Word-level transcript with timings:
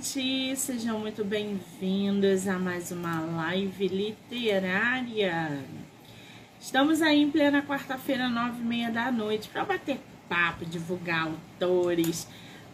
gente! 0.00 0.56
Sejam 0.56 0.98
muito 0.98 1.22
bem-vindos 1.22 2.48
a 2.48 2.58
mais 2.58 2.90
uma 2.90 3.20
live 3.20 3.86
literária. 3.86 5.62
Estamos 6.58 7.02
aí 7.02 7.20
em 7.20 7.30
plena 7.30 7.60
quarta-feira, 7.60 8.26
nove 8.26 8.62
e 8.62 8.64
meia 8.64 8.90
da 8.90 9.12
noite, 9.12 9.50
para 9.50 9.62
bater 9.62 10.00
papo, 10.26 10.64
divulgar 10.64 11.26
autores, 11.26 12.26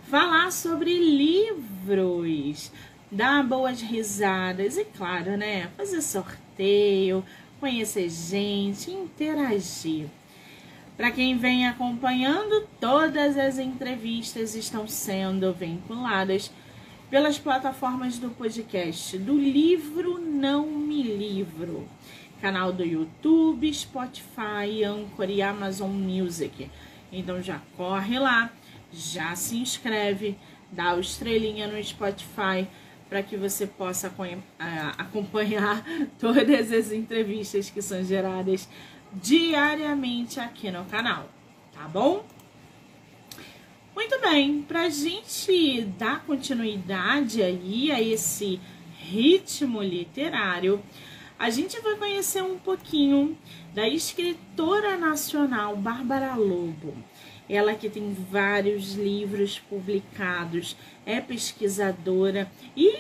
falar 0.09 0.53
sobre 0.53 0.97
livros, 0.97 2.71
dar 3.11 3.43
boas 3.43 3.81
risadas 3.81 4.77
e, 4.77 4.85
claro, 4.85 5.37
né, 5.37 5.69
fazer 5.77 6.03
sorteio, 6.03 7.25
conhecer 7.59 8.09
gente, 8.09 8.93
interagir. 8.93 10.07
Para 10.97 11.11
quem 11.11 11.37
vem 11.37 11.67
acompanhando, 11.67 12.69
todas 12.81 13.37
as 13.37 13.59
entrevistas 13.59 14.55
estão 14.55 14.87
sendo 14.87 15.53
vinculadas 15.53 16.53
pelas 17.11 17.39
plataformas 17.39 18.19
do 18.19 18.31
podcast 18.31 19.17
do 19.19 19.39
Livro 19.39 20.19
Não 20.19 20.67
Me 20.67 21.03
Livro, 21.03 21.89
canal 22.41 22.73
do 22.73 22.85
YouTube, 22.85 23.73
Spotify, 23.73 24.83
Anchor 24.85 25.31
e 25.31 25.41
Amazon 25.41 25.91
Music. 25.91 26.69
Então 27.13 27.41
já 27.41 27.61
corre 27.77 28.19
lá, 28.19 28.51
já 28.93 29.37
se 29.37 29.57
inscreve, 29.57 30.37
dá 30.71 30.95
o 30.95 31.01
estrelinha 31.01 31.69
no 31.69 31.83
Spotify 31.83 32.67
para 33.09 33.23
que 33.23 33.37
você 33.37 33.69
possa 33.69 34.13
acompanhar 34.99 35.85
todas 36.19 36.73
as 36.73 36.91
entrevistas 36.91 37.71
que 37.71 37.81
são 37.81 38.03
geradas 38.03 38.69
diariamente 39.13 40.41
aqui 40.41 40.73
no 40.73 40.85
canal, 40.87 41.31
tá 41.73 41.87
bom? 41.87 42.25
Muito 43.97 44.21
bem, 44.21 44.61
para 44.61 44.83
a 44.83 44.89
gente 44.91 45.81
dar 45.99 46.23
continuidade 46.27 47.43
aí 47.43 47.91
a 47.91 47.99
esse 47.99 48.61
ritmo 48.99 49.83
literário, 49.83 50.83
a 51.39 51.49
gente 51.49 51.81
vai 51.81 51.97
conhecer 51.97 52.43
um 52.43 52.59
pouquinho 52.59 53.39
da 53.75 53.89
escritora 53.89 54.99
nacional 54.99 55.75
Bárbara 55.79 56.35
Lobo. 56.35 56.95
Ela 57.49 57.75
que 57.75 57.89
tem 57.89 58.13
vários 58.31 58.93
livros 58.93 59.59
publicados, 59.59 60.77
é 61.07 61.19
pesquisadora 61.19 62.53
e 62.77 62.99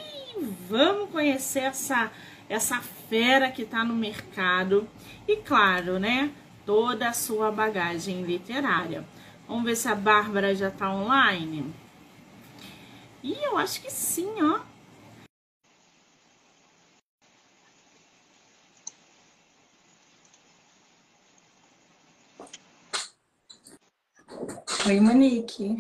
vamos 0.66 1.10
conhecer 1.10 1.64
essa 1.64 2.10
essa 2.48 2.80
fera 3.10 3.50
que 3.50 3.62
está 3.62 3.84
no 3.84 3.94
mercado 3.94 4.88
e, 5.28 5.36
claro, 5.36 5.98
né, 5.98 6.30
toda 6.64 7.08
a 7.08 7.12
sua 7.12 7.50
bagagem 7.50 8.22
literária. 8.22 9.04
Vamos 9.48 9.64
ver 9.64 9.76
se 9.76 9.88
a 9.88 9.94
Bárbara 9.94 10.54
já 10.54 10.68
está 10.68 10.92
online. 10.92 11.72
E 13.22 13.32
eu 13.44 13.56
acho 13.56 13.80
que 13.80 13.90
sim, 13.90 14.34
ó. 14.42 14.60
Oi, 24.86 25.00
Monique. 25.00 25.76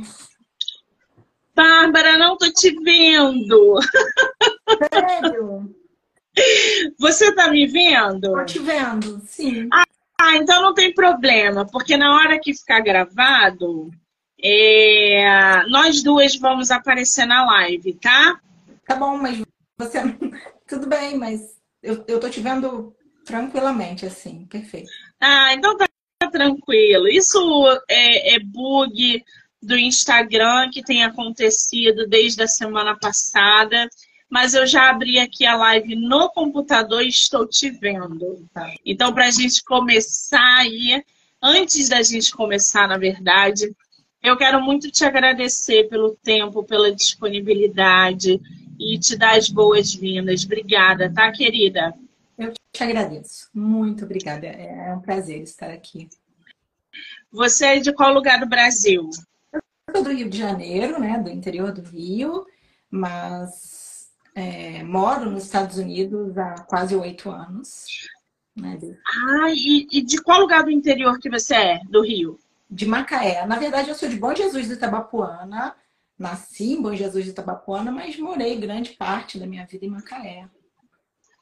Bárbara, 1.54 2.18
não 2.18 2.36
tô 2.36 2.52
te 2.52 2.70
vendo. 2.82 3.80
Sério? 4.92 5.74
Você 6.98 7.34
tá 7.34 7.50
me 7.50 7.66
vendo? 7.66 8.32
Tô 8.32 8.44
te 8.44 8.58
vendo, 8.58 9.20
sim. 9.26 9.68
Ah, 9.72 9.84
ah, 10.20 10.36
então 10.36 10.62
não 10.62 10.74
tem 10.74 10.92
problema, 10.94 11.66
porque 11.66 11.96
na 11.96 12.14
hora 12.16 12.40
que 12.40 12.54
ficar 12.54 12.80
gravado, 12.80 13.90
é... 14.42 15.62
nós 15.68 16.02
duas 16.02 16.36
vamos 16.36 16.70
aparecer 16.70 17.26
na 17.26 17.44
live, 17.44 17.94
tá? 17.94 18.40
Tá 18.86 18.96
bom, 18.96 19.16
mas 19.16 19.42
você. 19.78 19.98
Tudo 20.66 20.86
bem, 20.88 21.16
mas 21.16 21.56
eu, 21.82 22.04
eu 22.08 22.18
tô 22.18 22.28
te 22.28 22.40
vendo 22.40 22.94
tranquilamente, 23.24 24.04
assim, 24.04 24.46
perfeito. 24.46 24.90
Ah, 25.20 25.52
então 25.54 25.76
tá 25.76 25.86
tranquilo. 26.30 27.06
Isso 27.08 27.38
é, 27.88 28.34
é 28.34 28.38
bug 28.40 29.22
do 29.62 29.76
Instagram 29.76 30.70
que 30.70 30.82
tem 30.82 31.04
acontecido 31.04 32.06
desde 32.08 32.42
a 32.42 32.48
semana 32.48 32.96
passada 32.98 33.88
mas 34.28 34.54
eu 34.54 34.66
já 34.66 34.90
abri 34.90 35.18
aqui 35.18 35.46
a 35.46 35.56
live 35.56 35.94
no 35.94 36.28
computador 36.30 37.02
e 37.02 37.08
estou 37.08 37.46
te 37.46 37.70
vendo. 37.70 38.46
Então, 38.84 39.12
para 39.12 39.26
a 39.26 39.30
gente 39.30 39.62
começar 39.64 40.58
aí, 40.58 41.02
antes 41.42 41.88
da 41.88 42.02
gente 42.02 42.32
começar, 42.32 42.88
na 42.88 42.98
verdade, 42.98 43.74
eu 44.22 44.36
quero 44.36 44.60
muito 44.60 44.90
te 44.90 45.04
agradecer 45.04 45.88
pelo 45.88 46.16
tempo, 46.16 46.64
pela 46.64 46.92
disponibilidade 46.92 48.40
e 48.78 48.98
te 48.98 49.16
dar 49.16 49.36
as 49.36 49.48
boas-vindas. 49.48 50.44
Obrigada, 50.44 51.12
tá, 51.12 51.30
querida? 51.30 51.94
Eu 52.36 52.52
te 52.72 52.82
agradeço. 52.82 53.48
Muito 53.54 54.04
obrigada. 54.04 54.46
É 54.46 54.92
um 54.92 55.00
prazer 55.00 55.40
estar 55.42 55.70
aqui. 55.70 56.08
Você 57.30 57.66
é 57.66 57.78
de 57.78 57.92
qual 57.92 58.12
lugar 58.12 58.40
do 58.40 58.46
Brasil? 58.46 59.08
Eu 59.52 59.62
sou 59.94 60.02
do 60.02 60.12
Rio 60.12 60.28
de 60.28 60.38
Janeiro, 60.38 60.98
né? 60.98 61.18
Do 61.18 61.30
interior 61.30 61.72
do 61.72 61.82
Rio, 61.82 62.44
mas 62.90 63.85
é, 64.36 64.82
moro 64.84 65.30
nos 65.30 65.44
Estados 65.44 65.78
Unidos 65.78 66.36
há 66.36 66.56
quase 66.68 66.94
oito 66.94 67.30
anos. 67.30 67.86
Né? 68.54 68.78
Ah, 69.06 69.50
e, 69.50 69.88
e, 69.90 70.02
de 70.02 70.20
qual 70.22 70.40
lugar 70.40 70.62
do 70.62 70.70
interior 70.70 71.18
que 71.18 71.30
você 71.30 71.54
é, 71.54 71.80
do 71.88 72.02
Rio? 72.02 72.38
De 72.70 72.84
Macaé. 72.84 73.46
Na 73.46 73.58
verdade, 73.58 73.88
eu 73.88 73.94
sou 73.94 74.08
de 74.08 74.16
Bom 74.16 74.34
Jesus 74.34 74.68
de 74.68 74.74
Itabapuana. 74.74 75.74
Nasci 76.18 76.74
em 76.74 76.82
Bom 76.82 76.94
Jesus 76.94 77.24
de 77.24 77.30
Itabapuana, 77.30 77.90
mas 77.90 78.18
morei 78.18 78.58
grande 78.58 78.90
parte 78.90 79.38
da 79.38 79.46
minha 79.46 79.64
vida 79.64 79.86
em 79.86 79.90
Macaé. 79.90 80.46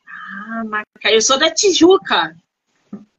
Ah, 0.07 0.63
Macaé. 0.65 1.17
Eu 1.17 1.23
sou 1.23 1.37
da 1.37 1.53
Tijuca. 1.53 2.37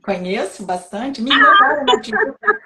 Conheço 0.02 0.66
bastante. 0.66 1.22
Minha 1.22 1.36
irmã 1.36 1.54
mora 1.60 1.84
na 1.84 2.02
Tijuca. 2.02 2.62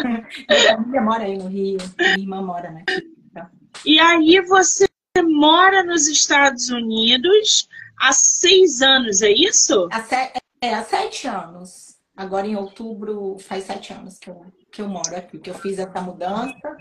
Minha 0.48 0.76
família 0.76 1.02
mora 1.02 1.24
aí 1.24 1.36
no 1.36 1.48
Rio. 1.48 1.78
Minha 1.98 2.18
irmã 2.18 2.40
mora 2.40 2.70
na 2.70 2.84
Tijuca. 2.84 3.50
E 3.84 3.98
aí 3.98 4.40
você 4.40 4.86
mora 5.34 5.82
nos 5.82 6.06
Estados 6.06 6.70
Unidos 6.70 7.68
há 8.00 8.12
seis 8.12 8.80
anos, 8.80 9.20
é 9.20 9.30
isso? 9.30 9.88
Há, 9.90 10.02
se... 10.02 10.14
é, 10.60 10.74
há 10.74 10.84
sete 10.84 11.26
anos. 11.26 11.96
Agora 12.16 12.46
em 12.46 12.54
outubro 12.54 13.36
faz 13.40 13.64
sete 13.64 13.92
anos 13.92 14.18
que 14.18 14.30
eu, 14.30 14.46
que 14.70 14.80
eu 14.80 14.88
moro 14.88 15.16
aqui, 15.16 15.38
que 15.38 15.50
eu 15.50 15.54
fiz 15.54 15.80
essa 15.80 16.00
mudança, 16.00 16.76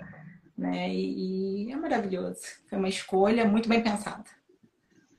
né? 0.56 0.94
E, 0.94 1.66
e 1.66 1.72
é 1.72 1.76
maravilhoso. 1.76 2.42
Foi 2.70 2.78
uma 2.78 2.90
escolha 2.90 3.44
muito 3.44 3.68
bem 3.68 3.82
pensada. 3.82 4.24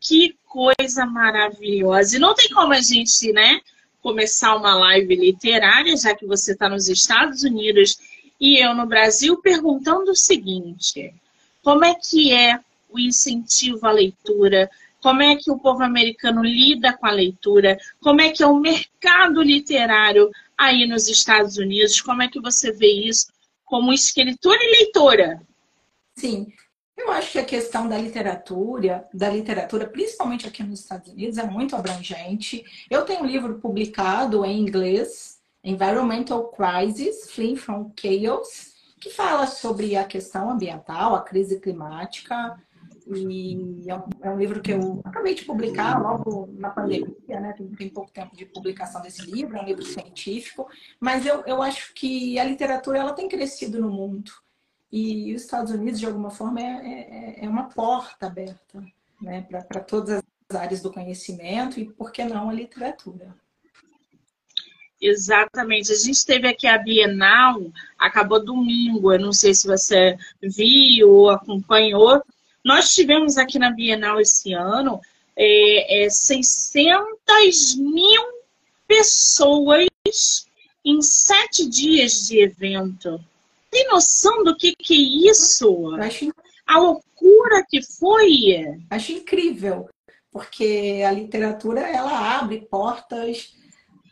Que 0.01 0.37
coisa 0.47 1.05
maravilhosa! 1.05 2.17
E 2.17 2.21
não 2.21 2.35
tem 2.35 2.49
como 2.51 2.73
a 2.73 2.81
gente, 2.81 3.33
né, 3.33 3.61
começar 4.01 4.55
uma 4.55 4.75
live 4.75 5.17
literária, 5.17 5.97
já 5.97 6.15
que 6.15 6.27
você 6.27 6.53
está 6.53 6.69
nos 6.69 6.89
Estados 6.89 7.43
Unidos 7.43 7.99
e 8.39 8.65
eu 8.65 8.75
no 8.75 8.87
Brasil, 8.87 9.41
perguntando 9.41 10.13
o 10.13 10.17
seguinte: 10.17 11.13
como 11.63 11.85
é 11.85 11.95
que 11.95 12.33
é 12.33 12.61
o 12.95 12.99
incentivo 12.99 13.87
à 13.87 13.93
leitura, 13.93 14.71
como 15.03 15.23
é 15.23 15.37
que 15.37 15.51
o 15.51 15.59
povo 15.59 15.83
americano 15.83 16.43
lida 16.43 16.97
com 16.97 17.07
a 17.07 17.11
leitura, 17.11 17.77
como 18.01 18.21
é 18.23 18.31
que 18.31 18.43
é 18.43 18.47
o 18.47 18.59
mercado 18.59 19.43
literário 19.43 20.31
aí 20.57 20.87
nos 20.87 21.09
Estados 21.09 21.59
Unidos, 21.59 22.01
como 22.01 22.23
é 22.23 22.29
que 22.29 22.41
você 22.41 22.73
vê 22.73 22.91
isso 22.91 23.27
como 23.65 23.93
escritora 23.93 24.59
e 24.63 24.83
leitora? 24.83 25.43
Sim, 26.17 26.47
eu 26.97 27.11
acho 27.11 27.33
que 27.33 27.39
a 27.39 27.45
questão 27.45 27.89
da 27.89 27.99
literatura, 27.99 29.07
da 29.13 29.29
literatura, 29.29 29.87
principalmente 29.87 30.47
aqui 30.47 30.63
nos 30.63 30.81
Estados 30.81 31.13
Unidos, 31.13 31.39
é 31.39 31.45
muito 31.45 31.75
abrangente. 31.75 32.65
Eu 32.89 33.03
tenho 33.03 33.25
um 33.25 33.27
livro 33.27 33.59
publicado 33.59 34.45
em 34.45 34.61
inglês, 34.61 35.39
Environmental 35.63 36.53
Crisis, 36.53 37.31
Fleeing 37.31 37.57
from 37.57 37.93
Chaos, 38.01 38.75
que 39.01 39.11
fala 39.11 39.47
sobre 39.47 39.97
a 39.97 40.05
questão 40.05 40.49
ambiental, 40.49 41.15
a 41.15 41.23
crise 41.23 41.61
climática, 41.61 42.57
e 43.07 43.91
é 43.91 43.95
um, 43.95 44.05
é 44.23 44.31
um, 44.31 44.39
livro 44.39 44.63
que 44.63 44.73
eu 44.73 45.01
acabei 45.05 45.35
de 45.35 45.45
publicar 45.45 46.01
logo 46.01 46.49
na 46.57 46.71
pandemia, 46.71 47.41
né? 47.41 47.53
Tem, 47.53 47.69
tem, 47.69 47.89
pouco 47.91 48.11
tempo 48.11 48.35
de 48.35 48.47
publicação 48.47 49.03
desse 49.03 49.23
livro, 49.31 49.57
é 49.57 49.61
um 49.61 49.67
livro 49.67 49.85
científico, 49.85 50.67
mas 50.99 51.27
eu, 51.27 51.43
eu 51.47 51.63
acho 51.63 51.93
que 51.93 52.39
a 52.39 52.45
literatura 52.45 52.99
ela 52.99 53.13
tem 53.13 53.29
crescido 53.29 53.81
no 53.81 53.91
mundo. 53.91 54.33
E 54.91 55.35
os 55.35 55.43
Estados 55.43 55.73
Unidos, 55.73 56.01
de 56.01 56.07
alguma 56.07 56.31
forma, 56.31 56.61
é, 56.61 57.41
é, 57.41 57.45
é 57.45 57.49
uma 57.49 57.65
porta 57.65 58.27
aberta 58.27 58.83
né? 59.21 59.43
para 59.43 59.81
todas 59.81 60.23
as 60.49 60.57
áreas 60.57 60.81
do 60.81 60.93
conhecimento 60.93 61.81
e, 61.81 61.91
por 61.93 62.13
que 62.13 62.25
não, 62.25 62.49
a 62.49 62.53
literatura. 62.53 63.35
Exatamente. 65.01 65.93
A 65.93 65.97
gente 65.97 66.25
teve 66.25 66.49
aqui 66.49 66.67
a 66.67 66.79
Bienal, 66.79 67.61
acabou 67.99 68.43
domingo. 68.43 69.13
Eu 69.13 69.21
não 69.21 69.33
sei 69.33 69.53
se 69.53 69.67
você 69.67 70.17
viu 70.41 71.11
ou 71.11 71.31
acompanhou, 71.31 72.23
nós 72.65 72.95
tivemos 72.95 73.37
aqui 73.37 73.59
na 73.59 73.71
Bienal 73.71 74.21
esse 74.21 74.53
ano 74.55 75.01
é, 75.37 76.05
é, 76.05 76.11
600 76.11 77.77
mil 77.77 78.23
pessoas 78.89 80.49
em 80.85 81.03
sete 81.03 81.69
dias 81.69 82.27
de 82.27 82.41
evento. 82.41 83.23
Tem 83.71 83.89
noção 83.89 84.45
do 84.45 84.57
que, 84.57 84.75
que 84.75 84.95
é 84.95 85.31
isso? 85.31 85.95
a 86.67 86.79
loucura 86.79 87.65
que 87.69 87.83
foi. 87.83 88.79
Acho 88.89 89.13
incrível, 89.13 89.89
porque 90.31 91.03
a 91.07 91.11
literatura 91.11 91.81
ela 91.81 92.39
abre 92.39 92.61
portas 92.71 93.55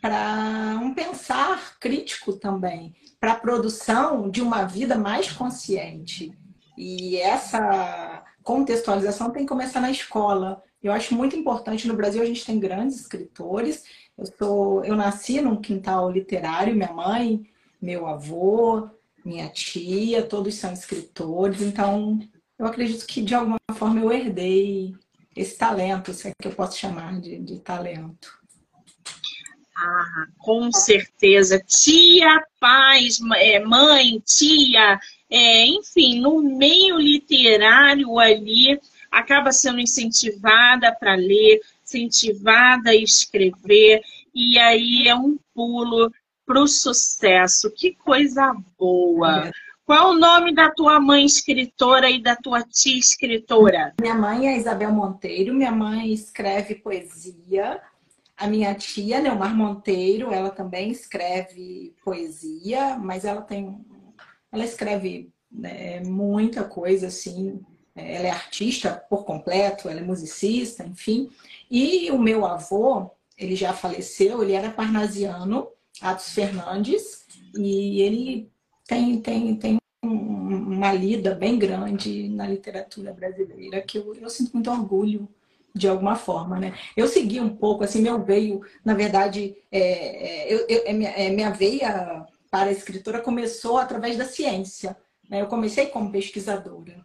para 0.01 0.77
um 0.81 0.93
pensar 0.93 1.79
crítico 1.79 2.33
também, 2.33 2.93
para 3.19 3.31
a 3.31 3.39
produção 3.39 4.29
de 4.29 4.41
uma 4.41 4.65
vida 4.65 4.97
mais 4.97 5.31
consciente. 5.31 6.37
E 6.77 7.17
essa 7.17 8.12
contextualização 8.43 9.31
tem 9.31 9.43
que 9.43 9.49
começar 9.49 9.79
na 9.79 9.91
escola. 9.91 10.61
Eu 10.81 10.91
acho 10.91 11.15
muito 11.15 11.35
importante. 11.35 11.87
No 11.87 11.95
Brasil, 11.95 12.21
a 12.21 12.25
gente 12.25 12.45
tem 12.45 12.59
grandes 12.59 12.99
escritores. 12.99 13.83
Eu, 14.17 14.25
sou, 14.25 14.85
eu 14.85 14.95
nasci 14.95 15.41
num 15.41 15.61
quintal 15.61 16.11
literário, 16.11 16.75
minha 16.75 16.91
mãe, 16.91 17.49
meu 17.81 18.05
avô, 18.05 18.89
minha 19.23 19.49
tia, 19.49 20.21
todos 20.23 20.55
são 20.55 20.73
escritores. 20.73 21.61
Então, 21.61 22.19
eu 22.59 22.65
acredito 22.65 23.05
que 23.05 23.21
de 23.21 23.33
alguma 23.33 23.57
forma 23.73 24.01
eu 24.01 24.11
herdei 24.11 24.93
esse 25.35 25.57
talento, 25.57 26.13
se 26.13 26.27
é 26.27 26.33
que 26.39 26.47
eu 26.47 26.53
posso 26.53 26.77
chamar 26.77 27.19
de, 27.19 27.39
de 27.39 27.59
talento. 27.59 28.43
Ah, 29.75 30.27
com 30.37 30.71
certeza. 30.71 31.59
Tia, 31.59 32.41
pais, 32.59 33.19
é, 33.37 33.59
mãe, 33.59 34.19
tia, 34.19 34.99
é, 35.35 35.65
enfim, 35.65 36.21
no 36.21 36.43
meio 36.43 36.99
literário 36.99 38.19
ali, 38.19 38.79
acaba 39.09 39.51
sendo 39.51 39.79
incentivada 39.79 40.95
para 40.99 41.15
ler, 41.15 41.59
incentivada 41.83 42.91
a 42.91 42.95
escrever, 42.95 44.01
e 44.33 44.59
aí 44.59 45.07
é 45.07 45.15
um 45.15 45.39
pulo 45.55 46.11
para 46.45 46.61
o 46.61 46.67
sucesso. 46.67 47.71
Que 47.71 47.95
coisa 47.95 48.55
boa! 48.77 49.47
É. 49.47 49.51
Qual 49.85 50.11
o 50.11 50.19
nome 50.19 50.53
da 50.53 50.69
tua 50.69 50.99
mãe 50.99 51.25
escritora 51.25 52.09
e 52.09 52.21
da 52.21 52.35
tua 52.35 52.61
tia 52.61 52.97
escritora? 52.97 53.93
Minha 53.99 54.15
mãe 54.15 54.47
é 54.47 54.55
Isabel 54.55 54.91
Monteiro, 54.91 55.53
minha 55.53 55.71
mãe 55.71 56.13
escreve 56.13 56.75
poesia. 56.75 57.81
A 58.37 58.47
minha 58.47 58.73
tia, 58.75 59.19
Neumar 59.19 59.55
Monteiro, 59.55 60.31
ela 60.31 60.49
também 60.49 60.91
escreve 60.91 61.93
poesia, 62.03 62.97
mas 62.97 63.25
ela 63.25 63.41
tem. 63.41 63.77
Ela 64.53 64.65
escreve 64.65 65.33
né, 65.51 65.99
muita 66.01 66.63
coisa, 66.63 67.07
assim. 67.07 67.59
Ela 67.95 68.27
é 68.27 68.29
artista 68.29 69.03
por 69.09 69.25
completo, 69.25 69.89
ela 69.89 69.99
é 69.99 70.03
musicista, 70.03 70.85
enfim. 70.85 71.29
E 71.69 72.11
o 72.11 72.19
meu 72.19 72.45
avô, 72.45 73.09
ele 73.35 73.55
já 73.55 73.73
faleceu, 73.73 74.43
ele 74.43 74.53
era 74.53 74.69
parnasiano, 74.69 75.67
Atos 75.99 76.29
Fernandes, 76.29 77.25
e 77.57 78.01
ele 78.01 78.51
tem, 78.87 79.19
tem, 79.19 79.55
tem 79.55 79.77
uma 80.03 80.93
lida 80.93 81.33
bem 81.33 81.57
grande 81.57 82.29
na 82.29 82.47
literatura 82.47 83.13
brasileira 83.13 83.81
que 83.81 83.97
eu, 83.97 84.13
eu 84.15 84.29
sinto 84.29 84.53
muito 84.53 84.69
orgulho 84.69 85.27
de 85.73 85.87
alguma 85.87 86.15
forma, 86.15 86.59
né? 86.59 86.75
Eu 86.95 87.07
segui 87.07 87.39
um 87.39 87.55
pouco, 87.55 87.83
assim, 87.83 88.01
meu 88.01 88.23
veio, 88.23 88.61
na 88.85 88.93
verdade, 88.93 89.55
é, 89.71 89.79
é, 89.79 90.53
eu, 90.53 90.65
eu, 90.67 90.83
é 90.85 90.93
minha, 90.93 91.09
é, 91.09 91.29
minha 91.29 91.49
veia 91.49 92.27
para 92.53 92.69
a 92.69 92.71
escritora 92.71 93.19
começou 93.19 93.79
através 93.79 94.15
da 94.15 94.25
ciência. 94.25 94.95
Né? 95.27 95.41
Eu 95.41 95.47
comecei 95.47 95.87
como 95.87 96.11
pesquisadora, 96.11 97.03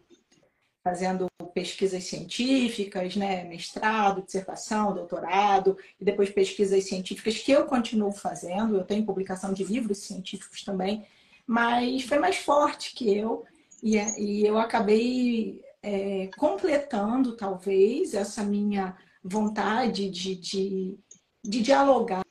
fazendo 0.85 1.27
pesquisas 1.55 2.05
científicas, 2.05 3.17
né? 3.17 3.45
mestrado, 3.45 4.23
dissertação, 4.23 4.93
doutorado, 4.93 5.79
e 5.99 6.05
depois 6.05 6.29
pesquisas 6.29 6.85
científicas 6.85 7.39
que 7.39 7.51
eu 7.51 7.65
continuo 7.65 8.13
fazendo. 8.13 8.77
Eu 8.77 8.85
tenho 8.85 9.07
publicação 9.07 9.55
de 9.55 9.65
livros 9.65 10.01
científicos 10.01 10.63
também, 10.63 11.07
mas 11.47 12.03
foi 12.03 12.19
mais 12.19 12.37
forte 12.37 12.95
que 12.95 13.17
eu 13.17 13.43
e, 13.83 13.97
e 13.97 14.47
eu 14.47 14.59
acabei 14.59 15.63
é, 15.83 16.29
completando, 16.37 17.39
talvez, 17.39 18.13
essa 18.13 18.45
minha 18.45 18.95
vontade 19.25 20.11
de, 20.11 20.37
de, 20.37 20.99
de 21.43 21.63
dialogar 21.63 22.23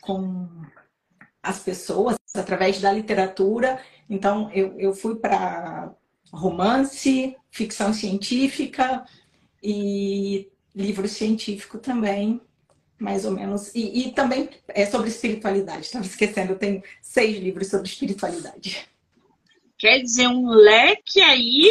com 0.00 0.63
as 1.44 1.60
pessoas 1.60 2.16
através 2.34 2.80
da 2.80 2.90
literatura. 2.90 3.80
Então, 4.08 4.50
eu, 4.52 4.78
eu 4.78 4.94
fui 4.94 5.16
para 5.16 5.92
romance, 6.32 7.36
ficção 7.50 7.92
científica 7.92 9.04
e 9.62 10.48
livro 10.74 11.06
científico 11.06 11.78
também 11.78 12.40
mais 12.98 13.24
ou 13.24 13.32
menos. 13.32 13.74
E, 13.74 14.08
e 14.08 14.12
também 14.12 14.48
é 14.68 14.86
sobre 14.86 15.08
espiritualidade. 15.08 15.86
Estava 15.86 16.06
esquecendo, 16.06 16.52
eu 16.52 16.58
tenho 16.58 16.82
seis 17.02 17.38
livros 17.38 17.68
sobre 17.68 17.86
espiritualidade. 17.88 18.88
Quer 19.78 20.00
dizer, 20.00 20.28
um 20.28 20.48
leque 20.48 21.20
aí 21.20 21.70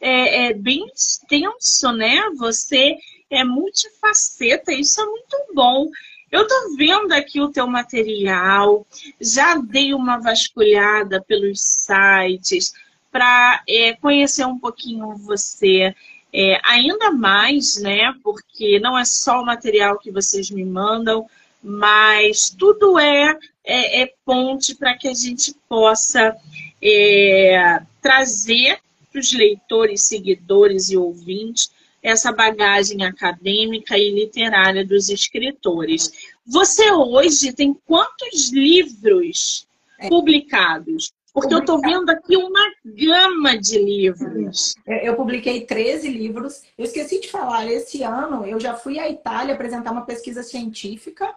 é, 0.00 0.46
é 0.46 0.54
bem 0.54 0.86
extenso, 0.94 1.92
né? 1.92 2.30
Você 2.38 2.96
é 3.30 3.42
multifaceta, 3.42 4.72
isso 4.72 5.00
é 5.00 5.06
muito 5.06 5.36
bom. 5.54 5.86
Eu 6.30 6.46
tô 6.46 6.76
vendo 6.76 7.12
aqui 7.12 7.40
o 7.40 7.50
teu 7.50 7.66
material, 7.66 8.86
já 9.20 9.56
dei 9.56 9.94
uma 9.94 10.18
vasculhada 10.18 11.22
pelos 11.26 11.60
sites 11.60 12.72
para 13.10 13.62
é, 13.66 13.94
conhecer 13.94 14.46
um 14.46 14.58
pouquinho 14.58 15.16
você. 15.16 15.94
É, 16.30 16.60
ainda 16.62 17.10
mais, 17.10 17.80
né? 17.80 18.14
Porque 18.22 18.78
não 18.78 18.98
é 18.98 19.04
só 19.04 19.40
o 19.40 19.46
material 19.46 19.98
que 19.98 20.10
vocês 20.10 20.50
me 20.50 20.62
mandam, 20.62 21.26
mas 21.62 22.50
tudo 22.50 22.98
é, 22.98 23.34
é, 23.64 24.02
é 24.02 24.12
ponte 24.24 24.74
para 24.74 24.94
que 24.94 25.08
a 25.08 25.14
gente 25.14 25.54
possa 25.66 26.36
é, 26.82 27.80
trazer 28.02 28.78
para 29.10 29.20
os 29.20 29.32
leitores, 29.32 30.02
seguidores 30.02 30.90
e 30.90 30.96
ouvintes 30.98 31.70
essa 32.08 32.32
bagagem 32.32 33.04
acadêmica 33.04 33.96
e 33.98 34.10
literária 34.10 34.84
dos 34.84 35.08
escritores. 35.08 36.10
Você 36.46 36.90
hoje 36.90 37.52
tem 37.52 37.74
quantos 37.86 38.50
livros 38.52 39.66
é. 39.98 40.08
publicados? 40.08 41.12
Porque 41.32 41.54
eu 41.54 41.58
estou 41.58 41.80
vendo 41.80 42.08
aqui 42.10 42.36
uma 42.36 42.72
gama 42.84 43.56
de 43.58 43.78
livros. 43.78 44.74
Eu 44.86 45.14
publiquei 45.14 45.64
13 45.64 46.08
livros. 46.08 46.62
Eu 46.76 46.84
esqueci 46.84 47.20
de 47.20 47.28
falar, 47.28 47.66
esse 47.70 48.02
ano 48.02 48.44
eu 48.44 48.58
já 48.58 48.74
fui 48.74 48.98
à 48.98 49.08
Itália 49.08 49.54
apresentar 49.54 49.92
uma 49.92 50.06
pesquisa 50.06 50.42
científica 50.42 51.32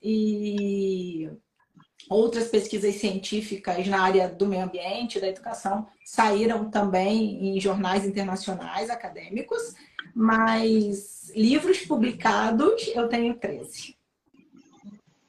e 0.00 1.28
outras 2.08 2.48
pesquisas 2.48 2.96
científicas 2.96 3.86
na 3.86 4.02
área 4.02 4.28
do 4.28 4.46
meio 4.46 4.64
ambiente, 4.64 5.20
da 5.20 5.28
educação, 5.28 5.86
saíram 6.04 6.70
também 6.70 7.56
em 7.56 7.60
jornais 7.60 8.04
internacionais 8.04 8.90
acadêmicos, 8.90 9.74
mas 10.14 11.32
livros 11.34 11.78
publicados 11.78 12.88
eu 12.94 13.08
tenho 13.08 13.34
13. 13.34 13.96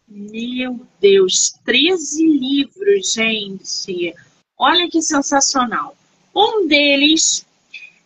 Meu 0.08 0.86
Deus, 1.00 1.56
13 1.66 2.26
livros, 2.26 3.14
gente. 3.14 4.14
Olha 4.58 4.90
que 4.90 5.02
sensacional. 5.02 5.98
Um 6.36 6.68
deles 6.68 7.46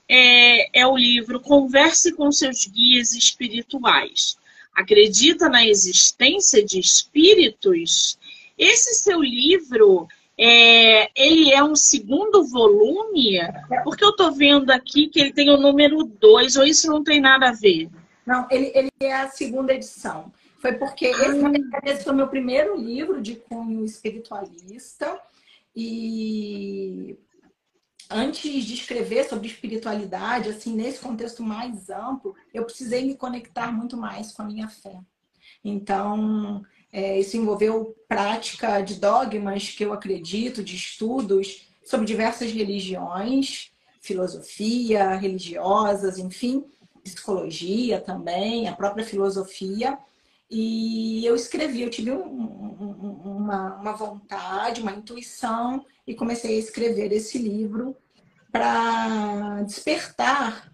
é, 0.08 0.82
é, 0.82 0.88
o 0.88 0.96
livro 0.96 1.40
Converse 1.40 2.14
com 2.14 2.32
seus 2.32 2.66
guias 2.66 3.14
espirituais. 3.14 4.38
Acredita 4.74 5.50
na 5.50 5.66
existência 5.66 6.64
de 6.64 6.80
espíritos? 6.80 8.18
Esse 8.58 8.96
seu 8.96 9.22
livro, 9.22 10.08
é, 10.40 11.10
ele 11.16 11.52
é 11.52 11.64
um 11.64 11.76
segundo 11.76 12.46
volume? 12.46 13.40
Porque 13.84 14.04
eu 14.04 14.12
estou 14.12 14.32
vendo 14.32 14.70
aqui 14.70 15.08
que 15.08 15.20
ele 15.20 15.34
tem 15.34 15.50
o 15.50 15.58
número 15.58 16.04
2, 16.04 16.56
ou 16.58 16.66
isso 16.66 16.88
não 16.88 17.04
tem 17.04 17.20
nada 17.20 17.50
a 17.50 17.54
ver? 17.54 17.90
Não, 18.26 18.48
ele, 18.52 18.72
ele 18.76 18.92
é 19.00 19.14
a 19.14 19.30
segunda 19.30 19.74
edição. 19.74 20.32
Foi 20.60 20.74
porque 20.74 21.06
esse, 21.06 21.34
na 21.34 21.50
verdade, 21.50 21.90
esse 21.90 22.04
foi 22.04 22.14
o 22.14 22.16
meu 22.16 22.28
primeiro 22.28 22.76
livro 22.76 23.22
de 23.22 23.36
cunho 23.36 23.86
espiritualista. 23.86 25.20
E 25.76 27.18
antes 28.10 28.66
de 28.66 28.74
escrever 28.74 29.24
sobre 29.26 29.48
espiritualidade, 29.48 30.50
assim, 30.50 30.76
nesse 30.76 31.00
contexto 31.00 31.44
mais 31.44 31.90
amplo, 31.90 32.36
eu 32.54 32.64
precisei 32.64 33.06
me 33.06 33.16
conectar 33.16 33.72
muito 33.72 33.96
mais 33.96 34.32
com 34.32 34.42
a 34.42 34.46
minha 34.46 34.68
fé. 34.68 35.00
Então, 35.64 36.64
é, 36.92 37.20
isso 37.20 37.38
envolveu 37.38 37.96
prática 38.08 38.82
de 38.82 38.96
dogmas 38.96 39.70
que 39.70 39.84
eu 39.84 39.94
acredito, 39.94 40.64
de 40.64 40.76
estudos 40.76 41.68
sobre 41.86 42.06
diversas 42.06 42.52
religiões, 42.52 43.72
filosofia 44.02 45.16
religiosas, 45.16 46.18
enfim, 46.18 46.66
psicologia 47.04 48.00
também, 48.00 48.68
a 48.68 48.76
própria 48.76 49.06
filosofia. 49.06 49.98
E 50.50 51.26
eu 51.26 51.36
escrevi, 51.36 51.82
eu 51.82 51.90
tive 51.90 52.12
um, 52.12 52.24
um, 52.24 53.22
uma, 53.24 53.76
uma 53.76 53.92
vontade, 53.94 54.82
uma 54.82 54.94
intuição 54.94 55.86
e 56.06 56.16
comecei 56.16 56.56
a 56.56 56.60
escrever 56.60 57.12
esse 57.12 57.38
livro 57.38 57.96
para 58.52 59.62
despertar 59.64 60.72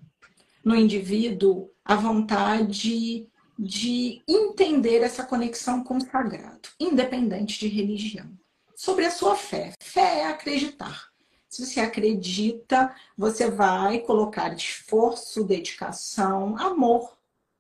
no 0.63 0.75
indivíduo 0.75 1.72
a 1.84 1.96
vontade 1.96 3.27
de 3.57 4.22
entender 4.27 5.01
essa 5.01 5.24
conexão 5.24 5.83
com 5.83 5.98
o 5.98 6.01
sagrado, 6.01 6.69
independente 6.79 7.60
de 7.60 7.67
religião. 7.67 8.29
Sobre 8.75 9.05
a 9.05 9.12
sua 9.12 9.36
fé. 9.36 9.74
Fé 9.81 10.19
é 10.19 10.27
acreditar. 10.27 11.10
se 11.48 11.65
você 11.65 11.79
acredita, 11.79 12.93
você 13.15 13.50
vai 13.50 14.00
colocar 14.00 14.53
esforço, 14.55 15.43
dedicação, 15.43 16.57
amor 16.57 17.15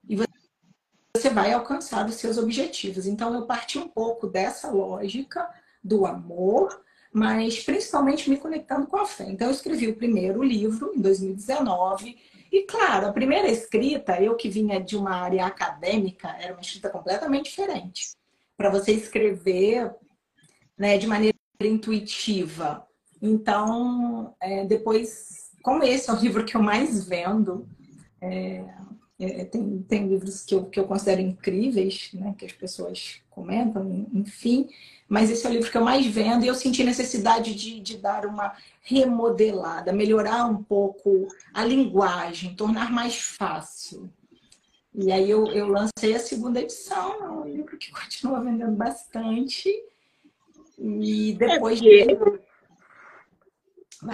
e 0.09 0.17
você 1.15 1.29
vai 1.29 1.53
alcançar 1.53 2.07
os 2.07 2.15
seus 2.15 2.39
objetivos. 2.39 3.05
Então, 3.05 3.33
eu 3.35 3.45
parti 3.45 3.77
um 3.77 3.87
pouco 3.87 4.27
dessa 4.27 4.71
lógica 4.71 5.47
do 5.83 6.07
amor, 6.07 6.83
mas 7.11 7.63
principalmente 7.63 8.31
me 8.31 8.37
conectando 8.37 8.87
com 8.87 8.97
a 8.97 9.05
fé. 9.05 9.25
Então, 9.29 9.47
eu 9.47 9.53
escrevi 9.53 9.87
o 9.87 9.95
primeiro 9.95 10.41
livro 10.41 10.91
em 10.95 10.99
2019. 10.99 12.17
E, 12.53 12.67
claro, 12.67 13.07
a 13.07 13.11
primeira 13.11 13.49
escrita, 13.49 14.21
eu 14.21 14.35
que 14.35 14.47
vinha 14.47 14.79
de 14.79 14.95
uma 14.95 15.15
área 15.15 15.43
acadêmica, 15.43 16.27
era 16.39 16.53
uma 16.53 16.61
escrita 16.61 16.87
completamente 16.87 17.45
diferente. 17.45 18.11
Para 18.55 18.69
você 18.69 18.91
escrever 18.91 19.91
né, 20.77 20.99
de 20.99 21.07
maneira 21.07 21.35
intuitiva. 21.59 22.85
Então, 23.19 24.35
é, 24.39 24.65
depois, 24.65 25.49
como 25.63 25.83
esse 25.83 26.11
é 26.11 26.13
o 26.13 26.19
livro 26.19 26.45
que 26.45 26.55
eu 26.55 26.61
mais 26.61 27.03
vendo, 27.03 27.67
é, 28.21 28.63
é, 29.19 29.45
tem, 29.45 29.81
tem 29.81 30.07
livros 30.07 30.45
que 30.45 30.53
eu, 30.53 30.65
que 30.65 30.79
eu 30.79 30.85
considero 30.85 31.21
incríveis, 31.21 32.11
né, 32.13 32.35
que 32.37 32.45
as 32.45 32.51
pessoas 32.51 33.23
comentam, 33.31 34.07
enfim, 34.13 34.69
mas 35.13 35.29
esse 35.29 35.45
é 35.45 35.49
o 35.51 35.53
livro 35.53 35.69
que 35.69 35.77
eu 35.77 35.83
mais 35.83 36.07
vendo 36.07 36.43
e 36.43 36.47
eu 36.47 36.55
senti 36.55 36.83
necessidade 36.83 37.53
de, 37.53 37.79
de 37.79 37.97
dar 37.97 38.25
uma 38.25 38.57
remodelada, 38.81 39.93
melhorar 39.93 40.43
um 40.45 40.63
pouco 40.63 41.27
a 41.53 41.63
linguagem, 41.63 42.55
tornar 42.55 42.91
mais 42.91 43.21
fácil. 43.21 44.11
E 44.91 45.11
aí 45.11 45.29
eu, 45.29 45.45
eu 45.51 45.67
lancei 45.67 46.15
a 46.15 46.19
segunda 46.19 46.59
edição, 46.59 47.23
é 47.23 47.29
um 47.29 47.45
livro 47.45 47.77
que 47.77 47.91
continua 47.91 48.41
vendendo 48.41 48.75
bastante. 48.75 49.69
E 50.79 51.33
depois. 51.33 51.79
É 51.79 51.83
dele... 51.83 52.17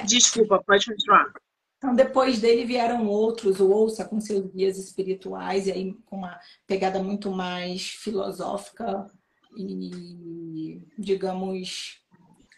Desculpa, 0.06 0.62
pode 0.68 0.86
continuar. 0.86 1.32
Então, 1.78 1.96
depois 1.96 2.42
dele 2.42 2.66
vieram 2.66 3.08
outros, 3.08 3.62
o 3.62 3.70
Ouça 3.70 4.04
com 4.04 4.20
seus 4.20 4.46
guias 4.48 4.78
espirituais, 4.78 5.66
e 5.66 5.72
aí 5.72 5.94
com 6.08 6.18
uma 6.18 6.38
pegada 6.68 7.02
muito 7.02 7.32
mais 7.32 7.88
filosófica 7.92 9.10
e, 9.58 10.82
digamos, 10.98 12.00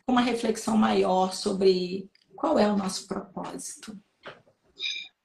uma 0.08 0.22
reflexão 0.22 0.78
maior 0.78 1.34
sobre 1.34 2.10
qual 2.36 2.58
é 2.58 2.72
o 2.72 2.78
nosso 2.78 3.08
propósito. 3.08 3.98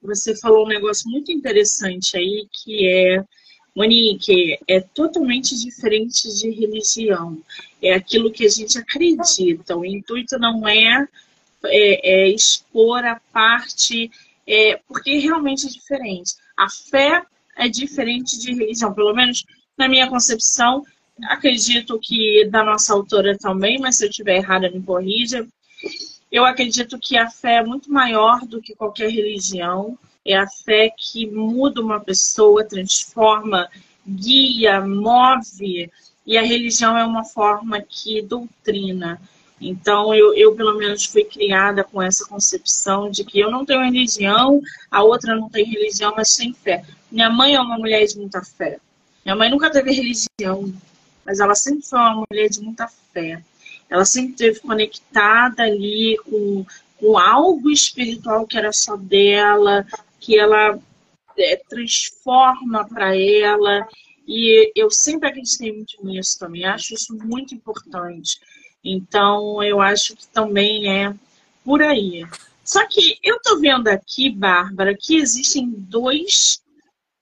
Você 0.01 0.35
falou 0.37 0.65
um 0.65 0.69
negócio 0.69 1.09
muito 1.09 1.31
interessante 1.31 2.15
aí, 2.15 2.47
que 2.51 2.87
é, 2.87 3.23
Monique, 3.75 4.57
é 4.67 4.79
totalmente 4.79 5.57
diferente 5.57 6.33
de 6.35 6.49
religião. 6.51 7.41
É 7.81 7.93
aquilo 7.93 8.31
que 8.31 8.45
a 8.45 8.49
gente 8.49 8.77
acredita. 8.77 9.75
O 9.75 9.85
intuito 9.85 10.37
não 10.39 10.67
é 10.67 11.07
é, 11.65 12.09
é, 12.11 12.29
expor 12.29 13.03
a 13.03 13.19
parte, 13.31 14.11
é, 14.45 14.79
porque 14.87 15.17
realmente 15.17 15.67
é 15.67 15.69
diferente. 15.69 16.35
A 16.57 16.69
fé 16.69 17.23
é 17.57 17.67
diferente 17.67 18.39
de 18.39 18.53
religião, 18.53 18.93
pelo 18.93 19.13
menos 19.13 19.43
na 19.77 19.87
minha 19.87 20.07
concepção. 20.09 20.83
Acredito 21.23 21.99
que 21.99 22.45
da 22.45 22.63
nossa 22.63 22.93
autora 22.93 23.37
também, 23.37 23.79
mas 23.79 23.97
se 23.97 24.05
eu 24.05 24.09
estiver 24.09 24.37
errada, 24.37 24.69
me 24.69 24.81
corrija. 24.81 25.47
Eu 26.31 26.45
acredito 26.45 26.99
que 26.99 27.17
a 27.17 27.29
fé 27.29 27.55
é 27.55 27.63
muito 27.63 27.91
maior 27.91 28.45
do 28.45 28.61
que 28.61 28.75
qualquer 28.75 29.09
religião. 29.09 29.97
É 30.25 30.37
a 30.37 30.47
fé 30.47 30.91
que 30.95 31.25
muda 31.25 31.81
uma 31.81 31.99
pessoa, 31.99 32.63
transforma, 32.63 33.69
guia, 34.05 34.81
move. 34.81 35.89
E 36.25 36.37
a 36.37 36.41
religião 36.41 36.97
é 36.97 37.05
uma 37.05 37.23
forma 37.23 37.81
que 37.81 38.21
doutrina. 38.21 39.19
Então, 39.59 40.13
eu, 40.13 40.35
eu, 40.35 40.55
pelo 40.55 40.77
menos 40.77 41.05
fui 41.05 41.23
criada 41.23 41.83
com 41.83 42.01
essa 42.01 42.27
concepção 42.27 43.09
de 43.09 43.23
que 43.23 43.39
eu 43.39 43.49
não 43.49 43.65
tenho 43.65 43.83
religião, 43.83 44.61
a 44.91 45.01
outra 45.01 45.35
não 45.35 45.49
tem 45.49 45.65
religião, 45.65 46.13
mas 46.15 46.35
tem 46.35 46.53
fé. 46.53 46.83
Minha 47.11 47.29
mãe 47.29 47.55
é 47.55 47.61
uma 47.61 47.77
mulher 47.77 48.05
de 48.05 48.17
muita 48.17 48.43
fé. 48.43 48.77
Minha 49.25 49.35
mãe 49.35 49.49
nunca 49.49 49.71
teve 49.71 49.91
religião, 49.91 50.71
mas 51.27 51.41
ela 51.41 51.53
sempre 51.55 51.85
foi 51.85 51.99
uma 51.99 52.25
mulher 52.31 52.47
de 52.47 52.61
muita 52.61 52.87
fé. 52.87 53.43
Ela 53.89 54.05
sempre 54.05 54.31
esteve 54.31 54.61
conectada 54.61 55.63
ali 55.63 56.17
com, 56.23 56.65
com 56.97 57.17
algo 57.17 57.69
espiritual 57.69 58.47
que 58.47 58.57
era 58.57 58.71
só 58.71 58.95
dela, 58.95 59.85
que 60.21 60.39
ela 60.39 60.79
é, 61.37 61.61
transforma 61.69 62.87
para 62.87 63.13
ela. 63.13 63.85
E 64.25 64.71
eu 64.73 64.89
sempre 64.89 65.27
acreditei 65.27 65.73
muito 65.73 65.97
nisso 66.05 66.39
também. 66.39 66.63
Acho 66.63 66.93
isso 66.93 67.13
muito 67.13 67.53
importante. 67.53 68.39
Então, 68.81 69.61
eu 69.61 69.81
acho 69.81 70.15
que 70.15 70.27
também 70.27 70.89
é 70.89 71.13
por 71.61 71.81
aí. 71.81 72.25
Só 72.63 72.87
que 72.87 73.17
eu 73.21 73.37
tô 73.41 73.59
vendo 73.59 73.89
aqui, 73.89 74.29
Bárbara, 74.29 74.95
que 74.97 75.17
existem 75.17 75.69
dois 75.69 76.61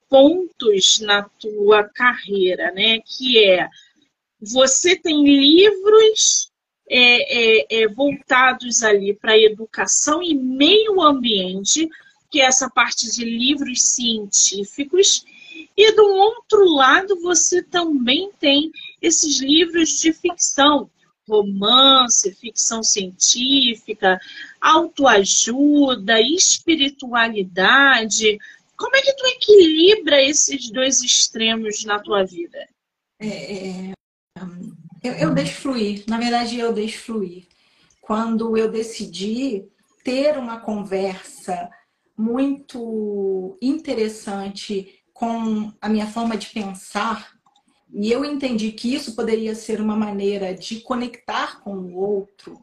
pontos 0.07 0.99
na 0.99 1.23
tua 1.39 1.83
carreira, 1.83 2.71
né? 2.71 2.99
Que 2.99 3.43
é 3.43 3.67
você 4.45 4.95
tem 4.95 5.23
livros 5.23 6.51
é, 6.89 6.99
é, 6.99 7.81
é, 7.81 7.87
voltados 7.87 8.83
ali 8.83 9.13
para 9.13 9.37
educação 9.37 10.21
e 10.21 10.35
meio 10.35 11.01
ambiente, 11.01 11.89
que 12.29 12.39
é 12.39 12.45
essa 12.45 12.69
parte 12.69 13.11
de 13.11 13.25
livros 13.25 13.81
científicos, 13.81 15.25
e 15.75 15.91
do 15.93 16.05
outro 16.05 16.71
lado 16.73 17.19
você 17.21 17.63
também 17.63 18.29
tem 18.39 18.71
esses 19.01 19.39
livros 19.39 19.99
de 19.99 20.13
ficção, 20.13 20.87
romance, 21.27 22.35
ficção 22.35 22.83
científica, 22.83 24.19
autoajuda, 24.61 26.21
espiritualidade. 26.21 28.37
Como 28.77 28.95
é 28.95 29.01
que 29.01 29.13
tu 29.13 29.25
equilibra 29.25 30.21
esses 30.21 30.69
dois 30.69 31.01
extremos 31.01 31.83
na 31.83 31.97
tua 31.99 32.23
vida? 32.23 32.69
É, 33.19 33.89
é, 33.89 33.94
eu, 35.03 35.13
eu 35.13 35.33
deixo 35.33 35.61
fluir. 35.61 36.03
Na 36.07 36.17
verdade, 36.17 36.59
eu 36.59 36.73
deixo 36.73 37.03
fluir. 37.03 37.47
Quando 38.01 38.57
eu 38.57 38.69
decidi 38.69 39.67
ter 40.03 40.37
uma 40.37 40.59
conversa 40.59 41.69
muito 42.17 43.57
interessante 43.61 45.03
com 45.13 45.71
a 45.81 45.89
minha 45.89 46.07
forma 46.07 46.37
de 46.37 46.47
pensar, 46.47 47.33
e 47.93 48.11
eu 48.11 48.25
entendi 48.25 48.71
que 48.71 48.93
isso 48.93 49.15
poderia 49.15 49.55
ser 49.55 49.79
uma 49.79 49.95
maneira 49.95 50.53
de 50.53 50.81
conectar 50.81 51.61
com 51.61 51.75
o 51.75 51.95
outro. 51.95 52.61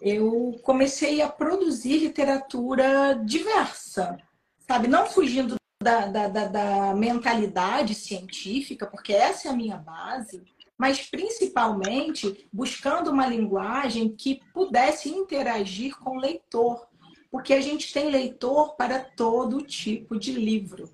Eu 0.00 0.58
comecei 0.62 1.20
a 1.22 1.28
produzir 1.28 1.98
literatura 1.98 3.20
diversa, 3.24 4.18
sabe? 4.66 4.88
Não 4.88 5.06
fugindo 5.06 5.56
da, 5.82 6.06
da, 6.06 6.28
da, 6.28 6.46
da 6.46 6.94
mentalidade 6.94 7.94
científica, 7.94 8.86
porque 8.86 9.12
essa 9.12 9.48
é 9.48 9.50
a 9.50 9.56
minha 9.56 9.76
base, 9.76 10.42
mas 10.80 11.02
principalmente 11.02 12.48
buscando 12.50 13.10
uma 13.10 13.26
linguagem 13.26 14.08
que 14.16 14.40
pudesse 14.54 15.10
interagir 15.10 15.94
com 15.98 16.16
o 16.16 16.18
leitor, 16.18 16.88
porque 17.30 17.52
a 17.52 17.60
gente 17.60 17.92
tem 17.92 18.08
leitor 18.08 18.76
para 18.76 18.98
todo 18.98 19.60
tipo 19.60 20.18
de 20.18 20.32
livro. 20.32 20.90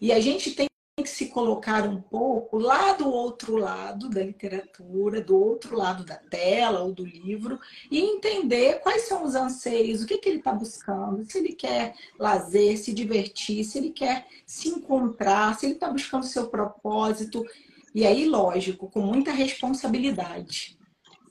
E 0.00 0.10
a 0.10 0.18
gente 0.18 0.50
tem 0.50 0.66
que 0.96 1.08
se 1.08 1.26
colocar 1.26 1.86
um 1.88 2.00
pouco 2.00 2.58
lá 2.58 2.94
do 2.94 3.08
outro 3.08 3.56
lado 3.56 4.10
da 4.10 4.24
literatura, 4.24 5.20
do 5.20 5.40
outro 5.40 5.76
lado 5.76 6.04
da 6.04 6.16
tela 6.16 6.80
ou 6.80 6.92
do 6.92 7.04
livro, 7.04 7.60
e 7.92 8.00
entender 8.00 8.80
quais 8.80 9.02
são 9.02 9.24
os 9.24 9.36
anseios, 9.36 10.02
o 10.02 10.06
que, 10.06 10.18
que 10.18 10.28
ele 10.28 10.38
está 10.38 10.52
buscando, 10.52 11.24
se 11.30 11.38
ele 11.38 11.52
quer 11.52 11.94
lazer, 12.18 12.76
se 12.76 12.92
divertir, 12.92 13.62
se 13.62 13.78
ele 13.78 13.90
quer 13.90 14.26
se 14.44 14.68
encontrar, 14.68 15.56
se 15.56 15.66
ele 15.66 15.74
está 15.74 15.88
buscando 15.88 16.26
seu 16.26 16.48
propósito. 16.48 17.46
E 17.94 18.06
aí, 18.06 18.28
lógico, 18.28 18.90
com 18.90 19.00
muita 19.00 19.32
responsabilidade. 19.32 20.78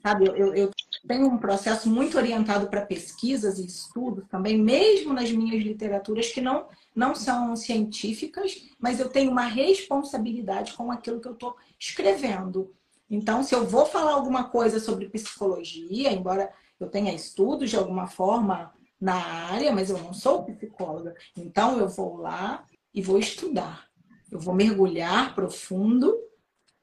Sabe, 0.02 0.28
eu, 0.28 0.56
eu 0.56 0.72
tenho 1.08 1.28
um 1.28 1.38
processo 1.38 1.90
muito 1.90 2.18
orientado 2.18 2.68
para 2.68 2.86
pesquisas 2.86 3.60
e 3.60 3.66
estudos 3.66 4.28
também, 4.28 4.58
mesmo 4.58 5.14
nas 5.14 5.32
minhas 5.32 5.64
literaturas 5.64 6.32
que 6.32 6.42
não 6.42 6.68
não 6.96 7.16
são 7.16 7.56
científicas, 7.56 8.68
mas 8.78 9.00
eu 9.00 9.10
tenho 9.10 9.32
uma 9.32 9.46
responsabilidade 9.46 10.74
com 10.74 10.92
aquilo 10.92 11.22
que 11.22 11.28
eu 11.28 11.34
estou 11.34 11.56
escrevendo. 11.80 12.74
Então, 13.10 13.44
se 13.44 13.56
eu 13.56 13.66
vou 13.66 13.86
falar 13.86 14.14
alguma 14.14 14.46
coisa 14.46 14.80
sobre 14.80 15.10
psicologia, 15.10 16.12
embora 16.12 16.52
eu 16.80 16.90
tenha 16.90 17.14
estudos 17.14 17.70
de 17.70 17.78
alguma 17.78 18.08
forma 18.08 18.74
na 19.00 19.16
área, 19.16 19.72
mas 19.72 19.90
eu 19.90 19.98
não 19.98 20.14
sou 20.14 20.44
psicóloga, 20.44 21.16
então 21.36 21.80
eu 21.80 21.88
vou 21.88 22.18
lá 22.18 22.66
e 22.94 23.02
vou 23.02 23.18
estudar. 23.18 23.88
Eu 24.30 24.40
vou 24.40 24.54
mergulhar 24.54 25.34
profundo 25.34 26.18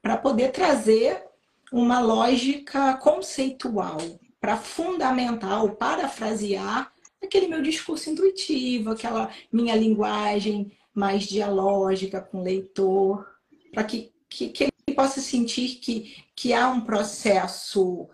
para 0.03 0.17
poder 0.17 0.53
trazer 0.53 1.25
uma 1.73 2.01
lógica 2.01 2.97
conceitual, 2.97 3.99
para 4.41 4.57
fundamentar 4.57 5.63
ou 5.63 5.71
parafrasear 5.71 6.93
aquele 7.23 7.49
meu 7.49 7.61
discurso 7.61 8.11
intuitivo, 8.11 8.91
aquela 8.91 9.31
minha 9.53 9.75
linguagem 9.75 10.73
mais 10.95 11.25
dialógica 11.25 12.21
com 12.21 12.41
o 12.41 12.43
leitor, 12.43 13.27
para 13.73 13.85
que, 13.85 14.13
que, 14.29 14.49
que, 14.49 14.65
ele 14.65 14.97
possa 14.97 15.21
sentir 15.21 15.77
que, 15.77 16.25
que 16.35 16.53
há 16.53 16.69
um 16.69 16.81
processo 16.81 18.09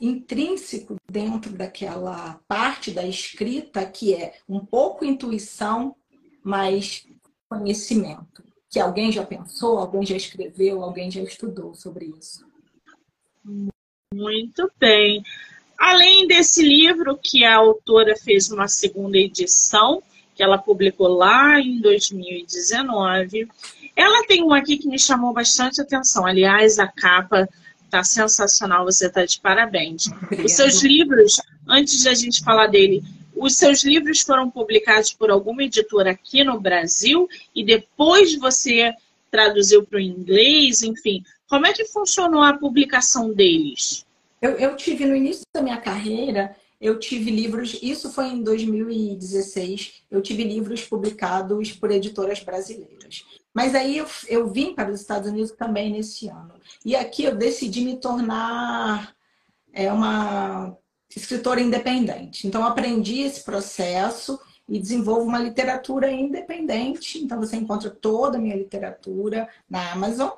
intrínseco 0.00 0.96
dentro 1.10 1.52
daquela 1.52 2.40
parte 2.48 2.90
da 2.90 3.06
escrita 3.06 3.86
que 3.86 4.14
é 4.14 4.34
um 4.48 4.60
pouco 4.60 5.04
intuição, 5.04 5.94
mas 6.42 7.06
conhecimento. 7.48 8.43
Que 8.74 8.80
alguém 8.80 9.12
já 9.12 9.24
pensou, 9.24 9.78
alguém 9.78 10.04
já 10.04 10.16
escreveu, 10.16 10.82
alguém 10.82 11.08
já 11.08 11.22
estudou 11.22 11.76
sobre 11.76 12.12
isso. 12.18 12.44
Muito 14.12 14.68
bem. 14.80 15.22
Além 15.78 16.26
desse 16.26 16.60
livro, 16.60 17.16
que 17.16 17.44
a 17.44 17.54
autora 17.54 18.16
fez 18.16 18.50
uma 18.50 18.66
segunda 18.66 19.16
edição, 19.16 20.02
que 20.34 20.42
ela 20.42 20.58
publicou 20.58 21.06
lá 21.06 21.60
em 21.60 21.80
2019, 21.80 23.46
ela 23.94 24.26
tem 24.26 24.42
um 24.42 24.52
aqui 24.52 24.76
que 24.76 24.88
me 24.88 24.98
chamou 24.98 25.32
bastante 25.32 25.80
atenção. 25.80 26.26
Aliás, 26.26 26.80
a 26.80 26.88
capa 26.88 27.48
tá 27.88 28.02
sensacional, 28.02 28.84
você 28.84 29.08
tá 29.08 29.24
de 29.24 29.38
parabéns. 29.38 30.08
Obrigada. 30.08 30.46
Os 30.46 30.52
seus 30.52 30.82
livros, 30.82 31.40
antes 31.68 32.02
de 32.02 32.08
a 32.08 32.14
gente 32.14 32.42
falar 32.42 32.66
dele, 32.66 33.04
os 33.36 33.56
seus 33.56 33.84
livros 33.84 34.20
foram 34.20 34.50
publicados 34.50 35.12
por 35.12 35.30
alguma 35.30 35.64
editora 35.64 36.12
aqui 36.12 36.44
no 36.44 36.60
Brasil 36.60 37.28
e 37.54 37.64
depois 37.64 38.36
você 38.38 38.92
traduziu 39.30 39.84
para 39.84 39.98
o 39.98 40.00
inglês, 40.00 40.82
enfim. 40.82 41.22
Como 41.48 41.66
é 41.66 41.72
que 41.72 41.84
funcionou 41.84 42.42
a 42.42 42.56
publicação 42.56 43.32
deles? 43.32 44.06
Eu, 44.40 44.52
eu 44.52 44.76
tive 44.76 45.06
no 45.06 45.16
início 45.16 45.42
da 45.52 45.62
minha 45.62 45.80
carreira, 45.80 46.54
eu 46.80 46.98
tive 46.98 47.30
livros, 47.30 47.78
isso 47.82 48.12
foi 48.12 48.26
em 48.26 48.42
2016, 48.42 50.04
eu 50.10 50.20
tive 50.20 50.44
livros 50.44 50.82
publicados 50.82 51.72
por 51.72 51.90
editoras 51.90 52.40
brasileiras. 52.40 53.24
Mas 53.54 53.74
aí 53.74 53.96
eu, 53.98 54.06
eu 54.28 54.48
vim 54.48 54.74
para 54.74 54.90
os 54.90 55.00
Estados 55.00 55.30
Unidos 55.30 55.52
também 55.52 55.90
nesse 55.90 56.28
ano. 56.28 56.54
E 56.84 56.94
aqui 56.94 57.24
eu 57.24 57.34
decidi 57.34 57.80
me 57.80 57.96
tornar 57.96 59.14
é, 59.72 59.92
uma 59.92 60.76
escritora 61.14 61.60
independente. 61.60 62.46
Então, 62.46 62.64
aprendi 62.64 63.20
esse 63.20 63.42
processo 63.42 64.38
e 64.68 64.78
desenvolvo 64.78 65.26
uma 65.26 65.38
literatura 65.38 66.10
independente. 66.10 67.18
Então, 67.18 67.38
você 67.38 67.56
encontra 67.56 67.90
toda 67.90 68.38
a 68.38 68.40
minha 68.40 68.56
literatura 68.56 69.48
na 69.68 69.92
Amazon. 69.92 70.30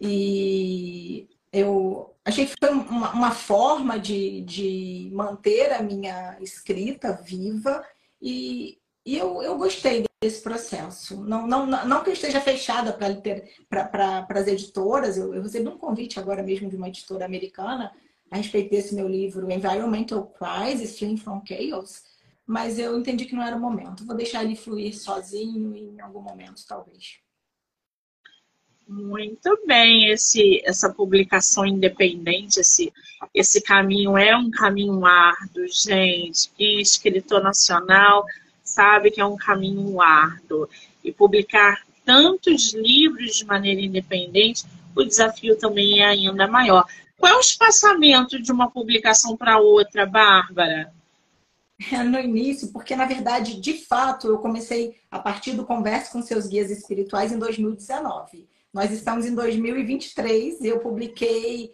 E 0.00 1.28
eu 1.52 2.14
achei 2.24 2.46
que 2.46 2.54
foi 2.58 2.70
uma, 2.70 3.12
uma 3.12 3.30
forma 3.30 3.98
de, 3.98 4.40
de 4.42 5.10
manter 5.12 5.72
a 5.72 5.82
minha 5.82 6.36
escrita 6.40 7.12
viva 7.12 7.84
e, 8.20 8.78
e 9.04 9.18
eu, 9.18 9.42
eu 9.42 9.56
gostei 9.58 10.04
desse 10.22 10.40
processo. 10.42 11.22
Não, 11.24 11.46
não, 11.46 11.66
não 11.66 12.02
que 12.02 12.10
eu 12.10 12.14
esteja 12.14 12.40
fechada 12.40 12.92
para 12.92 13.84
pra, 13.84 14.26
as 14.40 14.46
editoras, 14.46 15.16
eu, 15.16 15.34
eu 15.34 15.42
recebi 15.42 15.68
um 15.68 15.78
convite 15.78 16.18
agora 16.18 16.42
mesmo 16.42 16.70
de 16.70 16.76
uma 16.76 16.88
editora 16.88 17.24
americana 17.24 17.92
a 18.32 18.36
respeito 18.38 18.70
desse 18.70 18.94
meu 18.94 19.06
livro, 19.06 19.52
Environmental 19.52 20.32
Crisis, 20.38 20.98
Fleeing 20.98 21.18
from 21.18 21.42
Chaos, 21.46 22.02
mas 22.46 22.78
eu 22.78 22.98
entendi 22.98 23.26
que 23.26 23.34
não 23.34 23.42
era 23.42 23.54
o 23.54 23.60
momento. 23.60 24.06
Vou 24.06 24.16
deixar 24.16 24.42
ele 24.42 24.56
fluir 24.56 24.98
sozinho 24.98 25.76
em 25.76 26.00
algum 26.00 26.22
momento, 26.22 26.64
talvez. 26.66 27.18
Muito 28.88 29.62
bem, 29.66 30.10
esse, 30.10 30.62
essa 30.64 30.88
publicação 30.88 31.66
independente, 31.66 32.58
esse, 32.58 32.90
esse 33.34 33.60
caminho 33.60 34.16
é 34.16 34.34
um 34.34 34.50
caminho 34.50 35.04
árduo, 35.04 35.68
gente. 35.68 36.50
Quem 36.56 36.78
é 36.78 36.80
escritor 36.80 37.42
nacional 37.42 38.24
sabe 38.64 39.10
que 39.10 39.20
é 39.20 39.26
um 39.26 39.36
caminho 39.36 40.00
árduo. 40.00 40.70
E 41.04 41.12
publicar 41.12 41.82
tantos 42.02 42.72
livros 42.72 43.36
de 43.36 43.44
maneira 43.44 43.80
independente, 43.80 44.64
o 44.96 45.04
desafio 45.04 45.54
também 45.58 46.00
é 46.00 46.06
ainda 46.06 46.48
maior. 46.48 46.86
Qual 47.22 47.34
é 47.34 47.36
o 47.36 47.40
espaçamento 47.40 48.42
de 48.42 48.50
uma 48.50 48.68
publicação 48.68 49.36
para 49.36 49.60
outra, 49.60 50.04
Bárbara? 50.04 50.92
É 51.92 52.02
no 52.02 52.18
início, 52.18 52.72
porque 52.72 52.96
na 52.96 53.04
verdade, 53.04 53.60
de 53.60 53.74
fato, 53.74 54.26
eu 54.26 54.38
comecei 54.38 54.96
a 55.08 55.20
partir 55.20 55.52
do 55.52 55.64
Converse 55.64 56.10
com 56.10 56.20
seus 56.20 56.48
guias 56.48 56.68
espirituais 56.68 57.30
em 57.30 57.38
2019. 57.38 58.48
Nós 58.74 58.90
estamos 58.90 59.24
em 59.24 59.36
2023 59.36 60.62
e 60.62 60.66
eu 60.66 60.80
publiquei 60.80 61.72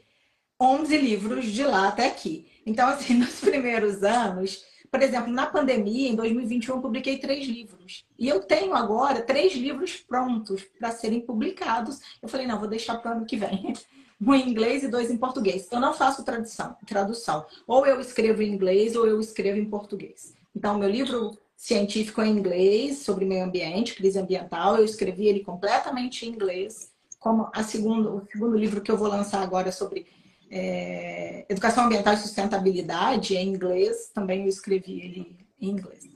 11 0.61 0.98
livros 0.98 1.46
de 1.46 1.64
lá 1.64 1.88
até 1.88 2.08
aqui. 2.08 2.46
Então, 2.66 2.87
assim, 2.87 3.14
nos 3.16 3.40
primeiros 3.40 4.02
anos, 4.02 4.62
por 4.90 5.00
exemplo, 5.00 5.32
na 5.32 5.46
pandemia, 5.46 6.11
em 6.11 6.14
2021, 6.14 6.74
eu 6.74 6.82
publiquei 6.82 7.16
três 7.16 7.46
livros. 7.46 8.04
E 8.18 8.28
eu 8.28 8.40
tenho 8.40 8.74
agora 8.74 9.22
três 9.22 9.54
livros 9.54 9.96
prontos 9.96 10.62
para 10.78 10.90
serem 10.90 11.22
publicados. 11.22 12.00
Eu 12.20 12.28
falei, 12.28 12.46
não, 12.46 12.58
vou 12.58 12.68
deixar 12.68 12.98
para 12.98 13.12
o 13.12 13.16
ano 13.16 13.24
que 13.24 13.38
vem. 13.38 13.72
Um 14.20 14.35
em 14.35 14.50
inglês 14.50 14.83
e 14.83 14.88
dois 14.88 15.11
em 15.11 15.16
português. 15.16 15.68
Eu 15.70 15.81
não 15.81 15.94
faço 15.94 16.24
tradução, 16.24 16.76
tradução. 16.87 17.46
Ou 17.66 17.87
eu 17.87 18.00
escrevo 18.00 18.42
em 18.42 18.52
inglês 18.52 18.96
ou 18.96 19.07
eu 19.07 19.20
escrevo 19.20 19.59
em 19.59 19.64
português. 19.64 20.35
Então, 20.54 20.78
meu 20.78 20.88
livro 20.88 21.38
científico 21.57 22.20
é 22.20 22.26
em 22.26 22.38
inglês, 22.38 22.98
sobre 22.98 23.24
meio 23.24 23.44
ambiente, 23.44 23.94
crise 23.94 24.18
ambiental. 24.18 24.76
Eu 24.76 24.85
escrevi 24.85 25.28
ele 25.28 25.40
completamente 25.40 26.26
em 26.26 26.31
inglês. 26.31 26.92
Como 27.18 27.48
a 27.52 27.62
segundo, 27.62 28.16
o 28.16 28.26
segundo 28.26 28.57
livro 28.57 28.81
que 28.81 28.90
eu 28.90 28.96
vou 28.96 29.09
lançar 29.09 29.42
agora 29.42 29.70
sobre 29.70 30.07
é, 30.50 31.44
Educação 31.48 31.85
Ambiental 31.85 32.14
e 32.14 32.18
Sustentabilidade 32.18 33.37
em 33.37 33.48
inglês, 33.48 34.11
também 34.14 34.42
eu 34.42 34.48
escrevi 34.48 35.00
ele 35.00 35.37
em 35.61 35.70
inglês. 35.70 36.09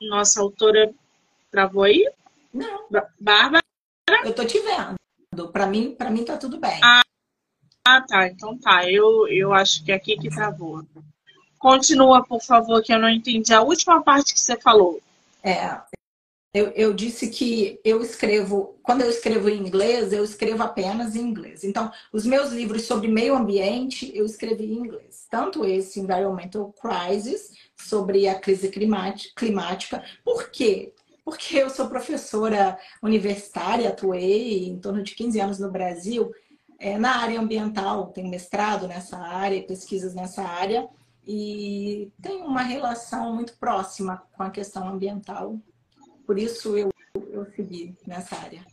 Nossa 0.00 0.40
autora 0.40 0.92
travou 1.50 1.84
aí? 1.84 2.10
Não. 2.52 2.86
Bárbara? 3.20 3.62
Eu 4.24 4.34
tô 4.34 4.44
te 4.44 4.58
vendo. 4.60 5.48
Para 5.50 5.66
mim, 5.66 5.94
para 5.94 6.10
mim 6.10 6.24
tá 6.24 6.36
tudo 6.36 6.58
bem. 6.58 6.80
Ah, 6.82 7.02
ah, 7.86 8.00
tá. 8.00 8.28
Então 8.28 8.58
tá. 8.58 8.90
Eu, 8.90 9.28
eu 9.28 9.52
acho 9.52 9.84
que 9.84 9.92
é 9.92 9.94
aqui 9.94 10.16
que 10.16 10.30
travou. 10.30 10.84
Continua, 11.58 12.22
por 12.24 12.42
favor, 12.42 12.82
que 12.82 12.92
eu 12.92 12.98
não 12.98 13.08
entendi 13.08 13.52
a 13.52 13.62
última 13.62 14.02
parte 14.02 14.34
que 14.34 14.40
você 14.40 14.56
falou. 14.60 15.00
É, 15.42 15.80
eu, 16.54 16.68
eu, 16.68 16.94
disse 16.94 17.28
que 17.28 17.80
eu 17.84 18.00
escrevo, 18.00 18.78
quando 18.82 19.00
eu 19.00 19.10
escrevo 19.10 19.48
em 19.48 19.58
inglês, 19.58 20.12
eu 20.12 20.22
escrevo 20.22 20.62
apenas 20.62 21.16
em 21.16 21.20
inglês. 21.20 21.64
Então, 21.64 21.90
os 22.12 22.24
meus 22.24 22.52
livros 22.52 22.82
sobre 22.82 23.08
meio 23.08 23.34
ambiente, 23.34 24.12
eu 24.14 24.24
escrevi 24.24 24.66
em 24.66 24.78
inglês. 24.78 25.26
Tanto 25.28 25.64
esse 25.64 25.98
Environmental 25.98 26.72
Crisis, 26.80 27.50
sobre 27.76 28.28
a 28.28 28.38
crise 28.38 28.68
climática. 28.68 30.04
Por 30.24 30.50
quê? 30.50 30.93
Porque 31.24 31.56
eu 31.56 31.70
sou 31.70 31.88
professora 31.88 32.78
universitária, 33.02 33.88
atuei 33.88 34.68
em 34.68 34.78
torno 34.78 35.02
de 35.02 35.14
15 35.14 35.40
anos 35.40 35.58
no 35.58 35.70
Brasil, 35.70 36.30
é, 36.78 36.98
na 36.98 37.16
área 37.16 37.40
ambiental, 37.40 38.08
tenho 38.08 38.28
mestrado 38.28 38.86
nessa 38.86 39.16
área, 39.16 39.66
pesquisas 39.66 40.14
nessa 40.14 40.42
área, 40.42 40.86
e 41.26 42.12
tenho 42.20 42.44
uma 42.44 42.62
relação 42.62 43.34
muito 43.34 43.56
próxima 43.56 44.22
com 44.36 44.42
a 44.42 44.50
questão 44.50 44.86
ambiental 44.86 45.58
por 46.26 46.38
isso 46.38 46.76
eu, 46.76 46.90
eu 47.30 47.44
segui 47.54 47.94
nessa 48.06 48.36
área. 48.36 48.64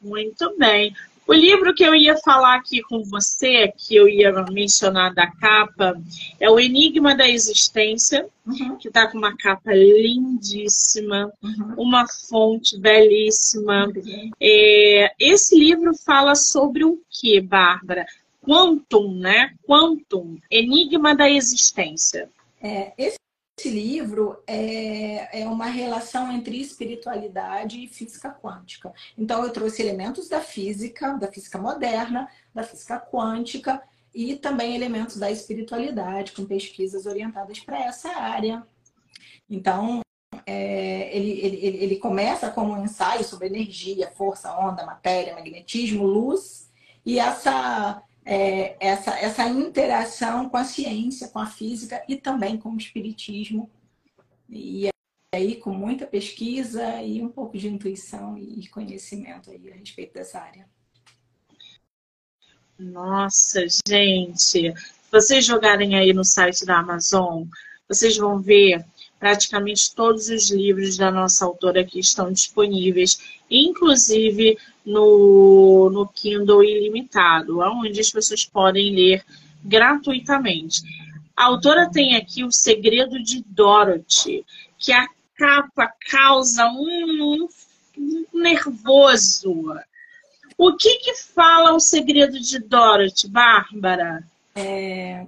Muito 0.00 0.56
bem. 0.56 0.94
O 1.26 1.32
livro 1.32 1.74
que 1.74 1.82
eu 1.82 1.94
ia 1.94 2.16
falar 2.18 2.54
aqui 2.54 2.80
com 2.82 3.02
você, 3.02 3.72
que 3.76 3.96
eu 3.96 4.08
ia 4.08 4.32
mencionar 4.44 5.12
da 5.12 5.26
capa, 5.26 6.00
é 6.38 6.48
O 6.48 6.60
Enigma 6.60 7.16
da 7.16 7.28
Existência, 7.28 8.28
uhum. 8.46 8.76
que 8.76 8.86
está 8.86 9.10
com 9.10 9.18
uma 9.18 9.36
capa 9.36 9.72
lindíssima, 9.72 11.32
uhum. 11.42 11.74
uma 11.76 12.06
fonte 12.06 12.78
belíssima. 12.78 13.86
Uhum. 13.86 14.30
É, 14.40 15.12
esse 15.18 15.58
livro 15.58 15.92
fala 15.94 16.36
sobre 16.36 16.84
o 16.84 17.00
que, 17.10 17.40
Bárbara? 17.40 18.06
Quantum, 18.40 19.12
né? 19.16 19.52
Quantum, 19.66 20.38
Enigma 20.48 21.16
da 21.16 21.28
Existência. 21.28 22.30
É, 22.62 22.92
esse 22.96 23.18
esse 23.58 23.70
livro 23.70 24.42
é, 24.46 25.40
é 25.40 25.48
uma 25.48 25.64
relação 25.64 26.30
entre 26.30 26.60
espiritualidade 26.60 27.82
e 27.82 27.88
física 27.88 28.30
quântica. 28.30 28.92
Então, 29.16 29.42
eu 29.42 29.50
trouxe 29.50 29.80
elementos 29.80 30.28
da 30.28 30.42
física, 30.42 31.14
da 31.14 31.32
física 31.32 31.56
moderna, 31.56 32.28
da 32.54 32.62
física 32.62 33.00
quântica 33.00 33.82
e 34.14 34.36
também 34.36 34.74
elementos 34.74 35.16
da 35.16 35.30
espiritualidade, 35.30 36.32
com 36.32 36.44
pesquisas 36.44 37.06
orientadas 37.06 37.58
para 37.60 37.82
essa 37.82 38.10
área. 38.10 38.62
Então, 39.48 40.02
é, 40.44 41.16
ele, 41.16 41.40
ele, 41.40 41.56
ele 41.82 41.96
começa 41.96 42.50
como 42.50 42.74
um 42.74 42.84
ensaio 42.84 43.24
sobre 43.24 43.46
energia, 43.46 44.12
força, 44.14 44.54
onda, 44.54 44.84
matéria, 44.84 45.34
magnetismo, 45.34 46.04
luz, 46.04 46.70
e 47.06 47.18
essa 47.18 48.02
é, 48.26 48.76
essa, 48.80 49.16
essa 49.20 49.46
interação 49.46 50.48
com 50.48 50.56
a 50.56 50.64
ciência, 50.64 51.28
com 51.28 51.38
a 51.38 51.46
física 51.46 52.02
e 52.08 52.16
também 52.16 52.58
com 52.58 52.70
o 52.70 52.76
espiritismo. 52.76 53.70
E 54.50 54.88
aí, 55.32 55.56
com 55.56 55.72
muita 55.72 56.06
pesquisa 56.06 57.00
e 57.00 57.22
um 57.22 57.28
pouco 57.28 57.56
de 57.56 57.68
intuição 57.68 58.36
e 58.36 58.66
conhecimento 58.68 59.50
aí 59.50 59.70
a 59.70 59.76
respeito 59.76 60.14
dessa 60.14 60.40
área. 60.40 60.68
Nossa, 62.76 63.64
gente! 63.88 64.34
Se 64.42 64.74
vocês 65.10 65.44
jogarem 65.46 65.94
aí 65.96 66.12
no 66.12 66.24
site 66.24 66.66
da 66.66 66.78
Amazon, 66.78 67.44
vocês 67.88 68.16
vão 68.16 68.40
ver 68.40 68.84
praticamente 69.18 69.94
todos 69.94 70.28
os 70.28 70.50
livros 70.50 70.96
da 70.96 71.10
nossa 71.10 71.44
autora 71.44 71.80
aqui 71.80 71.98
estão 71.98 72.32
disponíveis, 72.32 73.18
inclusive 73.50 74.58
no, 74.84 75.90
no 75.90 76.06
Kindle 76.08 76.62
Ilimitado, 76.62 77.60
onde 77.60 78.00
as 78.00 78.10
pessoas 78.10 78.44
podem 78.44 78.94
ler 78.94 79.24
gratuitamente. 79.64 80.82
A 81.36 81.44
autora 81.44 81.90
tem 81.90 82.16
aqui 82.16 82.44
o 82.44 82.52
Segredo 82.52 83.22
de 83.22 83.42
Dorothy, 83.46 84.44
que 84.78 84.92
a 84.92 85.06
capa 85.36 85.92
causa 86.10 86.66
um, 86.66 87.48
um 87.98 88.24
nervoso. 88.32 89.74
O 90.56 90.74
que 90.74 90.96
que 90.96 91.14
fala 91.14 91.74
o 91.74 91.80
Segredo 91.80 92.40
de 92.40 92.58
Dorothy, 92.58 93.28
Bárbara? 93.28 94.24
É, 94.54 95.26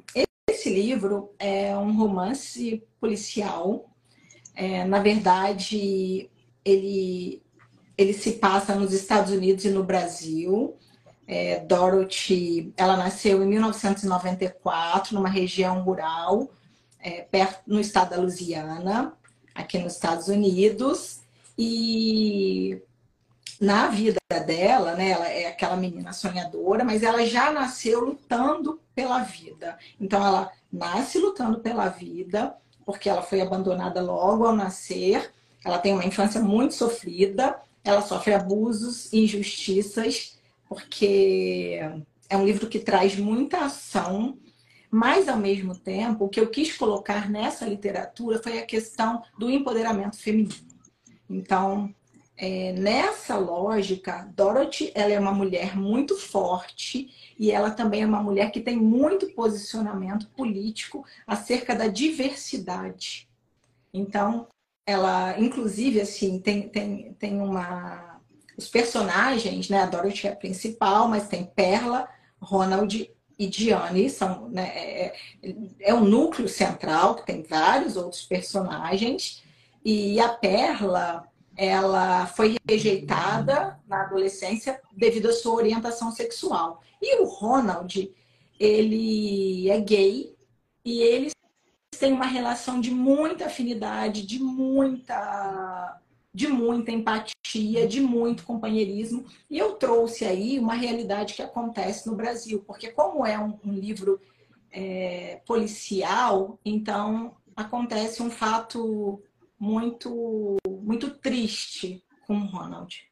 esse 0.58 0.70
livro 0.70 1.32
é 1.38 1.76
um 1.76 1.96
romance 1.96 2.82
policial. 3.00 3.88
É, 4.56 4.84
na 4.84 4.98
verdade, 4.98 6.28
ele, 6.64 7.40
ele 7.96 8.12
se 8.12 8.32
passa 8.32 8.74
nos 8.74 8.92
Estados 8.92 9.32
Unidos 9.32 9.64
e 9.64 9.70
no 9.70 9.84
Brasil. 9.84 10.76
É, 11.28 11.60
Dorothy, 11.60 12.72
ela 12.76 12.96
nasceu 12.96 13.42
em 13.42 13.46
1994, 13.46 15.14
numa 15.14 15.28
região 15.28 15.80
rural, 15.82 16.50
é, 16.98 17.20
perto, 17.20 17.60
no 17.66 17.78
estado 17.78 18.10
da 18.10 18.16
Louisiana, 18.16 19.16
aqui 19.54 19.78
nos 19.78 19.92
Estados 19.92 20.26
Unidos. 20.26 21.20
E 21.56 22.82
na 23.60 23.86
vida 23.88 24.18
dela, 24.44 24.94
né, 24.94 25.10
ela 25.10 25.28
é 25.28 25.46
aquela 25.46 25.76
menina 25.76 26.12
sonhadora, 26.12 26.84
mas 26.84 27.04
ela 27.04 27.24
já 27.24 27.52
nasceu 27.52 28.00
lutando 28.00 28.80
pela 28.98 29.20
vida. 29.20 29.78
Então, 30.00 30.26
ela 30.26 30.50
nasce 30.72 31.20
lutando 31.20 31.60
pela 31.60 31.88
vida, 31.88 32.56
porque 32.84 33.08
ela 33.08 33.22
foi 33.22 33.40
abandonada 33.40 34.02
logo 34.02 34.44
ao 34.44 34.56
nascer. 34.56 35.32
Ela 35.64 35.78
tem 35.78 35.92
uma 35.92 36.04
infância 36.04 36.40
muito 36.40 36.74
sofrida, 36.74 37.56
ela 37.84 38.02
sofre 38.02 38.34
abusos 38.34 39.12
e 39.12 39.20
injustiças, 39.22 40.36
porque 40.68 41.78
é 42.28 42.36
um 42.36 42.44
livro 42.44 42.66
que 42.66 42.80
traz 42.80 43.16
muita 43.16 43.66
ação, 43.66 44.36
mas 44.90 45.28
ao 45.28 45.36
mesmo 45.36 45.76
tempo, 45.78 46.24
o 46.24 46.28
que 46.28 46.40
eu 46.40 46.50
quis 46.50 46.76
colocar 46.76 47.30
nessa 47.30 47.64
literatura 47.64 48.42
foi 48.42 48.58
a 48.58 48.66
questão 48.66 49.22
do 49.38 49.48
empoderamento 49.48 50.16
feminino. 50.16 50.66
Então, 51.30 51.94
é, 52.40 52.72
nessa 52.72 53.36
lógica, 53.36 54.32
Dorothy 54.36 54.92
ela 54.94 55.12
é 55.12 55.18
uma 55.18 55.32
mulher 55.32 55.76
muito 55.76 56.16
forte 56.16 57.10
e 57.36 57.50
ela 57.50 57.72
também 57.72 58.02
é 58.02 58.06
uma 58.06 58.22
mulher 58.22 58.52
que 58.52 58.60
tem 58.60 58.76
muito 58.76 59.28
posicionamento 59.34 60.28
político 60.30 61.04
acerca 61.26 61.74
da 61.74 61.88
diversidade. 61.88 63.28
Então, 63.92 64.46
ela, 64.86 65.38
inclusive, 65.38 66.00
assim, 66.00 66.38
tem, 66.38 66.68
tem, 66.68 67.12
tem 67.14 67.40
uma. 67.40 68.20
Os 68.56 68.68
personagens, 68.68 69.68
né? 69.68 69.82
A 69.82 69.86
Dorothy 69.86 70.28
é 70.28 70.32
a 70.32 70.36
principal, 70.36 71.08
mas 71.08 71.28
tem 71.28 71.44
Perla, 71.44 72.08
Ronald 72.40 73.10
e 73.38 73.46
Diane, 73.46 74.10
são, 74.10 74.48
né, 74.48 74.66
é, 74.74 75.16
é 75.80 75.94
o 75.94 76.00
núcleo 76.00 76.48
central, 76.48 77.14
que 77.14 77.26
tem 77.26 77.42
vários 77.42 77.96
outros 77.96 78.22
personagens. 78.22 79.42
E 79.84 80.18
a 80.20 80.28
Perla, 80.28 81.28
ela 81.58 82.24
foi 82.26 82.56
rejeitada 82.66 83.80
na 83.88 84.02
adolescência 84.02 84.80
devido 84.92 85.28
à 85.28 85.32
sua 85.32 85.54
orientação 85.54 86.12
sexual. 86.12 86.80
E 87.02 87.20
o 87.20 87.24
Ronald, 87.24 88.14
ele 88.60 89.68
é 89.68 89.80
gay 89.80 90.36
e 90.84 91.02
eles 91.02 91.32
têm 91.98 92.12
uma 92.12 92.26
relação 92.26 92.80
de 92.80 92.92
muita 92.92 93.46
afinidade, 93.46 94.24
de 94.24 94.38
muita 94.38 96.00
de 96.32 96.46
muita 96.46 96.92
empatia, 96.92 97.88
de 97.88 98.00
muito 98.00 98.44
companheirismo. 98.44 99.26
E 99.50 99.58
eu 99.58 99.72
trouxe 99.72 100.24
aí 100.24 100.60
uma 100.60 100.74
realidade 100.74 101.34
que 101.34 101.42
acontece 101.42 102.06
no 102.06 102.14
Brasil, 102.14 102.62
porque 102.64 102.92
como 102.92 103.26
é 103.26 103.36
um, 103.36 103.58
um 103.64 103.72
livro 103.72 104.20
é, 104.70 105.40
policial, 105.44 106.60
então 106.64 107.34
acontece 107.56 108.22
um 108.22 108.30
fato 108.30 109.20
muito, 109.58 110.56
muito 110.66 111.10
triste 111.10 112.04
com 112.26 112.38
o 112.38 112.46
Ronald. 112.46 113.08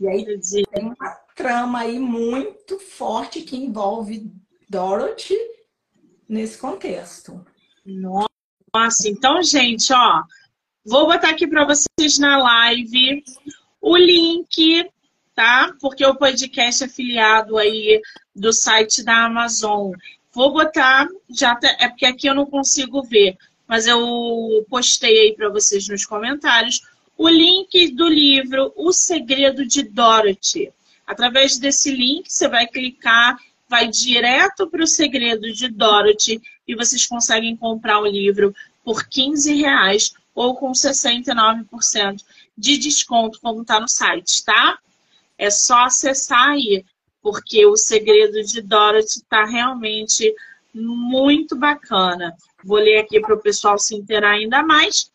E 0.00 0.08
aí 0.08 0.24
tem 0.24 0.84
uma 0.84 1.10
trama 1.36 1.80
aí 1.80 1.98
muito 1.98 2.78
forte 2.78 3.42
que 3.42 3.56
envolve 3.56 4.32
Dorothy 4.68 5.36
nesse 6.28 6.58
contexto. 6.58 7.44
Nossa, 7.86 9.08
então, 9.08 9.42
gente, 9.42 9.92
ó, 9.92 10.22
vou 10.84 11.06
botar 11.06 11.30
aqui 11.30 11.46
para 11.46 11.64
vocês 11.64 12.18
na 12.18 12.36
live 12.38 13.22
o 13.80 13.96
link, 13.96 14.90
tá? 15.34 15.74
Porque 15.80 16.04
o 16.04 16.16
podcast 16.16 16.82
é 16.82 16.86
afiliado 16.86 17.58
aí 17.58 18.00
do 18.34 18.52
site 18.52 19.04
da 19.04 19.26
Amazon. 19.26 19.92
Vou 20.32 20.52
botar, 20.52 21.06
já 21.30 21.58
é 21.78 21.88
porque 21.88 22.06
aqui 22.06 22.26
eu 22.26 22.34
não 22.34 22.46
consigo 22.46 23.02
ver, 23.02 23.36
mas 23.72 23.86
eu 23.86 24.66
postei 24.68 25.18
aí 25.18 25.34
para 25.34 25.48
vocês 25.48 25.88
nos 25.88 26.04
comentários 26.04 26.82
o 27.16 27.26
link 27.26 27.90
do 27.92 28.06
livro 28.06 28.70
O 28.76 28.92
Segredo 28.92 29.64
de 29.64 29.82
Dorothy. 29.82 30.70
Através 31.06 31.56
desse 31.56 31.90
link, 31.90 32.30
você 32.30 32.46
vai 32.48 32.66
clicar, 32.66 33.34
vai 33.66 33.88
direto 33.88 34.68
para 34.68 34.84
o 34.84 34.86
Segredo 34.86 35.50
de 35.54 35.70
Dorothy 35.70 36.38
e 36.68 36.74
vocês 36.74 37.06
conseguem 37.06 37.56
comprar 37.56 37.98
o 37.98 38.06
livro 38.06 38.54
por 38.84 39.08
15 39.08 39.54
reais 39.54 40.12
ou 40.34 40.54
com 40.54 40.72
69% 40.72 42.22
de 42.58 42.76
desconto, 42.76 43.40
como 43.40 43.62
está 43.62 43.80
no 43.80 43.88
site, 43.88 44.44
tá? 44.44 44.78
É 45.38 45.48
só 45.48 45.84
acessar 45.84 46.50
aí, 46.50 46.84
porque 47.22 47.64
o 47.64 47.74
Segredo 47.74 48.44
de 48.44 48.60
Dorothy 48.60 49.20
está 49.20 49.46
realmente 49.46 50.30
muito 50.74 51.56
bacana. 51.56 52.36
Vou 52.64 52.78
ler 52.78 52.98
aqui 52.98 53.20
para 53.20 53.34
o 53.34 53.40
pessoal 53.40 53.78
se 53.78 53.94
inteirar 53.94 54.32
ainda 54.32 54.62
mais. 54.62 55.10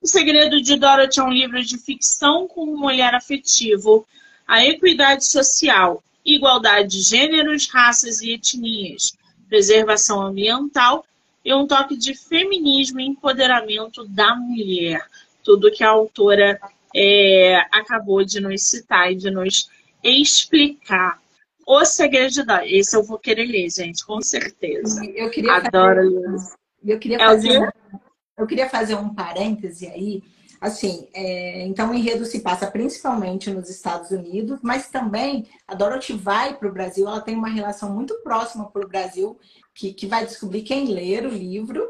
O 0.00 0.06
Segredo 0.06 0.60
de 0.60 0.76
Dorothy 0.76 1.20
é 1.20 1.22
um 1.22 1.32
livro 1.32 1.62
de 1.62 1.78
ficção 1.78 2.48
com 2.48 2.64
um 2.64 2.84
olhar 2.84 3.14
afetivo, 3.14 4.06
a 4.46 4.64
equidade 4.64 5.24
social, 5.24 6.02
igualdade 6.24 6.88
de 6.88 7.02
gêneros, 7.02 7.68
raças 7.68 8.20
e 8.20 8.32
etnias, 8.32 9.12
preservação 9.48 10.20
ambiental 10.20 11.04
e 11.44 11.54
um 11.54 11.66
toque 11.66 11.96
de 11.96 12.14
feminismo 12.14 13.00
e 13.00 13.06
empoderamento 13.06 14.04
da 14.04 14.34
mulher. 14.34 15.06
Tudo 15.44 15.70
que 15.70 15.84
a 15.84 15.90
autora 15.90 16.60
é, 16.94 17.58
acabou 17.70 18.24
de 18.24 18.40
nos 18.40 18.62
citar 18.62 19.12
e 19.12 19.16
de 19.16 19.30
nos 19.30 19.68
explicar. 20.02 21.20
O 21.66 21.84
Segredo 21.84 22.32
de 22.32 22.42
Dorothy. 22.42 22.76
Esse 22.76 22.96
eu 22.96 23.04
vou 23.04 23.18
querer 23.18 23.46
ler, 23.46 23.70
gente, 23.70 24.04
com 24.04 24.20
certeza. 24.20 25.04
Eu 25.14 25.30
queria 25.30 25.54
Adoro 25.54 26.02
ler. 26.02 26.61
Eu 26.84 26.98
queria, 26.98 27.16
é 27.16 27.20
fazer 27.20 27.60
um, 27.60 27.68
eu 28.36 28.46
queria 28.46 28.68
fazer 28.68 28.94
um 28.94 29.14
parêntese 29.14 29.86
aí. 29.86 30.22
Assim, 30.60 31.08
é, 31.12 31.66
então 31.66 31.90
o 31.90 31.94
enredo 31.94 32.24
se 32.24 32.40
passa 32.40 32.70
principalmente 32.70 33.50
nos 33.50 33.68
Estados 33.68 34.12
Unidos, 34.12 34.60
mas 34.62 34.88
também 34.88 35.44
a 35.66 35.74
Dorothy 35.74 36.12
vai 36.12 36.56
para 36.56 36.68
o 36.68 36.72
Brasil, 36.72 37.08
ela 37.08 37.20
tem 37.20 37.34
uma 37.34 37.48
relação 37.48 37.92
muito 37.92 38.14
próxima 38.22 38.70
para 38.70 38.84
o 38.84 38.88
Brasil, 38.88 39.36
que, 39.74 39.92
que 39.92 40.06
vai 40.06 40.24
descobrir 40.24 40.62
quem 40.62 40.86
ler 40.86 41.26
o 41.26 41.30
livro. 41.30 41.84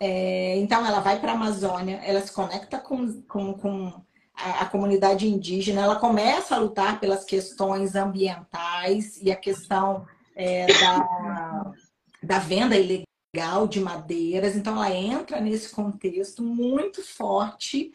É, 0.00 0.56
então 0.58 0.84
ela 0.84 0.98
vai 0.98 1.20
para 1.20 1.32
a 1.32 1.34
Amazônia, 1.36 2.00
ela 2.04 2.20
se 2.20 2.32
conecta 2.32 2.78
com, 2.80 3.22
com, 3.22 3.54
com 3.54 4.02
a, 4.34 4.62
a, 4.62 4.66
comunidade 4.66 5.28
indígena, 5.28 5.82
ela 5.82 5.96
começa 5.96 6.56
a 6.56 6.58
lutar 6.58 6.98
pelas 6.98 7.24
questões 7.24 7.94
ambientais 7.94 9.22
e 9.22 9.30
a 9.30 9.36
questão 9.36 10.04
é, 10.34 10.66
da, 10.66 11.72
da 12.20 12.38
venda 12.40 12.76
ilegal 12.76 13.13
legal 13.34 13.66
de 13.66 13.80
madeiras, 13.80 14.54
então 14.54 14.76
ela 14.76 14.94
entra 14.94 15.40
nesse 15.40 15.70
contexto 15.70 16.40
muito 16.40 17.02
forte. 17.02 17.90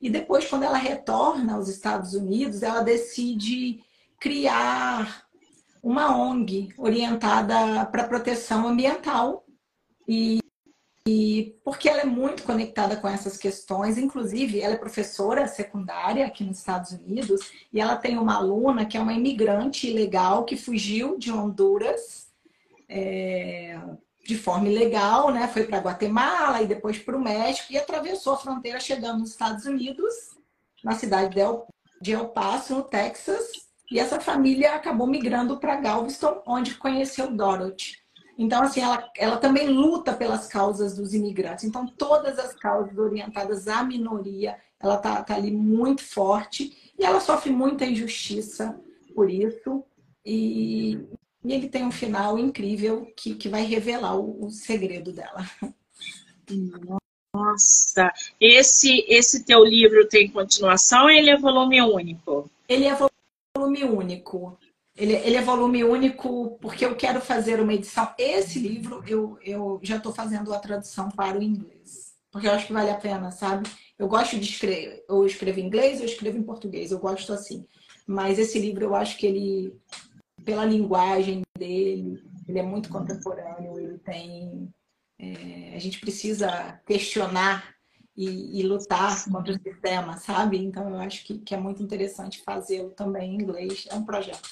E 0.00 0.08
depois 0.08 0.46
quando 0.46 0.62
ela 0.62 0.78
retorna 0.78 1.54
aos 1.54 1.68
Estados 1.68 2.14
Unidos, 2.14 2.62
ela 2.62 2.80
decide 2.80 3.84
criar 4.18 5.26
uma 5.82 6.16
ONG 6.16 6.72
orientada 6.78 7.84
para 7.86 8.08
proteção 8.08 8.66
ambiental. 8.66 9.44
E, 10.08 10.40
e 11.06 11.54
porque 11.62 11.86
ela 11.86 12.00
é 12.00 12.06
muito 12.06 12.42
conectada 12.42 12.96
com 12.96 13.06
essas 13.06 13.36
questões, 13.36 13.98
inclusive 13.98 14.62
ela 14.62 14.74
é 14.74 14.78
professora 14.78 15.46
secundária 15.46 16.26
aqui 16.26 16.42
nos 16.42 16.58
Estados 16.58 16.92
Unidos 16.92 17.52
e 17.70 17.78
ela 17.80 17.96
tem 17.96 18.16
uma 18.16 18.36
aluna 18.36 18.86
que 18.86 18.96
é 18.96 19.00
uma 19.00 19.12
imigrante 19.12 19.90
ilegal 19.90 20.46
que 20.46 20.56
fugiu 20.56 21.18
de 21.18 21.30
Honduras 21.30 22.30
é, 22.88 23.78
de 24.24 24.36
forma 24.36 24.68
ilegal, 24.68 25.32
né? 25.32 25.48
Foi 25.48 25.64
para 25.64 25.78
Guatemala 25.78 26.62
e 26.62 26.66
depois 26.66 26.98
para 26.98 27.16
o 27.16 27.20
México 27.20 27.72
e 27.72 27.78
atravessou 27.78 28.34
a 28.34 28.38
fronteira 28.38 28.78
chegando 28.78 29.20
nos 29.20 29.30
Estados 29.30 29.64
Unidos, 29.64 30.14
na 30.84 30.92
cidade 30.92 31.34
de 32.00 32.12
El, 32.12 32.28
Paso, 32.28 32.74
no 32.74 32.82
Texas. 32.82 33.50
E 33.90 33.98
essa 33.98 34.20
família 34.20 34.74
acabou 34.74 35.06
migrando 35.06 35.58
para 35.58 35.76
Galveston, 35.76 36.42
onde 36.46 36.76
conheceu 36.76 37.30
Dorothy. 37.30 37.98
Então, 38.38 38.62
assim, 38.62 38.80
ela, 38.80 39.10
ela 39.18 39.36
também 39.36 39.68
luta 39.68 40.14
pelas 40.14 40.46
causas 40.46 40.96
dos 40.96 41.12
imigrantes. 41.12 41.64
Então, 41.64 41.86
todas 41.86 42.38
as 42.38 42.54
causas 42.54 42.96
orientadas 42.96 43.68
à 43.68 43.82
minoria, 43.82 44.56
ela 44.80 44.94
está 44.94 45.22
tá 45.22 45.34
ali 45.34 45.50
muito 45.50 46.02
forte 46.02 46.92
e 46.98 47.04
ela 47.04 47.20
sofre 47.20 47.50
muita 47.50 47.84
injustiça 47.84 48.80
por 49.14 49.28
isso. 49.28 49.84
E, 50.24 51.06
e 51.44 51.52
ele 51.52 51.68
tem 51.68 51.84
um 51.84 51.92
final 51.92 52.38
incrível 52.38 53.10
que, 53.16 53.34
que 53.34 53.48
vai 53.48 53.64
revelar 53.64 54.16
o, 54.16 54.46
o 54.46 54.50
segredo 54.50 55.12
dela. 55.12 55.48
Nossa, 57.34 58.12
esse 58.40 59.04
esse 59.08 59.44
teu 59.44 59.64
livro 59.64 60.08
tem 60.08 60.28
continuação 60.28 61.04
ou 61.04 61.10
ele 61.10 61.30
é 61.30 61.38
volume 61.38 61.80
único? 61.80 62.50
Ele 62.68 62.86
é 62.86 62.96
volume 63.56 63.84
único. 63.84 64.58
Ele, 64.96 65.14
ele 65.14 65.36
é 65.36 65.42
volume 65.42 65.84
único 65.84 66.58
porque 66.60 66.84
eu 66.84 66.94
quero 66.96 67.20
fazer 67.20 67.60
uma 67.60 67.72
edição. 67.72 68.12
Esse 68.18 68.58
livro 68.58 69.02
eu, 69.06 69.38
eu 69.42 69.80
já 69.82 69.96
estou 69.96 70.12
fazendo 70.12 70.52
a 70.52 70.58
tradução 70.58 71.08
para 71.08 71.38
o 71.38 71.42
inglês. 71.42 72.10
Porque 72.30 72.46
eu 72.46 72.52
acho 72.52 72.66
que 72.66 72.72
vale 72.72 72.90
a 72.90 72.96
pena, 72.96 73.30
sabe? 73.30 73.68
Eu 73.98 74.06
gosto 74.06 74.38
de 74.38 74.48
escrever. 74.48 75.04
Eu 75.08 75.24
escrevo 75.26 75.60
em 75.60 75.66
inglês, 75.66 76.00
eu 76.00 76.06
escrevo 76.06 76.36
em 76.36 76.42
português. 76.42 76.90
Eu 76.90 76.98
gosto 76.98 77.32
assim. 77.32 77.64
Mas 78.06 78.38
esse 78.38 78.58
livro 78.58 78.84
eu 78.84 78.94
acho 78.94 79.16
que 79.16 79.26
ele, 79.26 79.72
pela 80.44 80.64
linguagem 80.64 81.42
dele, 81.56 82.22
ele 82.48 82.58
é 82.58 82.62
muito 82.62 82.88
contemporâneo. 82.88 83.78
Ele 83.78 83.98
tem 83.98 84.72
é, 85.20 85.74
a 85.74 85.78
gente 85.78 86.00
precisa 86.00 86.80
questionar 86.86 87.74
e, 88.16 88.58
e, 88.58 88.62
lutar 88.62 89.22
contra 89.30 89.52
o 89.52 89.62
sistema, 89.62 90.16
sabe? 90.16 90.56
Então, 90.56 90.88
eu 90.88 90.98
acho 90.98 91.24
que, 91.24 91.38
que 91.38 91.54
é 91.54 91.58
muito 91.58 91.82
interessante 91.82 92.42
fazê-lo 92.42 92.90
também 92.90 93.32
em 93.32 93.34
inglês. 93.34 93.86
É 93.90 93.94
um 93.94 94.04
projeto. 94.04 94.48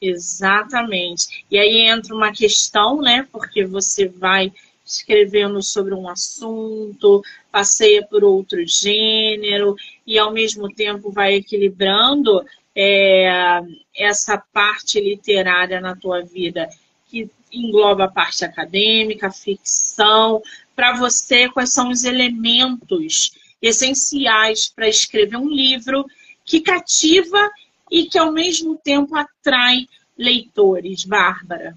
Exatamente. 0.00 1.44
E 1.50 1.58
aí 1.58 1.88
entra 1.88 2.14
uma 2.14 2.32
questão, 2.32 3.00
né? 3.00 3.26
Porque 3.30 3.64
você 3.64 4.08
vai 4.08 4.52
escrevendo 4.84 5.62
sobre 5.62 5.94
um 5.94 6.08
assunto, 6.08 7.22
passeia 7.52 8.04
por 8.06 8.24
outro 8.24 8.64
gênero 8.66 9.76
e 10.06 10.18
ao 10.18 10.32
mesmo 10.32 10.72
tempo 10.72 11.12
vai 11.12 11.34
equilibrando 11.34 12.44
é, 12.80 13.60
essa 13.96 14.38
parte 14.38 15.00
literária 15.00 15.80
na 15.80 15.96
tua 15.96 16.22
vida 16.22 16.68
que 17.06 17.28
engloba 17.52 18.04
a 18.04 18.10
parte 18.10 18.44
acadêmica, 18.44 19.32
ficção. 19.32 20.40
Para 20.76 20.96
você, 20.96 21.48
quais 21.48 21.72
são 21.72 21.90
os 21.90 22.04
elementos 22.04 23.32
essenciais 23.60 24.68
para 24.68 24.88
escrever 24.88 25.36
um 25.36 25.48
livro 25.48 26.06
que 26.44 26.60
cativa 26.60 27.50
e 27.90 28.04
que, 28.04 28.16
ao 28.16 28.30
mesmo 28.30 28.76
tempo, 28.76 29.16
atrai 29.16 29.88
leitores? 30.16 31.04
Bárbara. 31.04 31.76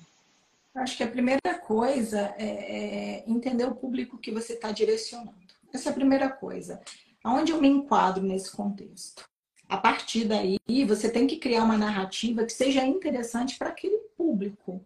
Acho 0.76 0.98
que 0.98 1.04
a 1.04 1.08
primeira 1.08 1.56
coisa 1.66 2.32
é, 2.38 2.46
é 2.46 3.24
entender 3.28 3.66
o 3.66 3.74
público 3.74 4.20
que 4.20 4.30
você 4.30 4.54
está 4.54 4.72
direcionando. 4.72 5.34
Essa 5.74 5.90
é 5.90 5.92
a 5.92 5.96
primeira 5.96 6.30
coisa. 6.30 6.80
Aonde 7.24 7.52
eu 7.52 7.60
me 7.60 7.68
enquadro 7.68 8.24
nesse 8.24 8.56
contexto? 8.56 9.31
A 9.72 9.78
partir 9.78 10.26
daí, 10.26 10.60
você 10.86 11.10
tem 11.10 11.26
que 11.26 11.38
criar 11.38 11.64
uma 11.64 11.78
narrativa 11.78 12.44
que 12.44 12.52
seja 12.52 12.86
interessante 12.86 13.58
para 13.58 13.70
aquele 13.70 14.00
público. 14.18 14.86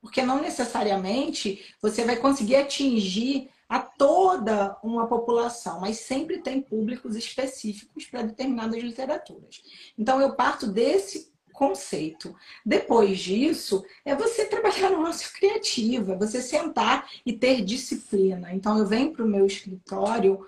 Porque 0.00 0.20
não 0.20 0.42
necessariamente 0.42 1.64
você 1.80 2.04
vai 2.04 2.16
conseguir 2.16 2.56
atingir 2.56 3.48
a 3.68 3.78
toda 3.78 4.76
uma 4.82 5.06
população, 5.06 5.80
mas 5.80 6.00
sempre 6.00 6.38
tem 6.38 6.60
públicos 6.60 7.14
específicos 7.14 8.04
para 8.06 8.22
determinadas 8.22 8.82
literaturas. 8.82 9.62
Então 9.96 10.20
eu 10.20 10.34
parto 10.34 10.66
desse 10.66 11.32
conceito. 11.52 12.34
Depois 12.64 13.20
disso, 13.20 13.84
é 14.04 14.16
você 14.16 14.44
trabalhar 14.46 14.90
no 14.90 15.02
nosso 15.02 15.32
criativo, 15.34 16.10
é 16.10 16.16
você 16.16 16.42
sentar 16.42 17.08
e 17.24 17.32
ter 17.32 17.64
disciplina. 17.64 18.52
Então 18.52 18.76
eu 18.76 18.86
venho 18.86 19.12
para 19.12 19.24
o 19.24 19.28
meu 19.28 19.46
escritório, 19.46 20.44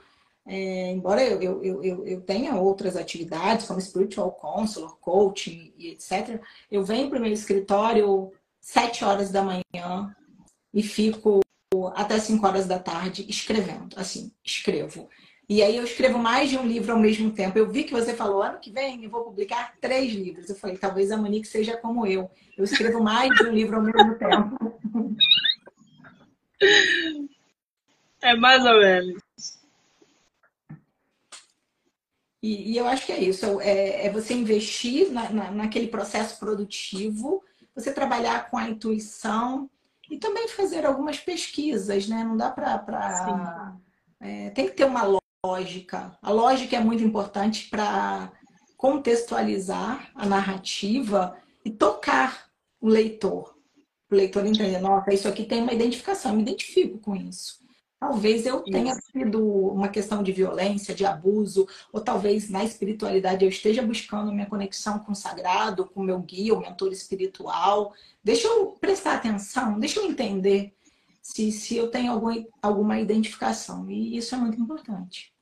é, 0.48 0.90
embora 0.92 1.22
eu, 1.22 1.42
eu, 1.42 1.84
eu, 1.84 2.06
eu, 2.06 2.20
tenha 2.22 2.56
outras 2.56 2.96
atividades, 2.96 3.66
como 3.66 3.78
spiritual 3.82 4.32
counselor, 4.32 4.96
coaching 4.96 5.74
e 5.76 5.88
etc., 5.88 6.40
eu 6.70 6.82
venho 6.82 7.10
para 7.10 7.18
o 7.18 7.20
meu 7.20 7.30
escritório 7.30 8.32
sete 8.58 9.04
horas 9.04 9.30
da 9.30 9.42
manhã 9.42 10.16
e 10.72 10.82
fico 10.82 11.40
até 11.94 12.18
cinco 12.18 12.46
horas 12.46 12.66
da 12.66 12.78
tarde 12.78 13.26
escrevendo. 13.28 13.94
Assim, 13.94 14.32
escrevo. 14.42 15.10
E 15.46 15.62
aí 15.62 15.76
eu 15.76 15.84
escrevo 15.84 16.18
mais 16.18 16.48
de 16.48 16.56
um 16.56 16.66
livro 16.66 16.92
ao 16.92 16.98
mesmo 16.98 17.30
tempo. 17.30 17.58
Eu 17.58 17.68
vi 17.68 17.84
que 17.84 17.92
você 17.92 18.14
falou, 18.14 18.42
ano 18.42 18.58
que 18.58 18.70
vem 18.70 19.04
eu 19.04 19.10
vou 19.10 19.24
publicar 19.24 19.74
três 19.82 20.14
livros. 20.14 20.48
Eu 20.48 20.56
falei, 20.56 20.78
talvez 20.78 21.10
a 21.10 21.18
Monique 21.18 21.46
seja 21.46 21.76
como 21.76 22.06
eu. 22.06 22.30
Eu 22.56 22.64
escrevo 22.64 23.02
mais 23.02 23.28
de 23.36 23.44
um 23.44 23.52
livro 23.52 23.76
ao 23.76 23.82
mesmo 23.82 24.14
tempo. 24.14 24.56
É 28.20 28.34
mais 28.34 28.64
ou 28.66 28.76
menos. 28.80 29.27
E, 32.42 32.72
e 32.72 32.76
eu 32.76 32.86
acho 32.86 33.06
que 33.06 33.12
é 33.12 33.18
isso. 33.18 33.60
É, 33.60 34.06
é 34.06 34.10
você 34.10 34.34
investir 34.34 35.10
na, 35.10 35.30
na, 35.30 35.50
naquele 35.50 35.88
processo 35.88 36.38
produtivo 36.38 37.42
você 37.74 37.92
trabalhar 37.92 38.50
com 38.50 38.58
a 38.58 38.68
intuição 38.68 39.70
e 40.10 40.18
também 40.18 40.48
fazer 40.48 40.84
algumas 40.84 41.18
pesquisas, 41.18 42.08
né? 42.08 42.24
Não 42.24 42.36
dá 42.36 42.50
para. 42.50 42.78
Pra... 42.78 43.76
É, 44.20 44.50
tem 44.50 44.66
que 44.66 44.74
ter 44.74 44.84
uma 44.84 45.20
lógica. 45.44 46.18
A 46.20 46.30
lógica 46.30 46.76
é 46.76 46.80
muito 46.80 47.04
importante 47.04 47.68
para 47.68 48.32
contextualizar 48.76 50.10
a 50.14 50.26
narrativa 50.26 51.36
e 51.64 51.70
tocar 51.70 52.48
o 52.80 52.88
leitor. 52.88 53.56
O 54.10 54.14
leitor 54.14 54.46
entender, 54.46 54.80
nossa, 54.80 55.12
isso 55.12 55.28
aqui 55.28 55.44
tem 55.44 55.62
uma 55.62 55.72
identificação, 55.72 56.32
eu 56.32 56.36
me 56.36 56.42
identifico 56.42 56.98
com 56.98 57.14
isso. 57.14 57.58
Talvez 58.00 58.46
eu 58.46 58.60
tenha 58.62 58.94
sido 58.94 59.44
uma 59.44 59.88
questão 59.88 60.22
de 60.22 60.30
violência, 60.30 60.94
de 60.94 61.04
abuso, 61.04 61.66
ou 61.92 62.00
talvez 62.00 62.48
na 62.48 62.62
espiritualidade 62.62 63.44
eu 63.44 63.48
esteja 63.48 63.82
buscando 63.82 64.32
minha 64.32 64.46
conexão 64.46 65.00
com 65.00 65.10
o 65.10 65.16
sagrado, 65.16 65.84
com 65.84 66.00
o 66.00 66.04
meu 66.04 66.20
guia, 66.20 66.54
o 66.54 66.60
mentor 66.60 66.92
espiritual. 66.92 67.92
Deixa 68.22 68.46
eu 68.46 68.66
prestar 68.80 69.14
atenção, 69.14 69.80
deixa 69.80 69.98
eu 69.98 70.06
entender 70.06 70.72
se, 71.20 71.50
se 71.50 71.76
eu 71.76 71.90
tenho 71.90 72.12
algum, 72.12 72.44
alguma 72.62 73.00
identificação. 73.00 73.90
E 73.90 74.16
isso 74.16 74.34
é 74.34 74.38
muito 74.38 74.60
importante. 74.60 75.32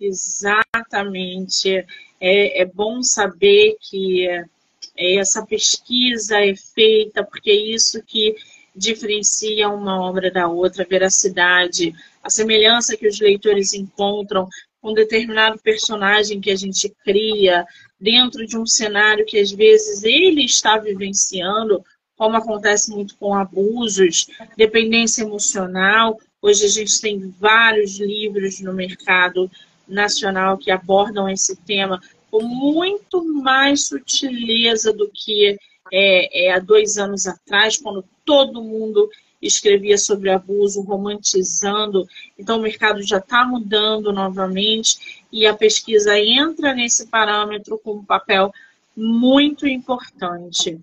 Exatamente. 0.00 1.84
É, 2.20 2.62
é 2.62 2.64
bom 2.64 3.02
saber 3.02 3.76
que 3.80 4.28
é, 4.28 5.16
essa 5.16 5.44
pesquisa 5.44 6.38
é 6.38 6.54
feita, 6.54 7.24
porque 7.24 7.50
é 7.50 7.74
isso 7.74 8.00
que 8.04 8.36
diferencia 8.78 9.68
uma 9.68 10.00
obra 10.00 10.30
da 10.30 10.48
outra, 10.48 10.84
a 10.84 10.86
veracidade, 10.86 11.92
a 12.22 12.30
semelhança 12.30 12.96
que 12.96 13.08
os 13.08 13.18
leitores 13.18 13.74
encontram 13.74 14.48
com 14.80 14.94
determinado 14.94 15.58
personagem 15.58 16.40
que 16.40 16.50
a 16.50 16.56
gente 16.56 16.94
cria 17.04 17.66
dentro 18.00 18.46
de 18.46 18.56
um 18.56 18.64
cenário 18.64 19.26
que 19.26 19.38
às 19.38 19.50
vezes 19.50 20.04
ele 20.04 20.44
está 20.44 20.78
vivenciando, 20.78 21.84
como 22.16 22.36
acontece 22.36 22.90
muito 22.90 23.16
com 23.16 23.34
abusos, 23.34 24.26
dependência 24.56 25.22
emocional. 25.22 26.18
Hoje 26.40 26.64
a 26.64 26.68
gente 26.68 27.00
tem 27.00 27.34
vários 27.38 27.98
livros 27.98 28.60
no 28.60 28.72
mercado 28.72 29.50
nacional 29.86 30.56
que 30.56 30.70
abordam 30.70 31.28
esse 31.28 31.56
tema 31.56 32.00
com 32.30 32.42
muito 32.42 33.24
mais 33.42 33.86
sutileza 33.86 34.92
do 34.92 35.10
que 35.12 35.58
é, 35.92 36.46
é, 36.46 36.52
há 36.52 36.58
dois 36.58 36.98
anos 36.98 37.26
atrás, 37.26 37.76
quando 37.76 38.04
todo 38.24 38.62
mundo 38.62 39.08
escrevia 39.40 39.96
sobre 39.96 40.30
abuso, 40.30 40.82
romantizando. 40.82 42.06
Então, 42.38 42.58
o 42.58 42.62
mercado 42.62 43.02
já 43.02 43.18
está 43.18 43.44
mudando 43.44 44.12
novamente 44.12 45.24
e 45.32 45.46
a 45.46 45.54
pesquisa 45.54 46.18
entra 46.18 46.74
nesse 46.74 47.06
parâmetro 47.06 47.78
com 47.78 47.94
um 47.94 48.04
papel 48.04 48.52
muito 48.96 49.66
importante. 49.66 50.80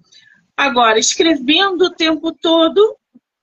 Agora, 0.56 0.98
escrevendo 0.98 1.86
o 1.86 1.90
tempo 1.90 2.32
todo, 2.32 2.96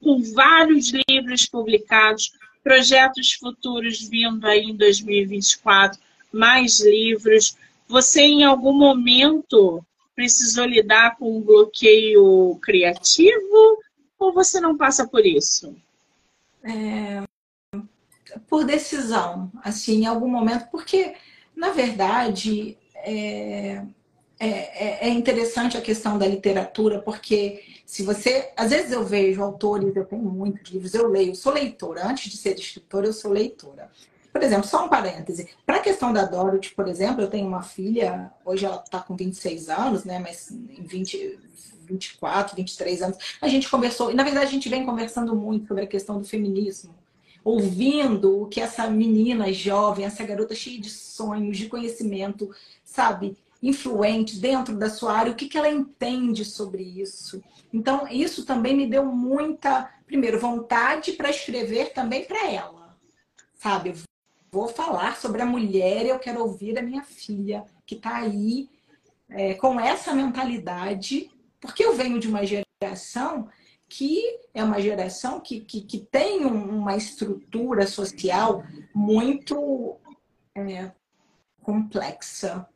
com 0.03 0.23
vários 0.35 0.93
livros 1.09 1.47
publicados, 1.47 2.33
projetos 2.65 3.35
futuros 3.35 4.09
vindo 4.09 4.47
aí 4.47 4.63
em 4.63 4.77
2024, 4.77 6.01
mais 6.33 6.81
livros. 6.81 7.57
Você, 7.87 8.23
em 8.23 8.45
algum 8.45 8.73
momento, 8.73 9.85
precisou 10.15 10.65
lidar 10.65 11.17
com 11.17 11.37
um 11.37 11.41
bloqueio 11.41 12.59
criativo 12.63 13.79
ou 14.19 14.33
você 14.33 14.61
não 14.61 14.77
passa 14.77 15.07
por 15.07 15.25
isso? 15.25 15.75
É, 16.63 17.25
por 18.49 18.65
decisão, 18.65 19.51
assim, 19.63 20.03
em 20.03 20.07
algum 20.07 20.29
momento, 20.29 20.69
porque, 20.71 21.15
na 21.57 21.71
verdade, 21.71 22.79
é, 22.95 23.83
é, 24.39 25.07
é, 25.07 25.09
interessante 25.09 25.77
a 25.77 25.81
questão 25.81 26.19
da 26.19 26.27
literatura, 26.27 27.01
porque 27.01 27.63
se 27.87 28.03
você. 28.03 28.51
Às 28.57 28.71
vezes 28.71 28.93
eu 28.93 29.05
vejo 29.05 29.43
autores, 29.43 29.95
eu 29.95 30.05
tenho 30.05 30.23
muitos 30.23 30.71
livros, 30.73 30.95
eu 30.95 31.09
leio, 31.09 31.35
sou 31.35 31.53
leitora. 31.53 32.07
Antes 32.07 32.31
de 32.31 32.37
ser 32.37 32.59
escritora, 32.59 33.07
eu 33.07 33.13
sou 33.13 33.31
leitora. 33.31 33.91
Por 34.33 34.43
exemplo, 34.43 34.67
só 34.67 34.87
um 34.87 34.89
parêntese. 34.89 35.49
Para 35.67 35.77
a 35.77 35.83
questão 35.83 36.13
da 36.13 36.25
Dorothy, 36.25 36.75
por 36.75 36.89
exemplo, 36.89 37.21
eu 37.21 37.29
tenho 37.29 37.47
uma 37.47 37.63
filha, 37.63 38.31
hoje 38.45 38.65
ela 38.65 38.83
está 38.83 38.99
com 38.99 39.15
26 39.15 39.69
anos, 39.69 40.05
né? 40.05 40.19
Mas 40.19 40.51
em 40.51 40.83
20, 40.83 41.39
24, 41.87 42.57
23 42.57 43.03
anos, 43.03 43.19
a 43.41 43.49
gente 43.49 43.69
conversou, 43.69 44.11
e 44.11 44.15
na 44.15 44.25
verdade 44.25 44.47
a 44.47 44.51
gente 44.51 44.69
vem 44.69 44.87
conversando 44.87 45.37
muito 45.37 45.69
sobre 45.69 45.85
a 45.85 45.87
questão 45.87 46.19
do 46.19 46.27
feminismo, 46.27 46.95
ouvindo 47.45 48.43
o 48.43 48.47
que 48.47 48.61
essa 48.61 48.89
menina 48.89 49.53
jovem, 49.53 50.07
essa 50.07 50.25
garota 50.25 50.55
cheia 50.55 50.81
de 50.81 50.89
sonhos, 50.89 51.59
de 51.59 51.69
conhecimento, 51.69 52.51
sabe, 52.85 53.37
influente 53.63 54.39
dentro 54.39 54.77
da 54.77 54.89
sua 54.89 55.13
área, 55.13 55.33
o 55.33 55.37
que, 55.37 55.49
que 55.49 55.59
ela 55.59 55.71
entende 55.71 56.45
sobre 56.45 56.83
isso. 56.83 57.43
Então, 57.73 58.09
isso 58.09 58.45
também 58.47 58.77
me 58.77 58.87
deu 58.87 59.05
muita, 59.05 59.91
primeiro, 60.07 60.41
vontade 60.41 61.13
para 61.13 61.31
escrever 61.31 61.93
também 61.93 62.25
para 62.25 62.51
ela, 62.51 62.97
sabe? 63.55 63.95
Vou 64.53 64.69
falar 64.69 65.17
sobre 65.17 65.41
a 65.41 65.47
mulher 65.47 66.05
e 66.05 66.11
eu 66.11 66.19
quero 66.19 66.43
ouvir 66.43 66.79
a 66.79 66.83
minha 66.83 67.03
filha, 67.03 67.65
que 67.87 67.95
está 67.95 68.17
aí 68.19 68.69
é, 69.29 69.55
com 69.55 69.81
essa 69.81 70.15
mentalidade 70.15 71.31
porque 71.63 71.85
eu 71.85 71.95
venho 71.95 72.19
de 72.19 72.27
uma 72.29 72.45
geração 72.45 73.49
que 73.89 74.21
é 74.53 74.65
uma 74.65 74.81
geração 74.81 75.39
que, 75.39 75.61
que, 75.61 75.83
que 75.83 76.01
tem 76.01 76.45
uma 76.45 76.97
estrutura 76.97 77.87
social 77.87 78.65
muito 78.93 79.97
é, 80.57 80.91
complexa. 81.63 82.67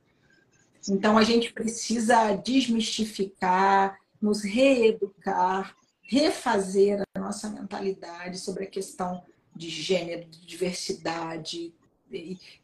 Então, 0.89 1.19
a 1.19 1.25
gente 1.25 1.53
precisa 1.53 2.35
desmistificar, 2.37 3.99
nos 4.23 4.45
reeducar, 4.45 5.75
refazer 6.03 7.03
a 7.17 7.19
nossa 7.19 7.51
mentalidade 7.51 8.39
sobre 8.39 8.65
a 8.65 8.71
questão 8.71 9.25
de 9.57 9.69
gênero, 9.69 10.27
de 10.27 10.47
diversidade, 10.47 11.73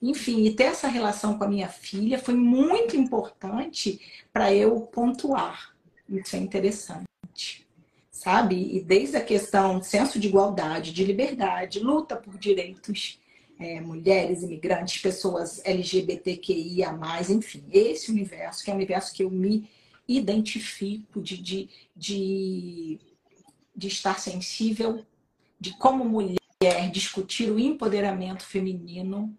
enfim, 0.00 0.44
e 0.44 0.54
ter 0.54 0.64
essa 0.64 0.88
relação 0.88 1.36
com 1.36 1.44
a 1.44 1.48
minha 1.48 1.68
filha 1.68 2.18
foi 2.18 2.34
muito 2.34 2.96
importante 2.96 4.00
para 4.32 4.54
eu 4.54 4.80
pontuar. 4.80 5.74
Isso 6.08 6.36
é 6.36 6.38
interessante, 6.38 7.66
sabe? 8.10 8.76
E 8.76 8.80
desde 8.80 9.16
a 9.16 9.24
questão 9.24 9.82
senso 9.82 10.18
de 10.20 10.28
igualdade, 10.28 10.92
de 10.92 11.04
liberdade, 11.04 11.80
luta 11.80 12.16
por 12.16 12.38
direitos 12.38 13.18
é, 13.58 13.80
mulheres, 13.80 14.42
imigrantes, 14.42 15.00
pessoas 15.00 15.60
LGBTQIA+, 15.64 16.92
enfim, 17.30 17.64
esse 17.72 18.10
universo, 18.10 18.64
que 18.64 18.70
é 18.70 18.74
um 18.74 18.76
universo 18.76 19.12
que 19.12 19.24
eu 19.24 19.30
me 19.30 19.68
identifico 20.06 21.20
de, 21.20 21.36
de, 21.40 21.68
de, 21.96 22.98
de 23.74 23.88
estar 23.88 24.18
sensível, 24.18 25.04
de 25.60 25.76
como 25.78 26.04
mulher 26.04 26.41
discutir 26.90 27.50
o 27.50 27.58
empoderamento 27.58 28.44
feminino. 28.44 29.36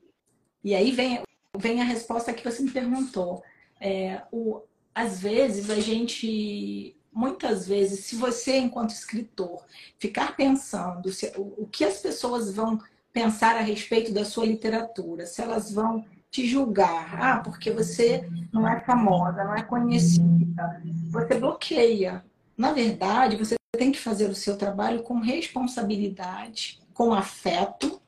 E 0.64 0.74
aí 0.76 0.92
vem, 0.92 1.22
vem 1.58 1.82
a 1.82 1.86
resposta 1.86 2.34
que 2.34 2.44
você 2.44 2.64
me 2.64 2.72
perguntou. 2.72 3.44
É, 3.80 4.22
o, 4.32 4.62
às 4.94 5.22
vezes 5.22 5.70
a 5.70 5.80
gente 5.80 6.96
muitas 7.14 7.68
vezes, 7.68 8.06
se 8.06 8.16
você, 8.16 8.58
enquanto 8.58 8.90
escritor, 8.90 9.64
ficar 10.00 10.36
pensando 10.36 11.12
se, 11.12 11.32
o, 11.38 11.64
o, 11.64 11.68
que 11.68 11.86
as 11.86 12.00
pessoas 12.00 12.54
vão 12.54 12.80
pensar 13.12 13.56
a 13.56 13.62
respeito 13.62 14.12
da 14.12 14.26
sua 14.26 14.46
literatura, 14.46 15.26
se 15.26 15.42
elas 15.42 15.72
vão 15.72 16.04
te 16.32 16.48
julgar, 16.48 17.22
ah, 17.22 17.40
porque 17.44 17.70
você 17.70 18.28
não 18.52 18.68
é 18.68 18.80
famosa, 18.80 19.44
não 19.44 19.56
é 19.56 19.62
conhecida, 19.62 20.82
você 21.12 21.36
bloqueia. 21.36 22.26
Na 22.58 22.72
verdade, 22.72 23.38
você 23.38 23.56
tem 23.78 23.92
que 23.92 24.00
fazer 24.00 24.30
o 24.30 24.36
seu 24.36 24.58
trabalho 24.58 25.04
com 25.04 25.20
responsabilidade, 25.20 26.82
com 26.94 27.14
afeto, 27.14 28.02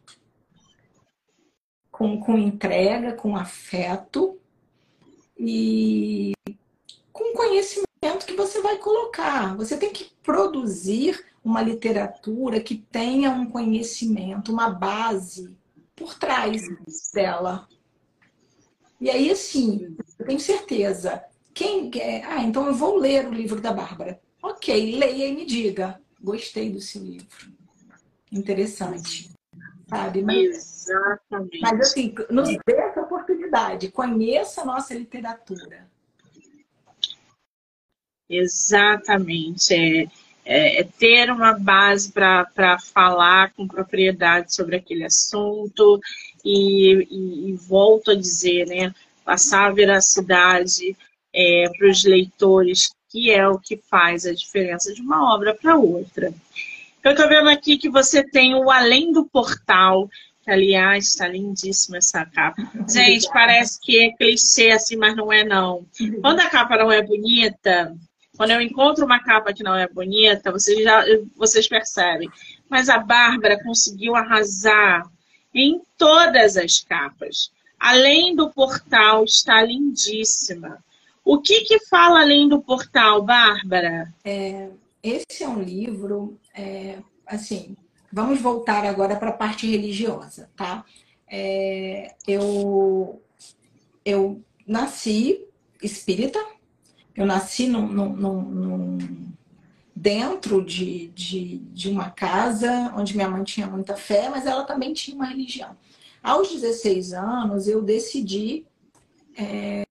com, 1.91 2.19
com 2.19 2.37
entrega, 2.37 3.13
com 3.13 3.35
afeto. 3.35 4.39
E 5.37 6.31
com 7.11 7.33
conhecimento 7.33 8.25
que 8.25 8.35
você 8.35 8.61
vai 8.61 8.77
colocar. 8.77 9.55
Você 9.57 9.77
tem 9.77 9.91
que 9.91 10.11
produzir 10.23 11.25
uma 11.43 11.61
literatura 11.61 12.59
que 12.59 12.75
tenha 12.75 13.31
um 13.31 13.49
conhecimento, 13.49 14.51
uma 14.51 14.69
base 14.69 15.55
por 15.95 16.17
trás 16.17 16.61
dela. 17.13 17.67
E 18.99 19.09
aí, 19.09 19.29
assim, 19.29 19.95
eu 20.19 20.25
tenho 20.25 20.39
certeza. 20.39 21.23
Quem 21.53 21.89
quer. 21.89 22.23
Ah, 22.25 22.43
então 22.43 22.67
eu 22.67 22.73
vou 22.73 22.97
ler 22.97 23.27
o 23.27 23.33
livro 23.33 23.61
da 23.61 23.71
Bárbara. 23.71 24.19
Ok, 24.41 24.97
leia 24.97 25.27
e 25.27 25.35
me 25.35 25.45
diga. 25.45 26.01
Gostei 26.21 26.69
do 26.69 26.81
seu 26.81 27.01
livro. 27.01 27.54
Interessante. 28.31 29.31
Sabe? 29.88 30.21
Mas, 30.23 30.88
Exatamente. 30.88 31.61
Mas 31.61 31.79
assim, 31.79 32.15
nos 32.29 32.49
dê 32.49 32.73
essa 32.75 33.01
oportunidade. 33.01 33.91
Conheça 33.91 34.61
a 34.61 34.65
nossa 34.65 34.93
literatura. 34.93 35.88
Exatamente. 38.29 39.73
É, 39.73 40.07
é, 40.45 40.81
é 40.81 40.83
ter 40.83 41.31
uma 41.31 41.53
base 41.53 42.11
para 42.11 42.77
falar 42.79 43.53
com 43.53 43.67
propriedade 43.67 44.53
sobre 44.53 44.75
aquele 44.75 45.05
assunto 45.05 45.99
e, 46.43 47.07
e, 47.09 47.49
e 47.49 47.53
volto 47.53 48.11
a 48.11 48.15
dizer, 48.15 48.67
né, 48.67 48.93
passar 49.23 49.67
a 49.67 49.73
veracidade 49.73 50.95
é, 51.33 51.69
para 51.75 51.89
os 51.89 52.03
leitores, 52.03 52.89
que 53.09 53.31
é 53.31 53.47
o 53.47 53.59
que 53.59 53.77
faz 53.77 54.25
a 54.25 54.33
diferença 54.33 54.93
de 54.93 55.01
uma 55.01 55.33
obra 55.33 55.53
para 55.53 55.75
outra. 55.75 56.33
Eu 57.05 57.11
estou 57.11 57.29
vendo 57.29 57.51
aqui 57.51 57.77
que 57.77 57.87
você 57.87 58.23
tem 58.23 58.55
o 58.55 58.71
Além 58.71 59.11
do 59.11 59.27
Portal, 59.27 60.09
que 60.41 60.49
aliás 60.49 61.09
está 61.09 61.27
lindíssima 61.27 61.97
essa 61.97 62.25
capa. 62.25 62.59
Gente, 62.89 63.29
parece 63.31 63.79
que 63.79 64.05
é 64.05 64.11
clichê 64.13 64.71
assim, 64.71 64.95
mas 64.95 65.15
não 65.15 65.31
é 65.31 65.43
não. 65.43 65.85
Quando 66.19 66.39
a 66.39 66.49
capa 66.49 66.75
não 66.75 66.91
é 66.91 67.03
bonita, 67.03 67.95
quando 68.35 68.49
eu 68.49 68.59
encontro 68.59 69.05
uma 69.05 69.23
capa 69.23 69.53
que 69.53 69.61
não 69.61 69.75
é 69.75 69.87
bonita, 69.87 70.51
vocês, 70.51 70.83
já, 70.83 71.05
vocês 71.37 71.67
percebem. 71.67 72.27
Mas 72.67 72.89
a 72.89 72.97
Bárbara 72.97 73.63
conseguiu 73.63 74.15
arrasar 74.15 75.07
em 75.53 75.79
todas 75.99 76.57
as 76.57 76.79
capas. 76.79 77.51
Além 77.79 78.35
do 78.35 78.49
portal, 78.49 79.25
está 79.25 79.61
lindíssima. 79.61 80.83
O 81.23 81.39
que, 81.39 81.61
que 81.65 81.85
fala 81.85 82.21
além 82.21 82.49
do 82.49 82.59
portal, 82.59 83.21
Bárbara? 83.21 84.11
É, 84.23 84.69
esse 85.05 85.43
é 85.43 85.47
um 85.47 85.61
livro, 85.61 86.39
é, 86.53 86.97
assim, 87.27 87.77
vamos 88.11 88.41
voltar 88.41 88.83
agora 88.85 89.15
para 89.15 89.29
a 89.29 89.37
parte 89.37 89.67
religiosa, 89.67 90.49
tá? 90.55 90.83
É, 91.27 92.15
eu, 92.27 93.21
eu 94.03 94.41
nasci 94.67 95.45
espírita, 95.81 96.43
eu 97.15 97.25
nasci 97.25 97.67
num, 97.67 97.87
num, 97.87 98.41
num, 98.41 98.97
dentro 99.95 100.63
de, 100.65 101.09
de, 101.09 101.59
de 101.59 101.89
uma 101.89 102.09
casa 102.09 102.91
onde 102.97 103.15
minha 103.15 103.29
mãe 103.29 103.43
tinha 103.43 103.67
muita 103.67 103.95
fé, 103.95 104.27
mas 104.29 104.47
ela 104.47 104.63
também 104.63 104.91
tinha 104.91 105.15
uma 105.15 105.27
religião. 105.27 105.77
Aos 106.23 106.49
16 106.49 107.13
anos, 107.13 107.67
eu 107.67 107.83
decidi 107.83 108.65
é, 109.37 109.85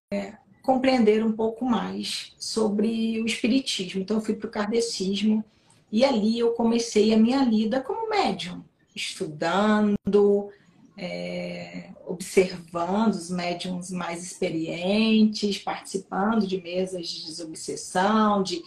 compreender 0.64 1.22
um 1.22 1.30
pouco 1.30 1.62
mais 1.64 2.32
sobre 2.38 3.20
o 3.20 3.26
espiritismo. 3.26 4.00
Então, 4.00 4.16
eu 4.16 4.22
fui 4.22 4.34
para 4.34 4.48
o 4.48 4.50
kardecismo 4.50 5.44
e 5.92 6.02
ali 6.02 6.38
eu 6.38 6.52
comecei 6.52 7.12
a 7.12 7.18
minha 7.18 7.44
lida 7.44 7.82
como 7.82 8.08
médium, 8.08 8.64
estudando, 8.96 10.48
é, 10.96 11.90
observando 12.06 13.12
os 13.12 13.30
médiums 13.30 13.90
mais 13.90 14.24
experientes, 14.24 15.58
participando 15.58 16.46
de 16.46 16.60
mesas 16.62 17.08
de 17.08 17.26
desobsessão, 17.26 18.42
de 18.42 18.62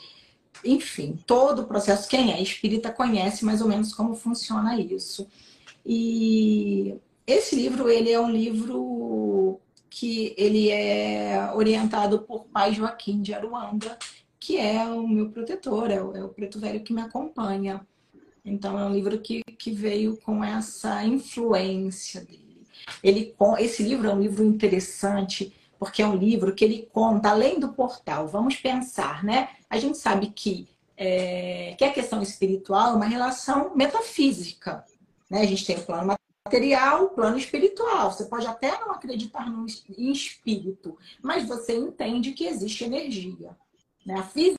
enfim, 0.63 1.17
todo 1.25 1.63
o 1.63 1.67
processo. 1.67 2.07
Quem 2.07 2.31
é 2.31 2.41
espírita 2.41 2.91
conhece 2.91 3.43
mais 3.43 3.59
ou 3.59 3.67
menos 3.67 3.91
como 3.91 4.13
funciona 4.13 4.79
isso. 4.79 5.27
E 5.83 6.95
esse 7.25 7.55
livro, 7.55 7.89
ele 7.89 8.11
é 8.11 8.19
um 8.19 8.29
livro 8.29 9.59
que 9.99 10.35
ele 10.37 10.69
é 10.69 11.51
orientado 11.55 12.19
por 12.19 12.45
Pai 12.45 12.71
Joaquim 12.71 13.19
de 13.19 13.33
Aruanda, 13.33 13.97
que 14.39 14.59
é 14.59 14.85
o 14.85 15.07
meu 15.07 15.31
protetor, 15.31 15.89
é 15.89 15.99
o, 15.99 16.15
é 16.15 16.23
o 16.23 16.29
preto 16.29 16.59
velho 16.59 16.83
que 16.83 16.93
me 16.93 17.01
acompanha. 17.01 17.81
Então, 18.45 18.77
é 18.79 18.85
um 18.85 18.93
livro 18.93 19.17
que, 19.17 19.41
que 19.57 19.71
veio 19.71 20.15
com 20.17 20.43
essa 20.43 21.03
influência 21.03 22.21
dele. 22.21 22.61
Ele, 23.03 23.33
esse 23.57 23.81
livro 23.81 24.07
é 24.07 24.13
um 24.13 24.21
livro 24.21 24.43
interessante, 24.43 25.51
porque 25.79 26.03
é 26.03 26.07
um 26.07 26.15
livro 26.15 26.53
que 26.53 26.63
ele 26.63 26.87
conta, 26.93 27.31
além 27.31 27.59
do 27.59 27.73
portal, 27.73 28.27
vamos 28.27 28.55
pensar, 28.55 29.23
né? 29.23 29.49
A 29.67 29.79
gente 29.79 29.97
sabe 29.97 30.27
que, 30.27 30.69
é, 30.95 31.73
que 31.75 31.83
a 31.83 31.91
questão 31.91 32.21
espiritual 32.21 32.91
é 32.91 32.95
uma 32.95 33.05
relação 33.05 33.75
metafísica. 33.75 34.85
Né? 35.27 35.41
A 35.41 35.45
gente 35.45 35.65
tem 35.65 35.75
o 35.75 35.81
plano 35.81 36.15
material, 36.47 37.09
plano 37.09 37.37
espiritual. 37.37 38.11
Você 38.11 38.25
pode 38.25 38.47
até 38.47 38.79
não 38.79 38.91
acreditar 38.91 39.49
no, 39.49 39.65
em 39.97 40.11
espírito, 40.11 40.97
mas 41.21 41.45
você 41.45 41.75
entende 41.75 42.31
que 42.31 42.45
existe 42.45 42.85
energia. 42.85 43.55
Né? 44.05 44.15
A 44.15 44.23
física 44.23 44.57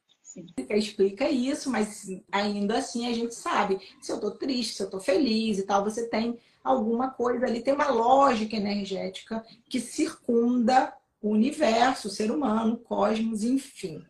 explica 0.71 1.29
isso, 1.29 1.71
mas 1.71 2.07
ainda 2.31 2.79
assim 2.79 3.07
a 3.09 3.15
gente 3.15 3.35
sabe 3.35 3.81
se 4.01 4.13
eu 4.13 4.21
tô 4.21 4.31
triste, 4.31 4.75
se 4.75 4.83
eu 4.83 4.91
tô 4.91 5.01
feliz 5.01 5.59
e 5.59 5.63
tal, 5.65 5.83
você 5.83 6.07
tem 6.07 6.39
alguma 6.63 7.11
coisa 7.11 7.47
ali, 7.47 7.63
tem 7.63 7.75
uma 7.75 7.89
lógica 7.89 8.55
energética 8.55 9.45
que 9.69 9.81
circunda 9.81 10.93
o 11.21 11.31
universo, 11.31 12.09
o 12.09 12.11
ser 12.11 12.31
humano, 12.31 12.75
o 12.75 12.79
cosmos, 12.79 13.43
enfim. 13.43 14.05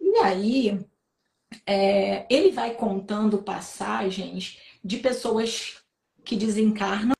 E 0.00 0.18
aí, 0.18 0.84
é, 1.64 2.26
ele 2.28 2.50
vai 2.50 2.74
contando 2.74 3.42
passagens 3.42 4.58
de 4.84 4.98
pessoas 4.98 5.83
que 6.24 6.36
desencarnam 6.36 7.14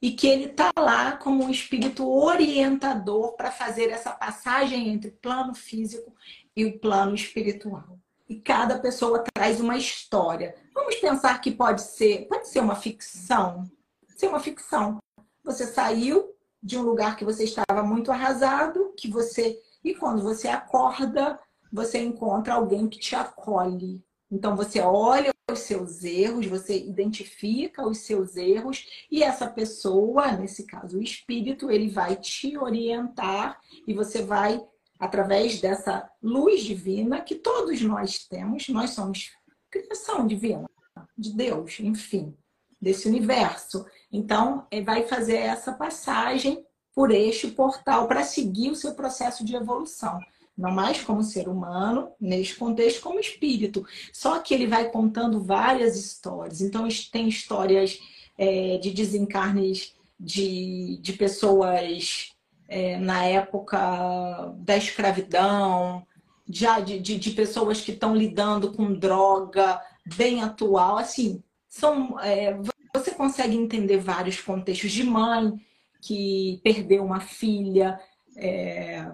e 0.00 0.12
que 0.12 0.26
ele 0.26 0.44
está 0.46 0.70
lá 0.78 1.16
como 1.16 1.44
um 1.44 1.50
espírito 1.50 2.08
orientador 2.08 3.34
para 3.34 3.50
fazer 3.50 3.90
essa 3.90 4.10
passagem 4.10 4.88
entre 4.88 5.10
o 5.10 5.16
plano 5.16 5.54
físico 5.54 6.14
e 6.54 6.64
o 6.64 6.78
plano 6.78 7.14
espiritual. 7.14 7.98
E 8.28 8.36
cada 8.36 8.78
pessoa 8.78 9.24
traz 9.34 9.60
uma 9.60 9.76
história. 9.76 10.54
Vamos 10.74 10.96
pensar 10.96 11.40
que 11.40 11.50
pode 11.50 11.82
ser, 11.82 12.26
pode 12.28 12.48
ser 12.48 12.60
uma 12.60 12.76
ficção, 12.76 13.70
pode 14.06 14.20
ser 14.20 14.28
uma 14.28 14.40
ficção. 14.40 14.98
Você 15.44 15.66
saiu 15.66 16.34
de 16.62 16.76
um 16.76 16.82
lugar 16.82 17.16
que 17.16 17.24
você 17.24 17.44
estava 17.44 17.82
muito 17.82 18.10
arrasado, 18.10 18.92
que 18.96 19.08
você 19.08 19.60
e 19.82 19.94
quando 19.94 20.22
você 20.22 20.48
acorda, 20.48 21.38
você 21.72 21.98
encontra 21.98 22.54
alguém 22.54 22.88
que 22.88 22.98
te 22.98 23.14
acolhe. 23.14 24.04
Então 24.30 24.56
você 24.56 24.80
olha 24.80 25.32
os 25.52 25.60
seus 25.60 26.02
erros, 26.02 26.46
você 26.46 26.76
identifica 26.76 27.86
os 27.86 27.98
seus 27.98 28.34
erros 28.36 28.84
e 29.08 29.22
essa 29.22 29.46
pessoa, 29.46 30.32
nesse 30.32 30.66
caso 30.66 30.98
o 30.98 31.02
espírito, 31.02 31.70
ele 31.70 31.88
vai 31.88 32.16
te 32.16 32.58
orientar 32.58 33.60
e 33.86 33.94
você 33.94 34.22
vai 34.22 34.60
através 34.98 35.60
dessa 35.60 36.10
luz 36.20 36.64
divina 36.64 37.20
que 37.20 37.36
todos 37.36 37.80
nós 37.80 38.26
temos, 38.26 38.68
nós 38.68 38.90
somos 38.90 39.30
criação 39.70 40.26
divina 40.26 40.68
de 41.16 41.32
Deus, 41.32 41.78
enfim, 41.78 42.36
desse 42.82 43.06
universo. 43.06 43.86
Então, 44.10 44.66
vai 44.84 45.06
fazer 45.06 45.36
essa 45.36 45.72
passagem 45.72 46.66
por 46.92 47.12
este 47.12 47.48
portal 47.48 48.08
para 48.08 48.24
seguir 48.24 48.70
o 48.70 48.76
seu 48.76 48.94
processo 48.94 49.44
de 49.44 49.54
evolução. 49.54 50.18
Não 50.56 50.70
mais 50.70 51.02
como 51.02 51.22
ser 51.22 51.48
humano, 51.48 52.12
neste 52.20 52.56
contexto, 52.56 53.02
como 53.02 53.20
espírito. 53.20 53.86
Só 54.12 54.38
que 54.38 54.54
ele 54.54 54.66
vai 54.66 54.90
contando 54.90 55.42
várias 55.42 55.96
histórias. 55.96 56.60
Então, 56.60 56.88
tem 57.12 57.28
histórias 57.28 57.98
é, 58.38 58.78
de 58.78 58.90
desencarnes 58.90 59.94
de, 60.18 60.98
de 61.02 61.12
pessoas 61.12 62.32
é, 62.68 62.96
na 62.96 63.24
época 63.24 64.54
da 64.58 64.76
escravidão, 64.76 66.06
já 66.48 66.80
de, 66.80 66.98
de, 66.98 67.18
de 67.18 67.30
pessoas 67.32 67.80
que 67.80 67.92
estão 67.92 68.14
lidando 68.14 68.72
com 68.72 68.94
droga 68.94 69.80
bem 70.16 70.42
atual. 70.42 70.96
Assim, 70.96 71.42
são, 71.68 72.18
é, 72.20 72.56
você 72.94 73.10
consegue 73.10 73.56
entender 73.56 73.98
vários 73.98 74.40
contextos 74.40 74.92
de 74.92 75.04
mãe 75.04 75.52
que 76.00 76.60
perdeu 76.62 77.04
uma 77.04 77.20
filha. 77.20 78.00
É, 78.36 79.06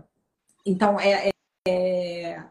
então, 0.65 0.99
é, 1.01 1.32
é 1.67 2.43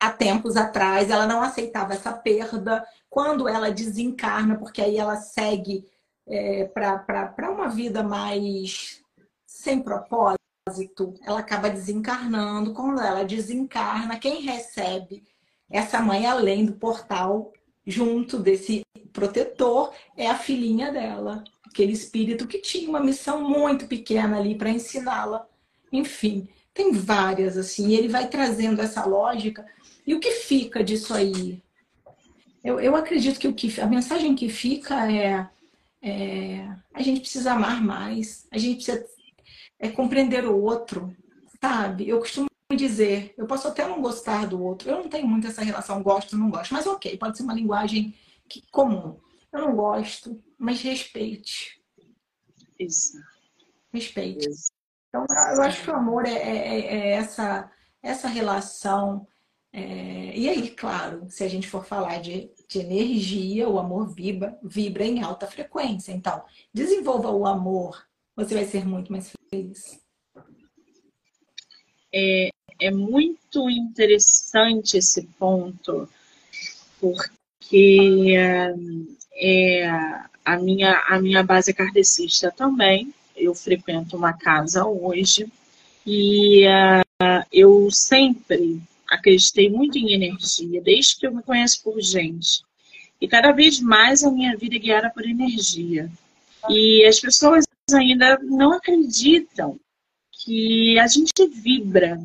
há, 0.00 0.10
tempos 0.10 0.56
atrás, 0.56 1.10
ela 1.10 1.26
não 1.26 1.42
aceitava 1.42 1.94
essa 1.94 2.12
perda. 2.12 2.84
Quando 3.08 3.48
ela 3.48 3.70
desencarna, 3.70 4.56
porque 4.56 4.82
aí 4.82 4.96
ela 4.96 5.16
segue 5.16 5.88
é, 6.26 6.64
para 6.66 7.50
uma 7.50 7.68
vida 7.68 8.02
mais 8.02 9.02
sem 9.46 9.80
propósito, 9.82 11.14
ela 11.22 11.40
acaba 11.40 11.70
desencarnando. 11.70 12.72
Quando 12.72 13.00
ela 13.00 13.24
desencarna, 13.24 14.18
quem 14.18 14.42
recebe 14.42 15.24
essa 15.70 16.00
mãe 16.00 16.26
além 16.26 16.66
do 16.66 16.74
portal, 16.74 17.52
junto 17.86 18.38
desse 18.38 18.82
protetor, 19.12 19.92
é 20.16 20.28
a 20.28 20.38
filhinha 20.38 20.92
dela, 20.92 21.42
aquele 21.64 21.92
espírito 21.92 22.46
que 22.46 22.58
tinha 22.58 22.88
uma 22.88 23.00
missão 23.00 23.42
muito 23.42 23.86
pequena 23.86 24.38
ali 24.38 24.54
para 24.54 24.70
ensiná-la. 24.70 25.46
Enfim, 25.90 26.48
tem 26.74 26.92
várias 26.92 27.56
assim, 27.56 27.88
e 27.88 27.94
ele 27.94 28.08
vai 28.08 28.28
trazendo 28.28 28.80
essa 28.80 29.04
lógica. 29.04 29.66
E 30.06 30.14
o 30.14 30.20
que 30.20 30.30
fica 30.32 30.82
disso 30.82 31.14
aí? 31.14 31.62
Eu, 32.64 32.80
eu 32.80 32.94
acredito 32.96 33.38
que, 33.38 33.48
o 33.48 33.54
que 33.54 33.80
a 33.80 33.86
mensagem 33.86 34.34
que 34.34 34.48
fica 34.48 35.10
é, 35.10 35.48
é 36.00 36.68
a 36.94 37.02
gente 37.02 37.20
precisa 37.20 37.52
amar 37.52 37.82
mais, 37.82 38.46
a 38.50 38.58
gente 38.58 38.76
precisa 38.76 39.04
é 39.78 39.88
compreender 39.88 40.46
o 40.46 40.56
outro, 40.62 41.14
sabe? 41.60 42.08
Eu 42.08 42.20
costumo 42.20 42.46
dizer, 42.76 43.34
eu 43.36 43.46
posso 43.46 43.66
até 43.66 43.86
não 43.86 44.00
gostar 44.00 44.46
do 44.46 44.62
outro, 44.62 44.88
eu 44.88 44.98
não 44.98 45.08
tenho 45.08 45.26
muito 45.26 45.46
essa 45.46 45.62
relação 45.62 46.02
gosto, 46.02 46.38
não 46.38 46.50
gosto, 46.50 46.72
mas 46.72 46.86
ok, 46.86 47.16
pode 47.18 47.36
ser 47.36 47.42
uma 47.42 47.52
linguagem 47.52 48.14
que, 48.48 48.62
comum. 48.70 49.18
Eu 49.52 49.60
não 49.60 49.74
gosto, 49.74 50.40
mas 50.56 50.80
respeite. 50.80 51.82
Isso. 52.78 53.18
Respeite. 53.92 54.48
Isso. 54.48 54.72
Então, 55.12 55.26
eu 55.54 55.62
acho 55.62 55.82
que 55.82 55.90
o 55.90 55.94
amor 55.94 56.24
é, 56.24 56.32
é, 56.32 56.56
é, 56.56 56.96
é 56.96 57.10
essa, 57.12 57.70
essa 58.02 58.28
relação. 58.28 59.26
É... 59.70 60.34
E 60.34 60.48
aí, 60.48 60.70
claro, 60.70 61.26
se 61.28 61.44
a 61.44 61.48
gente 61.48 61.68
for 61.68 61.84
falar 61.84 62.20
de, 62.20 62.50
de 62.66 62.78
energia, 62.78 63.68
o 63.68 63.78
amor 63.78 64.14
vibra, 64.14 64.58
vibra 64.62 65.04
em 65.04 65.22
alta 65.22 65.46
frequência. 65.46 66.12
Então, 66.12 66.42
desenvolva 66.72 67.30
o 67.30 67.46
amor 67.46 68.06
você 68.34 68.54
vai 68.54 68.64
ser 68.64 68.86
muito 68.86 69.12
mais 69.12 69.32
feliz. 69.50 70.00
É, 72.12 72.50
é 72.80 72.90
muito 72.90 73.68
interessante 73.68 74.96
esse 74.96 75.26
ponto, 75.38 76.08
porque 77.00 78.34
é, 79.36 79.86
a, 80.44 80.56
minha, 80.56 80.98
a 81.08 81.20
minha 81.20 81.42
base 81.42 81.70
é 81.70 81.74
kardecista 81.74 82.50
também. 82.50 83.12
Eu 83.36 83.54
frequento 83.54 84.16
uma 84.16 84.32
casa 84.32 84.84
hoje 84.84 85.50
e 86.06 86.66
uh, 86.66 87.44
eu 87.52 87.90
sempre 87.90 88.80
acreditei 89.08 89.68
muito 89.68 89.98
em 89.98 90.12
energia, 90.12 90.80
desde 90.80 91.16
que 91.16 91.26
eu 91.26 91.34
me 91.34 91.42
conheço 91.42 91.82
por 91.82 92.00
gente. 92.00 92.62
E 93.20 93.28
cada 93.28 93.52
vez 93.52 93.80
mais 93.80 94.24
a 94.24 94.30
minha 94.30 94.56
vida 94.56 94.76
é 94.76 94.78
guiada 94.78 95.10
por 95.10 95.24
energia. 95.24 96.10
E 96.68 97.04
as 97.06 97.20
pessoas 97.20 97.64
ainda 97.92 98.38
não 98.42 98.72
acreditam 98.72 99.78
que 100.32 100.98
a 100.98 101.06
gente 101.06 101.46
vibra. 101.48 102.20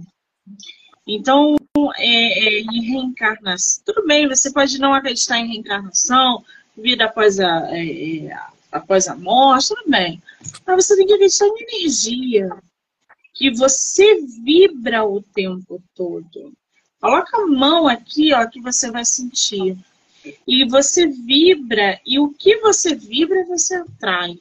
Então, 1.06 1.56
é, 1.98 2.06
é, 2.06 2.62
em 2.62 2.82
reencarnação, 2.82 3.84
tudo 3.86 4.06
bem, 4.06 4.28
você 4.28 4.52
pode 4.52 4.80
não 4.80 4.94
acreditar 4.94 5.40
em 5.40 5.48
reencarnação, 5.48 6.44
vida 6.76 7.06
após 7.06 7.40
a, 7.40 7.70
é, 7.72 8.26
é 8.26 8.38
após 8.72 9.08
a 9.08 9.16
morte, 9.16 9.70
tudo 9.70 9.90
bem. 9.90 10.22
Mas 10.66 10.86
você 10.86 10.96
tem 10.96 11.08
que 11.08 11.14
acreditar 11.14 11.46
em 11.46 11.64
energia, 11.64 12.50
que 13.34 13.52
você 13.52 14.22
vibra 14.44 15.06
o 15.06 15.22
tempo 15.22 15.82
todo. 15.96 16.54
Coloca 17.00 17.38
a 17.38 17.46
mão 17.46 17.88
aqui, 17.88 18.34
ó, 18.34 18.46
que 18.48 18.60
você 18.60 18.92
vai 18.92 19.06
sentir. 19.06 19.78
E 20.48 20.66
você 20.66 21.08
vibra, 21.08 22.00
e 22.06 22.20
o 22.20 22.30
que 22.30 22.58
você 22.58 22.96
vibra, 22.96 23.46
você 23.46 23.76
atrai. 23.76 24.38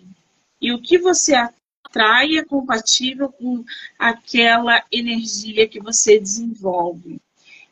E 0.61 0.73
o 0.73 0.81
que 0.81 0.99
você 0.99 1.35
atrai 1.35 2.39
é 2.39 2.45
compatível 2.45 3.31
com 3.31 3.65
aquela 3.99 4.83
energia 4.91 5.69
que 5.69 5.81
você 5.81 6.19
desenvolve. 6.19 7.21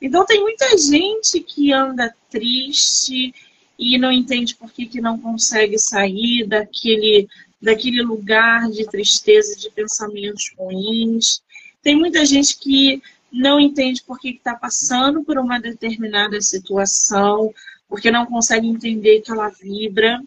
Então 0.01 0.27
tem 0.27 0.41
muita 0.43 0.77
gente 0.77 1.41
que 1.41 1.73
anda 1.73 2.15
triste 2.29 3.35
e 3.79 3.99
não 3.99 4.13
entende 4.13 4.55
por 4.55 4.71
que, 4.73 4.87
que 4.87 5.01
não 5.01 5.19
consegue 5.19 5.79
sair 5.79 6.47
daquele, 6.47 7.29
daquele 7.61 8.03
lugar 8.03 8.71
de 8.71 8.87
tristeza, 8.87 9.57
de 9.57 9.71
pensamentos 9.71 10.53
ruins. 10.57 11.43
Tem 11.83 11.97
muita 11.97 12.25
gente 12.25 12.57
que 12.59 13.03
não 13.33 13.59
entende 13.59 14.03
por 14.03 14.19
que 14.21 14.31
está 14.31 14.55
passando 14.55 15.25
por 15.25 15.39
uma 15.39 15.59
determinada 15.59 16.41
situação, 16.41 17.53
porque 17.89 18.11
não 18.11 18.27
consegue 18.27 18.69
entender 18.69 19.21
que 19.23 19.33
ela 19.33 19.49
vibra. 19.49 20.23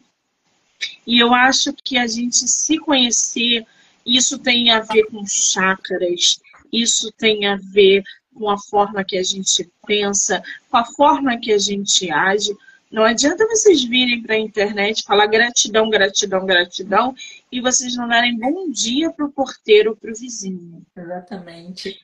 E 1.06 1.18
eu 1.18 1.34
acho 1.34 1.74
que 1.74 1.98
a 1.98 2.06
gente 2.06 2.48
se 2.48 2.78
conhecer, 2.78 3.66
isso 4.06 4.38
tem 4.38 4.72
a 4.72 4.82
ver 4.82 5.06
com 5.06 5.26
chakras, 5.26 6.40
isso 6.72 7.12
tem 7.18 7.46
a 7.46 7.56
ver 7.56 8.04
com 8.36 8.50
a 8.50 8.58
forma 8.58 9.04
que 9.04 9.18
a 9.18 9.24
gente 9.24 9.70
pensa, 9.86 10.44
com 10.70 10.78
a 10.78 10.86
forma 10.86 11.40
que 11.40 11.52
a 11.52 11.58
gente 11.58 12.12
age. 12.12 12.56
Não 12.92 13.04
adianta 13.04 13.48
vocês 13.48 13.84
virem 13.84 14.22
para 14.22 14.36
a 14.36 14.40
internet 14.40 15.04
falar 15.04 15.28
gratidão, 15.28 15.90
gratidão, 15.90 16.46
gratidão 16.46 17.16
e 17.52 17.60
vocês 17.60 17.96
não 17.96 18.08
darem 18.08 18.38
bom 18.38 18.70
dia 18.70 19.12
para 19.12 19.26
o 19.26 19.32
porteiro 19.32 19.92
ou 19.92 19.96
para 19.96 20.12
o 20.12 20.16
vizinho. 20.16 20.86
Exatamente. 20.96 22.02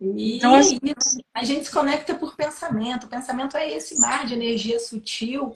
E 0.00 0.36
então, 0.36 0.54
assim, 0.54 0.78
a 1.32 1.44
gente 1.44 1.64
se 1.64 1.70
conecta 1.70 2.14
por 2.14 2.36
pensamento. 2.36 3.04
O 3.04 3.08
pensamento 3.08 3.56
é 3.56 3.70
esse 3.70 3.98
mar 3.98 4.26
de 4.26 4.34
energia 4.34 4.78
sutil 4.80 5.54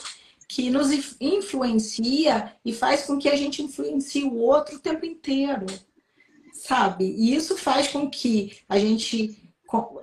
que 0.48 0.70
nos 0.70 0.90
influencia 1.20 2.52
e 2.64 2.72
faz 2.72 3.02
com 3.02 3.18
que 3.18 3.28
a 3.28 3.36
gente 3.36 3.62
influencie 3.62 4.24
o 4.24 4.36
outro 4.36 4.76
o 4.76 4.80
tempo 4.80 5.04
inteiro, 5.04 5.66
sabe? 6.52 7.04
E 7.04 7.34
isso 7.34 7.56
faz 7.56 7.88
com 7.88 8.08
que 8.08 8.58
a 8.68 8.78
gente 8.78 9.45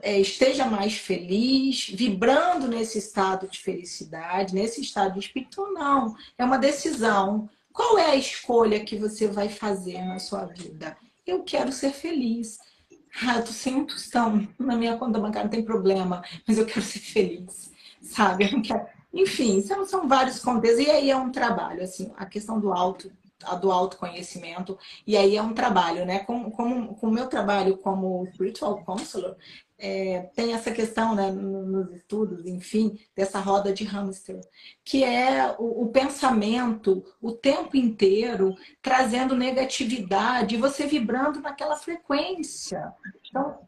esteja 0.04 0.66
mais 0.66 0.96
feliz, 0.96 1.90
vibrando 1.90 2.68
nesse 2.68 2.98
estado 2.98 3.48
de 3.48 3.60
felicidade, 3.60 4.54
nesse 4.54 4.82
estado 4.82 5.20
espírito, 5.20 5.66
não. 5.74 6.16
É 6.38 6.44
uma 6.44 6.58
decisão. 6.58 7.50
Qual 7.72 7.98
é 7.98 8.12
a 8.12 8.16
escolha 8.16 8.84
que 8.84 8.98
você 8.98 9.28
vai 9.28 9.50
fazer 9.50 10.02
na 10.04 10.20
sua 10.20 10.46
vida? 10.46 10.98
Eu 11.26 11.44
quero 11.44 11.72
ser 11.72 11.92
feliz. 11.92 12.60
Ah, 13.22 13.38
eu 13.38 13.46
tô 13.46 13.52
sem 13.52 13.88
na 14.60 14.76
minha 14.76 14.98
conta 14.98 15.20
bancária, 15.20 15.44
não 15.44 15.52
tem 15.52 15.64
problema, 15.64 16.24
mas 16.48 16.58
eu 16.58 16.66
quero 16.66 16.82
ser 16.82 17.00
feliz, 17.00 17.72
sabe? 18.02 18.52
Eu 18.52 18.62
quero... 18.62 18.86
Enfim, 19.14 19.62
são, 19.62 19.86
são 19.86 20.08
vários 20.08 20.40
contextos. 20.40 20.86
E 20.86 20.90
aí 20.90 21.12
é 21.12 21.16
um 21.16 21.32
trabalho, 21.32 21.84
assim, 21.84 22.12
a 22.18 22.26
questão 22.26 22.60
do 22.60 22.74
auto 22.74 23.12
do 23.62 23.72
autoconhecimento. 23.72 24.78
E 25.06 25.18
aí 25.18 25.36
é 25.36 25.42
um 25.42 25.54
trabalho, 25.54 26.06
né? 26.06 26.20
Com, 26.20 26.50
com, 26.52 26.88
com 26.88 27.08
o 27.08 27.12
meu 27.12 27.28
trabalho 27.28 27.78
como 27.78 28.26
spiritual 28.34 28.84
counselor, 28.84 29.36
é, 29.78 30.30
tem 30.34 30.54
essa 30.54 30.72
questão 30.72 31.14
né, 31.14 31.30
nos 31.30 31.92
estudos, 31.92 32.46
enfim, 32.46 32.98
dessa 33.14 33.40
roda 33.40 33.74
de 33.74 33.84
hamster, 33.84 34.40
que 34.82 35.04
é 35.04 35.54
o, 35.60 35.84
o, 35.84 35.90
pensamento 35.90 37.04
o 37.22 37.34
tempo 37.34 37.76
inteiro 37.76 38.56
trazendo 38.82 39.36
negatividade, 39.36 40.56
você 40.56 40.88
vibrando 40.88 41.42
naquela 41.42 41.76
frequência. 41.76 42.94
Então, 43.28 43.68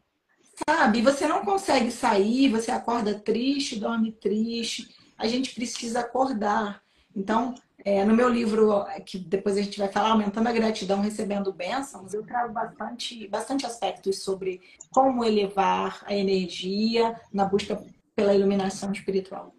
sabe, 0.66 1.02
você 1.02 1.28
não 1.28 1.44
consegue 1.44 1.90
sair, 1.90 2.48
você 2.48 2.70
acorda 2.70 3.20
triste, 3.20 3.78
dorme 3.78 4.10
triste. 4.12 4.88
A 5.18 5.26
gente 5.26 5.54
precisa 5.54 6.00
acordar. 6.00 6.82
Então, 7.14 7.54
é, 7.86 8.04
no 8.04 8.16
meu 8.16 8.28
livro, 8.28 8.84
que 9.04 9.16
depois 9.16 9.56
a 9.56 9.62
gente 9.62 9.78
vai 9.78 9.86
falar, 9.86 10.10
Aumentando 10.10 10.48
a 10.48 10.52
Gratidão, 10.52 11.00
Recebendo 11.00 11.52
Bênçãos, 11.52 12.12
eu 12.12 12.26
trago 12.26 12.52
bastante, 12.52 13.28
bastante 13.28 13.64
aspectos 13.64 14.24
sobre 14.24 14.60
como 14.90 15.24
elevar 15.24 16.02
a 16.04 16.12
energia 16.12 17.14
na 17.32 17.44
busca 17.44 17.80
pela 18.16 18.34
iluminação 18.34 18.90
espiritual. 18.90 19.54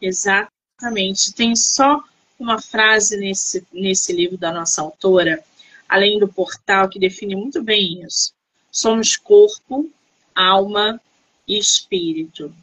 Exatamente. 0.00 1.34
Tem 1.34 1.56
só 1.56 2.04
uma 2.38 2.62
frase 2.62 3.16
nesse, 3.16 3.66
nesse 3.72 4.12
livro 4.12 4.38
da 4.38 4.52
nossa 4.52 4.80
autora, 4.80 5.42
além 5.88 6.20
do 6.20 6.28
portal, 6.28 6.88
que 6.88 7.00
define 7.00 7.34
muito 7.34 7.60
bem 7.64 8.04
isso. 8.04 8.32
Somos 8.70 9.16
corpo, 9.16 9.90
alma 10.32 11.00
e 11.48 11.58
espírito. 11.58 12.54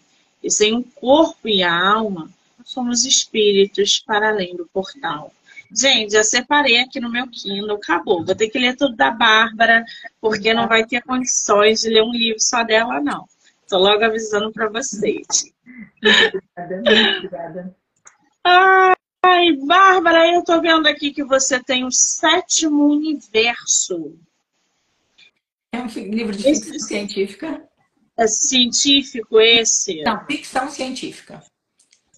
E 0.42 0.50
sem 0.50 0.78
o 0.78 0.82
corpo 0.82 1.50
e 1.50 1.62
a 1.62 1.76
alma, 1.76 2.32
somos 2.66 3.06
espíritos 3.06 4.00
para 4.00 4.30
além 4.30 4.56
do 4.56 4.66
portal. 4.66 5.32
Gente, 5.72 6.14
já 6.14 6.24
separei 6.24 6.80
aqui 6.80 7.00
no 7.00 7.12
meu 7.12 7.28
Kindle, 7.28 7.76
acabou. 7.76 8.26
Vou 8.26 8.36
ter 8.36 8.50
que 8.50 8.58
ler 8.58 8.76
tudo 8.76 8.96
da 8.96 9.12
Bárbara, 9.12 9.86
porque 10.20 10.54
não 10.54 10.68
vai 10.68 10.86
ter 10.86 11.02
condições 11.04 11.82
de 11.82 11.90
ler 11.90 12.02
um 12.02 12.12
livro 12.12 12.40
só 12.40 12.64
dela, 12.64 13.00
não. 13.00 13.26
Estou 13.62 13.80
logo 13.80 14.04
avisando 14.04 14.52
para 14.52 14.68
vocês. 14.70 15.26
Obrigada, 15.98 16.82
obrigada. 16.82 17.76
Ai, 18.44 19.54
Bárbara, 19.66 20.34
eu 20.34 20.40
estou 20.40 20.62
vendo 20.62 20.88
aqui 20.88 21.12
que 21.12 21.24
você 21.24 21.64
tem 21.64 21.84
o 21.84 21.92
sétimo 21.92 22.88
universo. 22.88 24.18
É 25.72 25.80
um 25.80 25.88
livro 25.88 26.36
de 26.36 26.44
ficção 26.44 26.76
esse... 26.76 26.88
científica? 26.88 27.68
É 28.18 28.28
científico 28.28 29.40
esse? 29.40 30.04
Não, 30.04 30.26
ficção 30.26 30.70
científica 30.70 31.44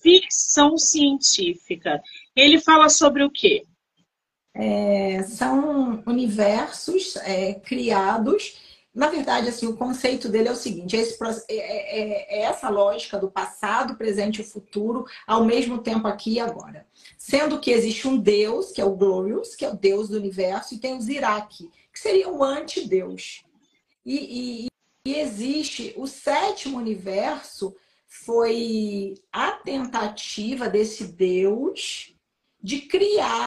ficção 0.07 0.77
científica. 0.77 2.01
Ele 2.33 2.61
fala 2.61 2.87
sobre 2.87 3.23
o 3.23 3.29
quê? 3.29 3.63
É, 4.55 5.21
são 5.23 6.01
universos 6.07 7.17
é, 7.17 7.55
criados. 7.55 8.57
Na 8.95 9.09
verdade, 9.09 9.49
assim, 9.49 9.67
o 9.67 9.75
conceito 9.75 10.29
dele 10.29 10.47
é 10.47 10.51
o 10.51 10.55
seguinte: 10.55 10.95
é, 10.95 11.01
esse, 11.01 11.17
é, 11.49 11.55
é, 11.55 12.39
é, 12.39 12.41
essa 12.43 12.69
lógica 12.69 13.19
do 13.19 13.29
passado, 13.29 13.97
presente 13.97 14.41
e 14.41 14.45
futuro, 14.45 15.05
ao 15.27 15.43
mesmo 15.43 15.79
tempo 15.79 16.07
aqui 16.07 16.33
e 16.33 16.39
agora. 16.39 16.87
Sendo 17.17 17.59
que 17.59 17.71
existe 17.71 18.07
um 18.07 18.17
Deus, 18.17 18.71
que 18.71 18.79
é 18.79 18.85
o 18.85 18.95
Glorious, 18.95 19.55
que 19.55 19.65
é 19.65 19.69
o 19.69 19.75
Deus 19.75 20.07
do 20.07 20.17
universo, 20.17 20.73
e 20.73 20.79
tem 20.79 20.95
o 20.95 21.01
Ziraki, 21.01 21.69
que 21.93 21.99
seria 21.99 22.29
o 22.29 22.43
antideus. 22.43 23.43
E, 24.05 24.65
e, 24.65 24.67
e 25.05 25.15
existe 25.19 25.93
o 25.97 26.07
sétimo 26.07 26.77
universo, 26.77 27.75
foi 28.25 29.13
a 29.31 29.51
tentativa 29.51 30.69
desse 30.69 31.05
Deus 31.05 32.13
de 32.61 32.81
criar 32.81 33.45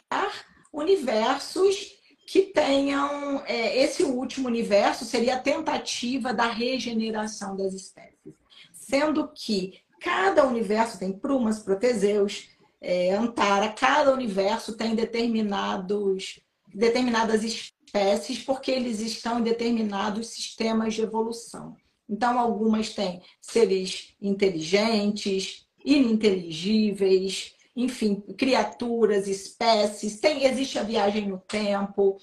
universos 0.73 1.93
que 2.27 2.43
tenham. 2.43 3.43
É, 3.45 3.77
esse 3.77 4.03
último 4.03 4.47
universo 4.47 5.05
seria 5.05 5.35
a 5.35 5.39
tentativa 5.39 6.33
da 6.33 6.47
regeneração 6.47 7.55
das 7.55 7.73
espécies. 7.73 8.33
Sendo 8.73 9.27
que 9.33 9.79
cada 9.99 10.47
universo 10.47 10.97
tem 10.97 11.11
Prumas, 11.11 11.59
Proteseus, 11.59 12.49
é, 12.81 13.13
Antara, 13.13 13.69
cada 13.69 14.13
universo 14.13 14.75
tem 14.75 14.95
determinados, 14.95 16.39
determinadas 16.73 17.43
espécies, 17.43 18.43
porque 18.43 18.71
eles 18.71 18.99
estão 18.99 19.39
em 19.39 19.43
determinados 19.43 20.27
sistemas 20.27 20.95
de 20.95 21.01
evolução. 21.01 21.75
Então, 22.09 22.39
algumas 22.39 22.93
têm 22.93 23.21
seres 23.39 24.13
inteligentes, 24.21 25.65
ininteligíveis, 25.83 27.55
enfim, 27.75 28.21
criaturas, 28.37 29.27
espécies. 29.27 30.19
Tem, 30.19 30.45
existe 30.45 30.77
a 30.77 30.83
viagem 30.83 31.27
no 31.27 31.37
tempo, 31.39 32.17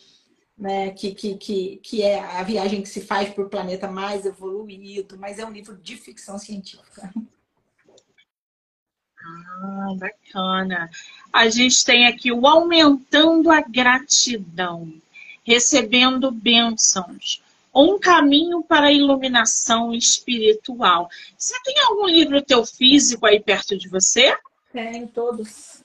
né, 0.57 0.91
que, 0.91 1.15
que, 1.15 1.37
que, 1.37 1.77
que 1.83 2.03
é 2.03 2.21
a 2.21 2.43
viagem 2.43 2.83
que 2.83 2.89
se 2.89 3.01
faz 3.01 3.31
para 3.31 3.45
o 3.45 3.49
planeta 3.49 3.91
mais 3.91 4.27
evoluído, 4.27 5.19
mas 5.19 5.39
é 5.39 5.47
um 5.47 5.53
livro 5.53 5.77
de 5.77 5.97
ficção 5.97 6.39
científica. 6.39 7.13
Ah, 9.21 9.95
bacana. 9.97 10.91
A 11.33 11.49
gente 11.49 11.85
tem 11.85 12.07
aqui 12.07 12.33
o 12.33 12.47
Aumentando 12.47 13.51
a 13.51 13.61
Gratidão, 13.61 14.93
recebendo 15.45 16.31
bênçãos 16.31 17.43
um 17.79 17.99
caminho 17.99 18.63
para 18.63 18.87
a 18.87 18.93
iluminação 18.93 19.95
espiritual. 19.95 21.09
Você 21.37 21.55
tem 21.63 21.79
algum 21.81 22.07
livro 22.07 22.43
teu 22.43 22.67
físico 22.67 23.27
aí 23.27 23.41
perto 23.41 23.77
de 23.79 23.89
você? 23.89 24.37
Tem, 24.73 25.07
todos. 25.07 25.83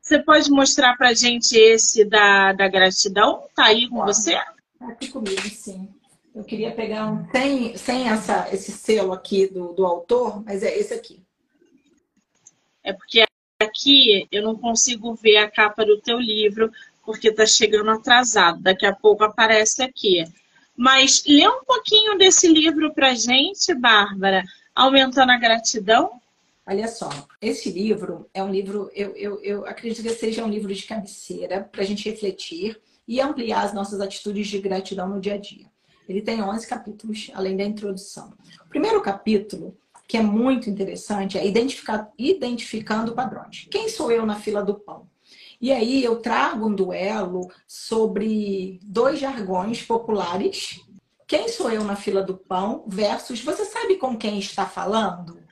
Você 0.00 0.18
pode 0.22 0.50
mostrar 0.50 0.96
para 0.96 1.12
gente 1.12 1.54
esse 1.56 2.04
da, 2.04 2.52
da 2.52 2.68
gratidão? 2.68 3.46
Tá 3.54 3.66
aí 3.66 3.88
com 3.88 4.04
você? 4.04 4.34
Tá 4.78 4.88
aqui 4.88 5.08
comigo, 5.08 5.42
sim. 5.42 5.88
Eu 6.34 6.44
queria 6.44 6.70
pegar 6.70 7.10
um 7.10 7.28
sem, 7.30 7.76
sem 7.76 8.08
essa, 8.08 8.48
esse 8.52 8.70
selo 8.70 9.12
aqui 9.12 9.48
do, 9.48 9.72
do 9.72 9.84
autor, 9.84 10.42
mas 10.44 10.62
é 10.62 10.78
esse 10.78 10.94
aqui. 10.94 11.22
É 12.82 12.92
porque 12.92 13.24
aqui 13.60 14.26
eu 14.30 14.42
não 14.42 14.56
consigo 14.56 15.14
ver 15.14 15.38
a 15.38 15.50
capa 15.50 15.84
do 15.84 16.00
teu 16.00 16.18
livro, 16.18 16.70
porque 17.08 17.28
está 17.28 17.46
chegando 17.46 17.90
atrasado. 17.90 18.60
Daqui 18.60 18.84
a 18.84 18.94
pouco 18.94 19.24
aparece 19.24 19.82
aqui. 19.82 20.22
Mas 20.76 21.24
lê 21.26 21.48
um 21.48 21.64
pouquinho 21.64 22.18
desse 22.18 22.46
livro 22.46 22.92
para 22.92 23.14
gente, 23.14 23.74
Bárbara, 23.74 24.44
aumentando 24.74 25.32
a 25.32 25.38
gratidão. 25.38 26.20
Olha 26.66 26.86
só, 26.86 27.08
esse 27.40 27.70
livro 27.70 28.28
é 28.34 28.42
um 28.44 28.50
livro, 28.50 28.90
eu, 28.94 29.16
eu, 29.16 29.40
eu 29.42 29.66
acredito 29.66 30.02
que 30.02 30.10
seja 30.10 30.44
um 30.44 30.50
livro 30.50 30.72
de 30.74 30.82
cabeceira 30.82 31.66
para 31.72 31.80
a 31.80 31.84
gente 31.86 32.06
refletir 32.06 32.78
e 33.06 33.22
ampliar 33.22 33.64
as 33.64 33.72
nossas 33.72 34.02
atitudes 34.02 34.46
de 34.46 34.58
gratidão 34.58 35.08
no 35.08 35.18
dia 35.18 35.36
a 35.36 35.38
dia. 35.38 35.64
Ele 36.06 36.20
tem 36.20 36.42
11 36.42 36.66
capítulos, 36.66 37.30
além 37.32 37.56
da 37.56 37.64
introdução. 37.64 38.34
O 38.66 38.68
primeiro 38.68 39.00
capítulo, 39.00 39.74
que 40.06 40.18
é 40.18 40.22
muito 40.22 40.68
interessante, 40.68 41.38
é 41.38 41.46
identificar, 41.46 42.12
identificando 42.18 43.14
padrões. 43.14 43.66
Quem 43.70 43.88
sou 43.88 44.12
eu 44.12 44.26
na 44.26 44.36
fila 44.36 44.62
do 44.62 44.74
pão? 44.74 45.08
E 45.60 45.72
aí 45.72 46.04
eu 46.04 46.20
trago 46.20 46.68
um 46.68 46.74
duelo 46.74 47.48
sobre 47.66 48.78
dois 48.82 49.18
jargões 49.18 49.82
populares. 49.82 50.80
Quem 51.26 51.48
sou 51.48 51.70
eu 51.70 51.82
na 51.82 51.96
fila 51.96 52.22
do 52.22 52.36
pão 52.36 52.84
versus 52.86 53.42
você 53.42 53.64
sabe 53.64 53.96
com 53.96 54.16
quem 54.16 54.38
está 54.38 54.66
falando? 54.66 55.42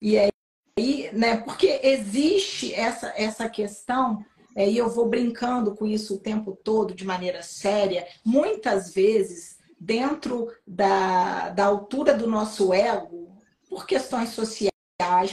E 0.00 0.18
aí, 0.18 1.10
né, 1.12 1.36
porque 1.38 1.80
existe 1.82 2.72
essa, 2.74 3.12
essa 3.16 3.48
questão, 3.48 4.24
é, 4.54 4.68
e 4.68 4.78
eu 4.78 4.88
vou 4.88 5.08
brincando 5.08 5.74
com 5.74 5.86
isso 5.86 6.14
o 6.14 6.20
tempo 6.20 6.52
todo 6.52 6.94
de 6.94 7.04
maneira 7.04 7.42
séria, 7.42 8.06
muitas 8.24 8.94
vezes 8.94 9.58
dentro 9.78 10.50
da, 10.66 11.50
da 11.50 11.66
altura 11.66 12.14
do 12.14 12.26
nosso 12.26 12.72
ego, 12.72 13.36
por 13.68 13.86
questões 13.86 14.30
sociais 14.30 14.75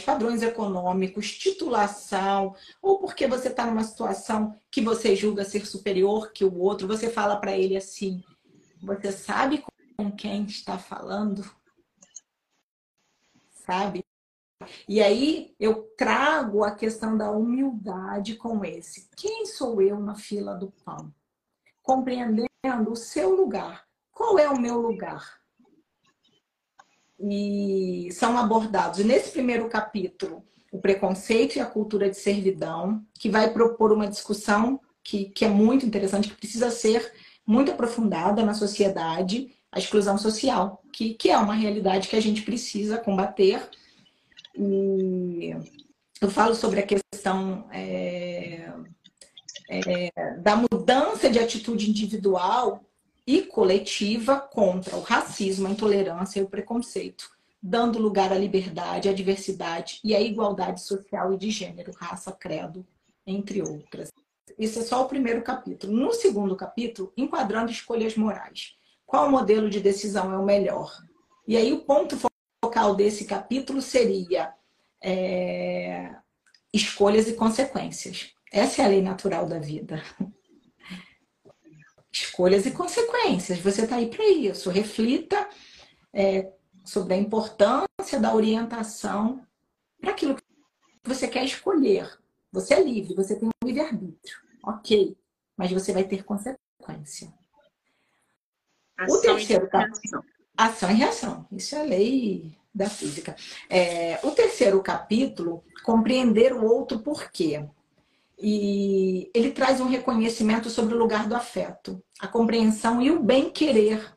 padrões 0.03 0.41
econômicos, 0.41 1.31
titulação, 1.37 2.55
ou 2.81 2.99
porque 2.99 3.27
você 3.27 3.47
está 3.47 3.65
numa 3.65 3.83
situação 3.83 4.55
que 4.69 4.81
você 4.81 5.15
julga 5.15 5.45
ser 5.45 5.65
superior 5.65 6.31
que 6.31 6.43
o 6.43 6.57
outro, 6.59 6.87
você 6.87 7.09
fala 7.09 7.37
para 7.37 7.57
ele 7.57 7.77
assim: 7.77 8.21
você 8.81 9.11
sabe 9.11 9.63
com 9.97 10.11
quem 10.11 10.43
está 10.43 10.77
falando? 10.77 11.43
Sabe? 13.51 14.03
E 14.87 15.01
aí 15.01 15.55
eu 15.59 15.83
trago 15.97 16.63
a 16.63 16.71
questão 16.71 17.17
da 17.17 17.31
humildade 17.31 18.35
com 18.35 18.63
esse. 18.63 19.09
Quem 19.15 19.45
sou 19.45 19.81
eu 19.81 19.99
na 19.99 20.15
fila 20.15 20.55
do 20.55 20.71
pão? 20.85 21.13
Compreendendo 21.81 22.49
o 22.91 22.95
seu 22.95 23.35
lugar 23.35 23.85
qual 24.13 24.37
é 24.37 24.47
o 24.47 24.59
meu 24.59 24.79
lugar? 24.79 25.42
E 27.25 28.09
são 28.11 28.37
abordados 28.37 28.99
nesse 29.05 29.31
primeiro 29.31 29.69
capítulo 29.69 30.43
o 30.73 30.79
preconceito 30.79 31.55
e 31.55 31.59
a 31.59 31.65
cultura 31.65 32.09
de 32.09 32.17
servidão, 32.17 33.05
que 33.13 33.29
vai 33.29 33.53
propor 33.53 33.93
uma 33.93 34.07
discussão 34.07 34.79
que, 35.03 35.25
que 35.25 35.45
é 35.45 35.47
muito 35.47 35.85
interessante, 35.85 36.29
que 36.29 36.35
precisa 36.35 36.71
ser 36.71 37.13
muito 37.45 37.71
aprofundada 37.71 38.43
na 38.43 38.55
sociedade, 38.55 39.53
a 39.71 39.77
exclusão 39.77 40.17
social, 40.17 40.81
que, 40.91 41.13
que 41.13 41.29
é 41.29 41.37
uma 41.37 41.53
realidade 41.53 42.07
que 42.07 42.15
a 42.15 42.21
gente 42.21 42.41
precisa 42.41 42.97
combater. 42.97 43.69
E 44.57 45.55
eu 46.19 46.29
falo 46.29 46.55
sobre 46.55 46.79
a 46.79 46.87
questão 46.87 47.67
é, 47.71 48.73
é, 49.69 50.37
da 50.39 50.55
mudança 50.55 51.29
de 51.29 51.37
atitude 51.37 51.89
individual 51.89 52.83
e 53.25 53.43
coletiva 53.43 54.39
contra 54.39 54.95
o 54.95 55.01
racismo, 55.01 55.67
a 55.67 55.71
intolerância 55.71 56.39
e 56.39 56.43
o 56.43 56.49
preconceito 56.49 57.33
dando 57.65 57.97
lugar 57.97 58.33
à 58.33 58.35
liberdade, 58.35 59.07
à 59.07 59.13
diversidade 59.13 60.01
e 60.03 60.13
à 60.13 60.19
igualdade 60.19 60.81
social 60.81 61.31
e 61.31 61.37
de 61.37 61.49
gênero, 61.49 61.93
raça, 61.95 62.29
credo, 62.29 62.85
entre 63.25 63.61
outras. 63.61 64.11
Isso 64.59 64.79
é 64.79 64.81
só 64.81 65.01
o 65.01 65.07
primeiro 65.07 65.41
capítulo. 65.41 65.93
No 65.93 66.11
segundo 66.11 66.57
capítulo, 66.57 67.13
enquadrando 67.15 67.71
escolhas 67.71 68.17
morais. 68.17 68.75
Qual 69.05 69.29
modelo 69.29 69.69
de 69.69 69.79
decisão 69.79 70.33
é 70.33 70.37
o 70.37 70.43
melhor? 70.43 70.91
E 71.47 71.55
aí 71.55 71.71
o 71.71 71.85
ponto 71.85 72.17
focal 72.61 72.95
desse 72.95 73.23
capítulo 73.23 73.81
seria 73.81 74.53
é, 75.01 76.13
escolhas 76.73 77.29
e 77.29 77.33
consequências. 77.33 78.33
Essa 78.51 78.81
é 78.81 78.85
a 78.85 78.89
lei 78.89 79.01
natural 79.01 79.45
da 79.45 79.59
vida. 79.59 80.03
Escolhas 82.13 82.65
e 82.67 82.71
consequências. 82.71 83.59
Você 83.59 83.83
está 83.83 83.95
aí 83.95 84.07
para 84.07 84.23
isso. 84.29 84.69
Reflita 84.69 85.49
é, 86.13 86.53
sobre 86.85 87.15
a 87.15 87.17
importância 87.17 88.19
da 88.21 88.33
orientação 88.33 89.45
para 89.99 90.11
aquilo 90.11 90.35
que 90.35 90.43
você 91.03 91.27
quer 91.27 91.43
escolher. 91.43 92.07
Você 92.51 92.75
é 92.75 92.83
livre, 92.83 93.15
você 93.15 93.35
tem 93.35 93.49
um 93.49 93.67
livre-arbítrio. 93.67 94.37
Ok, 94.63 95.17
mas 95.57 95.71
você 95.71 95.91
vai 95.91 96.03
ter 96.03 96.23
consequência. 96.23 97.33
Ação 98.97 99.17
o 99.17 99.21
terceiro 99.21 99.67
capítulo. 99.69 100.23
Ação 100.55 100.91
e 100.91 100.93
reação. 100.93 101.47
Isso 101.51 101.75
é 101.75 101.79
a 101.79 101.83
lei 101.83 102.55
da 102.73 102.89
física. 102.89 103.35
É, 103.69 104.19
o 104.23 104.31
terceiro 104.31 104.81
capítulo, 104.83 105.63
compreender 105.83 106.53
o 106.53 106.63
outro 106.63 106.99
por 106.99 107.31
quê. 107.31 107.67
E 108.45 109.31
ele 109.33 109.51
traz 109.51 109.79
um 109.79 109.87
reconhecimento 109.87 110.69
sobre 110.69 110.93
o 110.93 110.97
lugar 110.97 111.29
do 111.29 111.35
afeto, 111.35 112.03
a 112.19 112.27
compreensão 112.27 113.01
e 113.01 113.09
o 113.09 113.23
bem-querer 113.23 114.13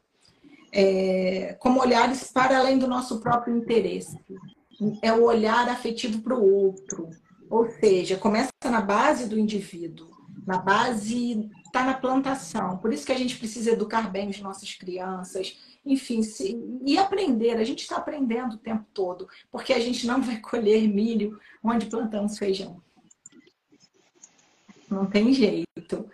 é, 0.73 1.57
como 1.61 1.81
olhares 1.81 2.33
para 2.33 2.59
além 2.59 2.77
do 2.77 2.89
nosso 2.89 3.21
próprio 3.21 3.57
interesse. 3.57 4.19
É 5.01 5.13
o 5.13 5.23
olhar 5.23 5.69
afetivo 5.69 6.21
para 6.23 6.37
o 6.37 6.53
outro. 6.53 7.09
Ou 7.49 7.71
seja, 7.71 8.17
começa 8.17 8.51
na 8.65 8.81
base 8.81 9.29
do 9.29 9.39
indivíduo, 9.39 10.09
na 10.45 10.59
base, 10.59 11.49
está 11.65 11.85
na 11.85 11.95
plantação. 11.95 12.79
Por 12.79 12.93
isso 12.93 13.07
que 13.07 13.13
a 13.13 13.19
gente 13.19 13.39
precisa 13.39 13.71
educar 13.71 14.11
bem 14.11 14.29
as 14.29 14.41
nossas 14.41 14.75
crianças, 14.75 15.57
enfim, 15.85 16.25
se, 16.25 16.61
e 16.85 16.99
aprender. 16.99 17.59
A 17.59 17.65
gente 17.65 17.83
está 17.83 17.97
aprendendo 17.97 18.57
o 18.57 18.59
tempo 18.59 18.85
todo, 18.93 19.29
porque 19.53 19.73
a 19.73 19.79
gente 19.79 20.05
não 20.05 20.21
vai 20.21 20.39
colher 20.43 20.89
milho 20.89 21.39
onde 21.63 21.87
plantamos 21.87 22.37
feijão. 22.37 22.83
Não 24.91 25.07
tem 25.07 25.33
jeito. 25.33 26.09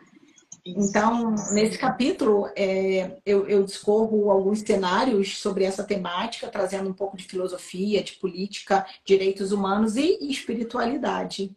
Então, 0.65 1.35
nesse 1.53 1.77
capítulo, 1.77 2.49
é, 2.57 3.19
eu, 3.27 3.49
eu, 3.49 3.65
discorro 3.65 4.31
alguns 4.31 4.61
cenários 4.61 5.39
sobre 5.39 5.65
essa 5.65 5.83
temática, 5.83 6.49
trazendo 6.49 6.89
um 6.89 6.95
pouco 6.95 7.17
de 7.17 7.25
filosofia, 7.25 8.03
de 8.03 8.13
política, 8.13 8.87
direitos 9.05 9.51
humanos 9.51 9.97
e 9.97 10.19
espiritualidade, 10.31 11.55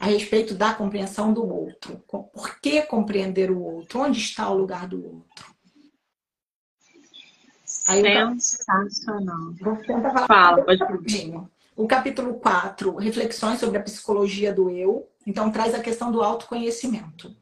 a 0.00 0.06
respeito 0.06 0.54
da 0.54 0.74
compreensão 0.74 1.32
do 1.32 1.46
outro. 1.46 2.02
Por 2.08 2.60
que 2.60 2.82
compreender 2.82 3.50
o 3.50 3.62
outro? 3.62 4.00
Onde 4.00 4.18
está 4.18 4.50
o 4.50 4.56
lugar 4.58 4.88
do 4.88 5.04
outro? 5.04 5.54
Aí, 7.88 8.02
Sensacional. 8.40 9.52
Vou 9.60 9.76
tentar 9.76 10.10
falar 10.10 10.26
Fala, 10.26 10.64
pode 10.64 10.82
rapidinho. 10.82 11.48
O 11.78 11.86
capítulo 11.86 12.34
4, 12.40 12.96
reflexões 12.96 13.60
sobre 13.60 13.78
a 13.78 13.82
psicologia 13.84 14.52
do 14.52 14.68
eu. 14.68 15.08
Então, 15.24 15.48
traz 15.52 15.76
a 15.76 15.80
questão 15.80 16.10
do 16.10 16.24
autoconhecimento. 16.24 17.32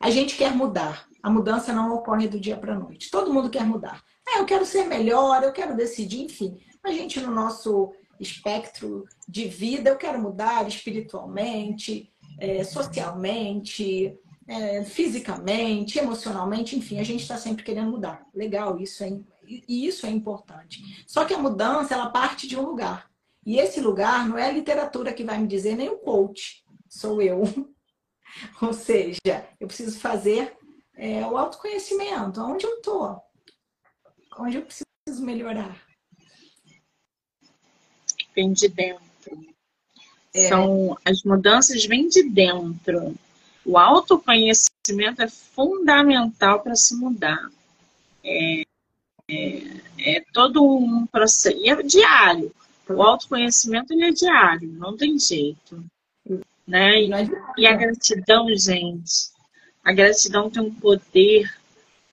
A 0.00 0.08
gente 0.08 0.34
quer 0.34 0.56
mudar. 0.56 1.06
A 1.22 1.28
mudança 1.28 1.74
não 1.74 1.94
ocorre 1.94 2.26
do 2.26 2.40
dia 2.40 2.56
para 2.56 2.72
a 2.72 2.78
noite. 2.78 3.10
Todo 3.10 3.30
mundo 3.30 3.50
quer 3.50 3.66
mudar. 3.66 4.02
É, 4.26 4.38
eu 4.38 4.46
quero 4.46 4.64
ser 4.64 4.86
melhor, 4.86 5.42
eu 5.42 5.52
quero 5.52 5.76
decidir, 5.76 6.22
enfim. 6.22 6.58
A 6.82 6.90
gente, 6.90 7.20
no 7.20 7.30
nosso 7.30 7.92
espectro 8.18 9.04
de 9.28 9.44
vida, 9.44 9.90
eu 9.90 9.96
quero 9.96 10.18
mudar 10.18 10.66
espiritualmente, 10.66 12.10
é, 12.40 12.64
socialmente, 12.64 14.18
é, 14.48 14.84
fisicamente, 14.84 15.98
emocionalmente, 15.98 16.74
enfim, 16.74 16.98
a 16.98 17.04
gente 17.04 17.20
está 17.20 17.36
sempre 17.36 17.62
querendo 17.62 17.90
mudar. 17.90 18.24
Legal, 18.34 18.80
isso 18.80 19.04
é, 19.04 19.10
isso 19.68 20.06
é 20.06 20.10
importante. 20.10 21.04
Só 21.06 21.26
que 21.26 21.34
a 21.34 21.38
mudança, 21.38 21.92
ela 21.92 22.08
parte 22.08 22.48
de 22.48 22.58
um 22.58 22.64
lugar. 22.64 23.11
E 23.44 23.58
esse 23.58 23.80
lugar 23.80 24.28
não 24.28 24.38
é 24.38 24.48
a 24.48 24.52
literatura 24.52 25.12
que 25.12 25.24
vai 25.24 25.38
me 25.38 25.48
dizer, 25.48 25.76
nem 25.76 25.88
o 25.88 25.98
coach, 25.98 26.64
sou 26.88 27.20
eu. 27.20 27.42
Ou 28.62 28.72
seja, 28.72 29.46
eu 29.60 29.66
preciso 29.66 29.98
fazer 29.98 30.56
é, 30.94 31.26
o 31.26 31.36
autoconhecimento. 31.36 32.40
Onde 32.40 32.64
eu 32.64 32.76
estou? 32.76 33.20
Onde 34.38 34.56
eu 34.56 34.62
preciso 34.62 35.24
melhorar? 35.24 35.76
Vem 38.34 38.52
de 38.52 38.68
dentro. 38.68 39.02
É. 40.34 40.48
São 40.48 40.96
as 41.04 41.22
mudanças 41.22 41.84
vêm 41.84 42.08
de 42.08 42.22
dentro. 42.22 43.14
O 43.64 43.76
autoconhecimento 43.76 45.22
é 45.22 45.28
fundamental 45.28 46.60
para 46.60 46.74
se 46.74 46.94
mudar. 46.94 47.50
É, 48.24 48.62
é, 49.30 49.62
é, 49.98 50.24
todo 50.32 50.64
um 50.64 51.06
processo. 51.06 51.56
E 51.58 51.68
é 51.68 51.82
diário. 51.82 52.52
O 52.88 53.02
autoconhecimento 53.02 53.92
ele 53.92 54.04
é 54.04 54.10
diário, 54.10 54.72
não 54.72 54.96
tem 54.96 55.18
jeito. 55.18 55.84
Né? 56.66 57.02
E, 57.02 57.10
e 57.58 57.66
a 57.66 57.74
gratidão, 57.74 58.48
gente, 58.56 59.30
a 59.84 59.92
gratidão 59.92 60.50
tem 60.50 60.62
um 60.62 60.74
poder 60.74 61.50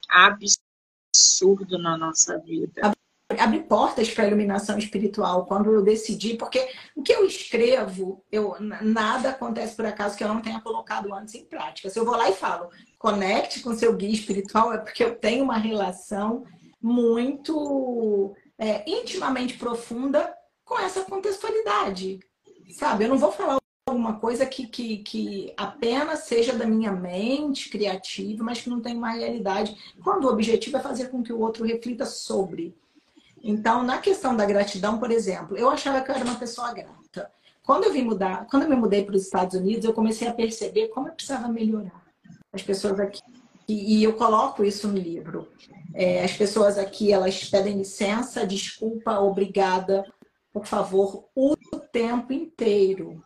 absurdo 0.10 1.78
na 1.78 1.98
nossa 1.98 2.38
vida. 2.40 2.94
Abre 3.38 3.60
portas 3.60 4.10
para 4.10 4.24
a 4.24 4.28
iluminação 4.28 4.80
espiritual 4.80 5.46
quando 5.46 5.72
eu 5.72 5.84
decidi, 5.84 6.36
porque 6.36 6.68
o 6.96 7.04
que 7.04 7.14
eu 7.14 7.24
escrevo, 7.26 8.24
eu, 8.32 8.56
nada 8.60 9.30
acontece 9.30 9.76
por 9.76 9.86
acaso 9.86 10.18
que 10.18 10.24
eu 10.24 10.28
não 10.28 10.42
tenha 10.42 10.60
colocado 10.62 11.14
antes 11.14 11.36
em 11.36 11.46
prática. 11.46 11.92
Se 11.92 12.00
eu 12.00 12.06
vou 12.06 12.18
lá 12.18 12.28
e 12.28 12.34
falo, 12.34 12.70
conecte 12.98 13.60
com 13.60 13.76
seu 13.76 13.96
guia 13.96 14.12
espiritual, 14.12 14.74
é 14.74 14.80
porque 14.80 15.04
eu 15.04 15.16
tenho 15.16 15.44
uma 15.44 15.58
relação 15.58 16.44
muito 16.82 18.36
é, 18.58 18.84
intimamente 18.90 19.60
profunda 19.60 20.34
com 20.70 20.78
essa 20.80 21.04
contextualidade. 21.04 22.20
Sabe? 22.70 23.06
Eu 23.06 23.10
não 23.10 23.18
vou 23.18 23.32
falar 23.32 23.58
alguma 23.88 24.20
coisa 24.20 24.46
que, 24.46 24.68
que, 24.68 24.98
que 25.00 25.54
apenas 25.58 26.20
seja 26.20 26.54
da 26.54 26.68
minha 26.68 26.92
mente 26.92 27.70
criativa, 27.70 28.44
mas 28.44 28.62
que 28.62 28.70
não 28.70 28.80
tem 28.80 28.96
uma 28.96 29.10
realidade, 29.10 29.76
quando 30.04 30.26
o 30.26 30.32
objetivo 30.32 30.78
é 30.78 30.80
fazer 30.80 31.08
com 31.10 31.24
que 31.24 31.34
o 31.34 31.40
outro 31.40 31.66
reflita 31.66 32.06
sobre. 32.06 32.78
Então, 33.42 33.82
na 33.82 33.98
questão 33.98 34.36
da 34.36 34.46
gratidão, 34.46 35.00
por 35.00 35.10
exemplo, 35.10 35.58
eu 35.58 35.68
achava 35.70 36.02
que 36.02 36.12
eu 36.12 36.16
era 36.16 36.24
uma 36.24 36.36
pessoa 36.36 36.72
grata. 36.72 37.32
Quando 37.64 37.86
eu 37.86 37.92
vim 37.94 38.04
mudar, 38.04 38.46
quando 38.46 38.64
eu 38.64 38.70
me 38.70 38.76
mudei 38.76 39.04
para 39.04 39.16
os 39.16 39.24
Estados 39.24 39.60
Unidos, 39.60 39.86
eu 39.86 39.94
comecei 39.94 40.28
a 40.28 40.34
perceber 40.34 40.90
como 40.90 41.08
eu 41.08 41.14
precisava 41.14 41.48
melhorar. 41.48 42.04
As 42.54 42.62
pessoas 42.62 43.00
aqui 43.00 43.22
e, 43.70 44.04
eu 44.04 44.14
coloco 44.14 44.64
isso 44.64 44.88
no 44.88 44.98
livro. 44.98 45.48
É, 45.94 46.24
as 46.24 46.34
pessoas 46.34 46.78
aqui 46.78 47.14
elas 47.14 47.44
pedem 47.46 47.78
licença, 47.78 48.46
desculpa, 48.46 49.20
obrigada, 49.20 50.04
por 50.52 50.66
favor, 50.66 51.30
o 51.36 51.56
tempo 51.92 52.34
inteiro. 52.34 53.24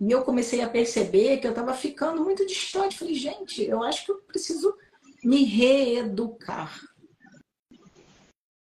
E 0.00 0.10
eu 0.10 0.22
comecei 0.22 0.60
a 0.60 0.68
perceber 0.68 1.38
que 1.38 1.46
eu 1.46 1.50
estava 1.50 1.74
ficando 1.74 2.22
muito 2.22 2.46
distante. 2.46 2.98
Falei, 2.98 3.14
gente, 3.14 3.64
eu 3.64 3.82
acho 3.82 4.04
que 4.04 4.12
eu 4.12 4.16
preciso 4.22 4.74
me 5.24 5.44
reeducar. 5.44 6.80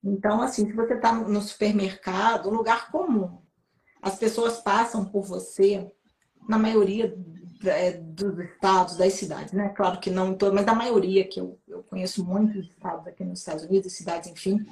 Então, 0.02 0.40
assim, 0.40 0.66
se 0.66 0.72
você 0.72 0.94
está 0.94 1.12
no 1.12 1.42
supermercado, 1.42 2.48
lugar 2.48 2.90
comum, 2.90 3.38
as 4.00 4.16
pessoas 4.16 4.58
passam 4.58 5.04
por 5.04 5.22
você, 5.24 5.90
na 6.48 6.58
maioria 6.58 7.12
é, 7.64 7.92
dos 7.92 8.38
estados, 8.38 8.96
das 8.96 9.14
cidades, 9.14 9.52
né? 9.52 9.70
Claro 9.70 9.98
que 9.98 10.10
não 10.10 10.34
todo, 10.34 10.54
mas 10.54 10.64
da 10.64 10.74
maioria, 10.74 11.26
que 11.26 11.40
eu, 11.40 11.58
eu 11.66 11.82
conheço 11.82 12.24
muitos 12.24 12.68
estados 12.68 13.06
aqui 13.06 13.24
nos 13.24 13.40
Estados 13.40 13.64
Unidos, 13.64 13.92
cidades, 13.92 14.30
enfim, 14.30 14.64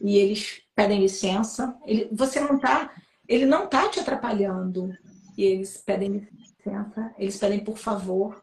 e 0.00 0.18
eles 0.18 0.62
pedem 0.74 1.00
licença. 1.00 1.76
Ele, 1.84 2.08
você 2.12 2.40
não 2.40 2.56
está, 2.56 2.92
ele 3.28 3.46
não 3.46 3.64
está 3.64 3.88
te 3.88 4.00
atrapalhando, 4.00 4.90
e 5.36 5.44
eles 5.44 5.78
pedem 5.78 6.28
licença, 6.32 7.14
eles 7.18 7.36
pedem 7.36 7.64
por 7.64 7.78
favor, 7.78 8.42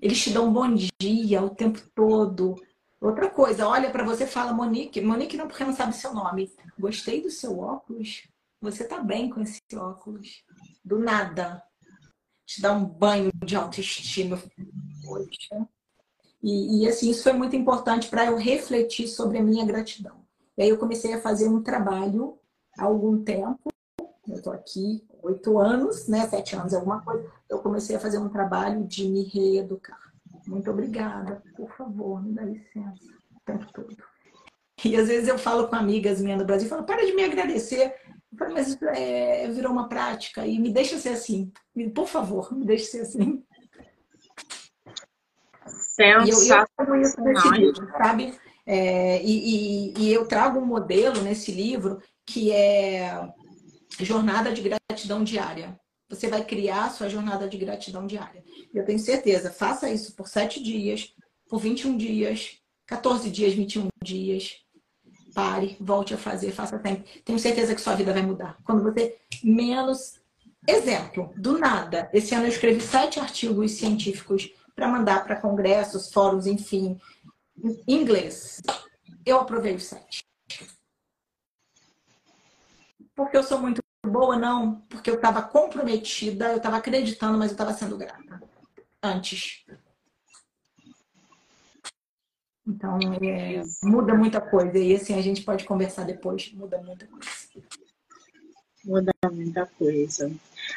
eles 0.00 0.20
te 0.22 0.30
dão 0.30 0.48
um 0.48 0.52
bom 0.52 0.74
dia 1.00 1.42
o 1.42 1.50
tempo 1.50 1.80
todo. 1.94 2.54
Outra 3.00 3.30
coisa, 3.30 3.68
olha 3.68 3.90
para 3.90 4.04
você 4.04 4.24
e 4.24 4.28
fala, 4.28 4.52
Monique, 4.52 5.00
Monique 5.00 5.36
não 5.36 5.46
porque 5.48 5.64
não 5.64 5.74
sabe 5.74 5.94
seu 5.94 6.12
nome. 6.12 6.52
Gostei 6.78 7.22
do 7.22 7.30
seu 7.30 7.58
óculos. 7.58 8.26
Você 8.60 8.84
tá 8.84 9.00
bem 9.00 9.30
com 9.30 9.40
esse 9.40 9.60
óculos. 9.74 10.44
Do 10.84 10.98
nada. 10.98 11.62
Te 12.44 12.60
dá 12.60 12.72
um 12.72 12.84
banho 12.84 13.30
de 13.44 13.56
autoestima. 13.56 14.42
Poxa. 15.04 15.68
E, 16.42 16.82
e 16.82 16.88
assim, 16.88 17.10
isso 17.10 17.22
foi 17.22 17.32
muito 17.32 17.56
importante 17.56 18.08
para 18.08 18.26
eu 18.26 18.36
refletir 18.36 19.08
sobre 19.08 19.38
a 19.38 19.42
minha 19.42 19.64
gratidão. 19.64 20.25
E 20.56 20.62
aí 20.62 20.68
eu 20.68 20.78
comecei 20.78 21.12
a 21.12 21.20
fazer 21.20 21.48
um 21.48 21.62
trabalho 21.62 22.38
há 22.78 22.84
algum 22.84 23.22
tempo. 23.22 23.70
Eu 24.26 24.36
estou 24.36 24.52
aqui 24.52 25.06
oito 25.22 25.58
anos, 25.58 26.08
né? 26.08 26.26
Sete 26.28 26.56
anos, 26.56 26.74
alguma 26.74 27.02
coisa. 27.02 27.30
Eu 27.48 27.58
comecei 27.58 27.96
a 27.96 28.00
fazer 28.00 28.18
um 28.18 28.28
trabalho 28.28 28.84
de 28.84 29.08
me 29.08 29.24
reeducar. 29.24 30.00
Muito 30.46 30.70
obrigada, 30.70 31.42
por 31.56 31.70
favor, 31.72 32.22
me 32.22 32.32
dá 32.32 32.42
licença 32.42 33.04
o 33.34 33.40
tempo 33.44 33.66
todo. 33.72 33.96
E 34.84 34.96
às 34.96 35.08
vezes 35.08 35.28
eu 35.28 35.38
falo 35.38 35.68
com 35.68 35.74
amigas 35.74 36.20
minhas 36.20 36.38
no 36.38 36.44
Brasil, 36.44 36.68
falo, 36.68 36.84
para 36.84 37.04
de 37.04 37.14
me 37.14 37.24
agradecer. 37.24 37.94
Eu 38.30 38.38
falo, 38.38 38.54
mas 38.54 38.80
é, 38.82 39.48
virou 39.50 39.72
uma 39.72 39.88
prática 39.88 40.46
e 40.46 40.58
me 40.58 40.72
deixa 40.72 40.98
ser 40.98 41.10
assim. 41.10 41.52
Por 41.94 42.06
favor, 42.06 42.52
me 42.54 42.64
deixa 42.64 42.84
ser 42.92 43.00
assim. 43.00 43.42
Sensacional. 45.66 46.66
E 46.78 46.88
eu, 46.92 46.94
eu 46.94 47.00
isso 47.00 47.20
livro, 47.52 47.88
sabe? 47.98 48.38
É, 48.66 49.22
e, 49.22 49.94
e, 49.94 49.94
e 49.98 50.12
eu 50.12 50.26
trago 50.26 50.58
um 50.58 50.66
modelo 50.66 51.22
nesse 51.22 51.52
livro 51.52 52.02
que 52.26 52.50
é 52.50 53.28
jornada 54.00 54.52
de 54.52 54.60
gratidão 54.60 55.22
diária. 55.22 55.78
Você 56.08 56.28
vai 56.28 56.44
criar 56.44 56.86
a 56.86 56.90
sua 56.90 57.08
jornada 57.08 57.48
de 57.48 57.56
gratidão 57.56 58.06
diária. 58.06 58.42
Eu 58.74 58.84
tenho 58.84 58.98
certeza, 58.98 59.50
faça 59.50 59.88
isso 59.88 60.14
por 60.14 60.28
sete 60.28 60.62
dias, 60.62 61.14
por 61.48 61.60
21 61.60 61.96
dias, 61.96 62.58
14 62.86 63.30
dias, 63.30 63.54
21 63.54 63.88
dias. 64.02 64.56
Pare, 65.34 65.76
volte 65.80 66.14
a 66.14 66.18
fazer, 66.18 66.50
faça 66.52 66.80
sempre. 66.80 67.22
Tenho 67.22 67.38
certeza 67.38 67.74
que 67.74 67.80
sua 67.80 67.94
vida 67.94 68.12
vai 68.12 68.22
mudar. 68.22 68.56
Quando 68.64 68.82
você 68.82 69.16
menos. 69.44 70.14
Exemplo, 70.66 71.32
do 71.36 71.58
nada. 71.58 72.10
Esse 72.12 72.34
ano 72.34 72.46
eu 72.46 72.48
escrevi 72.48 72.80
sete 72.80 73.20
artigos 73.20 73.72
científicos 73.72 74.50
para 74.74 74.88
mandar 74.88 75.24
para 75.24 75.36
congressos, 75.36 76.12
fóruns, 76.12 76.46
enfim, 76.46 76.98
inglês. 77.86 78.62
Eu 79.24 79.40
aprovei 79.40 79.74
os 79.74 79.84
sete. 79.84 80.24
Porque 83.14 83.36
eu 83.36 83.42
sou 83.42 83.58
muito 83.60 83.82
boa, 84.04 84.36
não. 84.36 84.82
Porque 84.82 85.10
eu 85.10 85.16
estava 85.16 85.42
comprometida, 85.42 86.50
eu 86.50 86.58
estava 86.58 86.76
acreditando, 86.76 87.38
mas 87.38 87.50
eu 87.50 87.54
estava 87.54 87.72
sendo 87.72 87.96
grata 87.96 88.40
antes. 89.02 89.64
Então, 92.66 92.98
é, 93.22 93.62
muda 93.84 94.14
muita 94.14 94.40
coisa. 94.40 94.76
E 94.76 94.94
assim, 94.94 95.14
a 95.14 95.22
gente 95.22 95.42
pode 95.42 95.64
conversar 95.64 96.04
depois. 96.04 96.52
Muda 96.52 96.82
muita 96.82 97.06
coisa. 97.06 97.28
Muda 98.86 99.12
muita 99.32 99.66
coisa. 99.66 100.30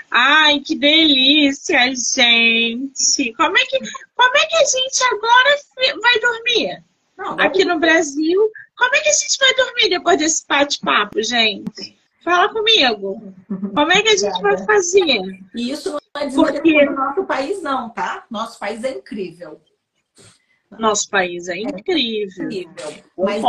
Ai, 0.09 0.61
que 0.61 0.75
delícia, 0.75 1.79
gente! 1.95 3.31
Como 3.35 3.55
é 3.55 3.65
que, 3.65 3.79
como 4.15 4.35
é 4.35 4.45
que 4.47 4.55
a 4.55 4.65
gente 4.65 5.03
agora 5.11 5.55
vai 6.01 6.19
dormir? 6.19 6.83
Não, 7.15 7.39
Aqui 7.39 7.63
no 7.63 7.79
Brasil, 7.79 8.51
como 8.75 8.95
é 8.95 8.99
que 9.01 9.09
a 9.09 9.13
gente 9.13 9.37
vai 9.37 9.53
dormir 9.53 9.89
depois 9.89 10.17
desse 10.17 10.43
bate-papo, 10.47 11.21
gente? 11.21 11.95
Fala 12.23 12.51
comigo. 12.51 13.31
Como 13.75 13.91
é 13.91 14.01
que 14.01 14.09
a 14.09 14.17
gente 14.17 14.41
vai 14.41 14.57
fazer? 14.65 15.21
E 15.53 15.69
isso 15.69 15.91
não 15.91 15.99
é 16.15 16.29
Porque... 16.31 16.85
do 16.85 16.91
nosso 16.93 17.23
país, 17.25 17.61
não, 17.61 17.91
tá? 17.91 18.25
Nosso 18.27 18.57
país 18.57 18.83
é 18.83 18.97
incrível. 18.97 19.61
Nosso 20.71 21.07
país 21.09 21.47
é 21.47 21.57
incrível. 21.57 22.49
É 22.49 22.55
incrível. 22.55 23.03
Mas 23.15 23.43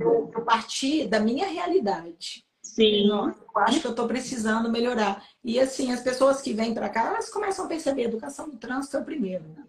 eu, 0.00 0.30
eu 0.32 0.44
parti 0.44 1.08
da 1.08 1.18
minha 1.18 1.48
realidade. 1.48 2.45
Sim. 2.76 3.08
eu 3.08 3.34
acho 3.54 3.80
que 3.80 3.86
eu 3.86 3.92
estou 3.92 4.06
precisando 4.06 4.70
melhorar. 4.70 5.26
E 5.42 5.58
assim, 5.58 5.92
as 5.92 6.02
pessoas 6.02 6.42
que 6.42 6.52
vêm 6.52 6.74
para 6.74 6.90
cá, 6.90 7.06
elas 7.06 7.30
começam 7.30 7.64
a 7.64 7.68
perceber, 7.68 8.02
a 8.02 8.08
educação 8.08 8.50
do 8.50 8.58
trânsito 8.58 8.98
é 8.98 9.00
o 9.00 9.04
primeiro. 9.04 9.44
Né? 9.48 9.64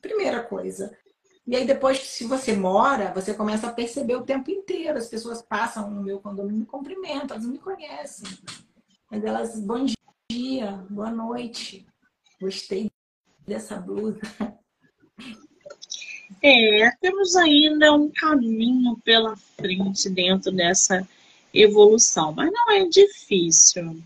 Primeira 0.00 0.44
coisa. 0.44 0.96
E 1.44 1.56
aí 1.56 1.66
depois, 1.66 1.98
se 1.98 2.24
você 2.24 2.52
mora, 2.52 3.12
você 3.12 3.34
começa 3.34 3.66
a 3.66 3.72
perceber 3.72 4.14
o 4.14 4.22
tempo 4.22 4.48
inteiro. 4.48 4.96
As 4.96 5.08
pessoas 5.08 5.42
passam 5.42 5.90
no 5.90 6.04
meu 6.04 6.20
condomínio 6.20 6.58
e 6.58 6.60
me 6.60 6.66
cumprimentam, 6.66 7.36
elas 7.36 7.48
me 7.48 7.58
conhecem. 7.58 8.28
Mas 9.10 9.24
elas, 9.24 9.58
bom 9.58 9.84
dia, 10.30 10.84
boa 10.88 11.10
noite. 11.10 11.84
Gostei 12.40 12.92
dessa 13.44 13.74
blusa. 13.76 14.20
É, 16.40 16.90
temos 17.00 17.34
ainda 17.34 17.92
um 17.92 18.08
caminho 18.08 18.96
pela 19.04 19.36
frente 19.36 20.08
dentro 20.08 20.52
dessa 20.52 21.06
evolução, 21.52 22.32
mas 22.32 22.50
não 22.52 22.72
é 22.72 22.84
difícil. 22.86 24.02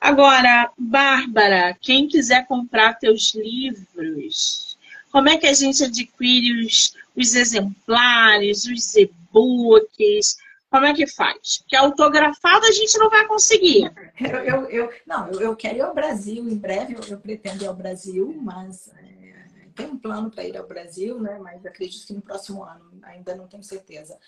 Agora, 0.00 0.70
Bárbara, 0.78 1.76
quem 1.80 2.08
quiser 2.08 2.46
comprar 2.46 2.94
teus 2.94 3.34
livros, 3.34 4.78
como 5.12 5.28
é 5.28 5.36
que 5.36 5.46
a 5.46 5.52
gente 5.52 5.84
adquire 5.84 6.64
os, 6.64 6.94
os 7.16 7.34
exemplares, 7.34 8.64
os 8.64 8.94
e-books? 8.94 10.38
Como 10.70 10.86
é 10.86 10.94
que 10.94 11.06
faz? 11.06 11.58
Porque 11.58 11.76
autografado 11.76 12.64
a 12.64 12.72
gente 12.72 12.96
não 12.96 13.10
vai 13.10 13.26
conseguir. 13.26 13.92
Eu, 14.20 14.38
eu, 14.38 14.70
eu 14.70 14.90
não, 15.06 15.28
eu, 15.30 15.40
eu, 15.40 15.56
quero 15.56 15.78
ir 15.78 15.80
ao 15.80 15.92
Brasil 15.92 16.48
em 16.48 16.56
breve, 16.56 16.94
eu, 16.94 17.00
eu 17.08 17.18
pretendo 17.18 17.64
ir 17.64 17.66
ao 17.66 17.74
Brasil, 17.74 18.38
mas 18.40 18.88
é, 18.96 19.19
um 19.86 19.98
plano 19.98 20.30
para 20.30 20.44
ir 20.44 20.56
ao 20.56 20.66
Brasil, 20.66 21.20
né? 21.20 21.38
Mas 21.38 21.64
acredito 21.64 22.06
que 22.06 22.12
no 22.12 22.22
próximo 22.22 22.64
ano, 22.64 22.84
ainda 23.02 23.34
não 23.34 23.46
tenho 23.46 23.62
certeza. 23.62 24.18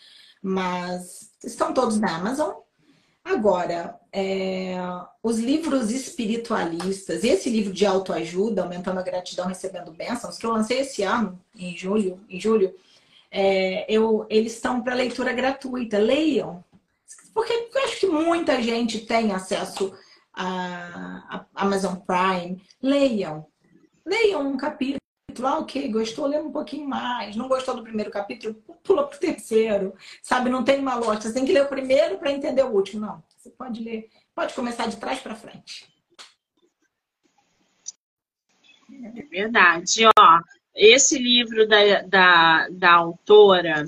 Mas 0.43 1.33
estão 1.45 1.73
todos 1.73 1.99
na 1.99 2.17
Amazon. 2.17 2.55
Agora, 3.25 3.99
é, 4.13 4.75
os 5.23 5.39
livros 5.39 5.91
espiritualistas, 5.91 7.23
esse 7.23 7.49
livro 7.49 7.73
de 7.73 7.87
autoajuda, 7.87 8.63
Aumentando 8.63 8.99
a 8.99 9.03
Gratidão, 9.03 9.47
Recebendo 9.47 9.93
Bênçãos, 9.93 10.37
que 10.37 10.45
eu 10.45 10.51
lancei 10.51 10.81
esse 10.81 11.03
ano, 11.05 11.41
em 11.55 11.77
julho, 11.77 12.21
em 12.29 12.41
julho 12.41 12.75
é, 13.35 13.87
eu, 13.89 14.27
eles 14.29 14.53
estão 14.53 14.83
para 14.83 14.95
leitura 14.95 15.33
gratuita. 15.33 15.99
Leiam. 15.99 16.63
Porque 17.33 17.71
eu 17.75 17.85
acho 17.85 18.01
que 18.01 18.07
muita 18.07 18.61
gente 18.63 19.01
tem 19.07 19.33
acesso 19.33 19.95
a, 20.35 21.47
a 21.55 21.63
Amazon 21.63 21.95
Prime. 21.97 22.63
Leiam. 22.83 23.47
Leiam 24.05 24.47
um 24.47 24.57
capítulo 24.59 25.02
ah, 25.45 25.59
ok, 25.59 25.89
gostou, 25.89 26.27
lê 26.27 26.39
um 26.39 26.53
pouquinho 26.53 26.89
mais. 26.89 27.37
Não 27.37 27.49
gostou 27.49 27.75
do 27.75 27.83
primeiro 27.83 28.11
capítulo, 28.11 28.55
pula 28.83 29.07
para 29.07 29.17
o 29.17 29.21
terceiro. 29.21 29.95
Sabe, 30.23 30.51
não 30.51 30.65
tem 30.65 30.79
uma 30.79 30.97
lógica. 30.97 31.29
Você 31.29 31.35
tem 31.35 31.45
que 31.45 31.53
ler 31.53 31.65
o 31.65 31.69
primeiro 31.69 32.19
para 32.19 32.33
entender 32.33 32.63
o 32.63 32.71
último. 32.71 33.07
Não, 33.07 33.23
você 33.37 33.51
pode 33.51 33.83
ler, 33.83 34.09
pode 34.35 34.55
começar 34.55 34.87
de 34.87 34.97
trás 34.97 35.21
para 35.21 35.35
frente. 35.35 35.91
É 39.17 39.23
verdade. 39.23 40.05
Ó, 40.07 40.41
esse 40.75 41.19
livro 41.19 41.67
da, 41.67 42.03
da, 42.03 42.69
da 42.69 42.93
autora, 42.93 43.85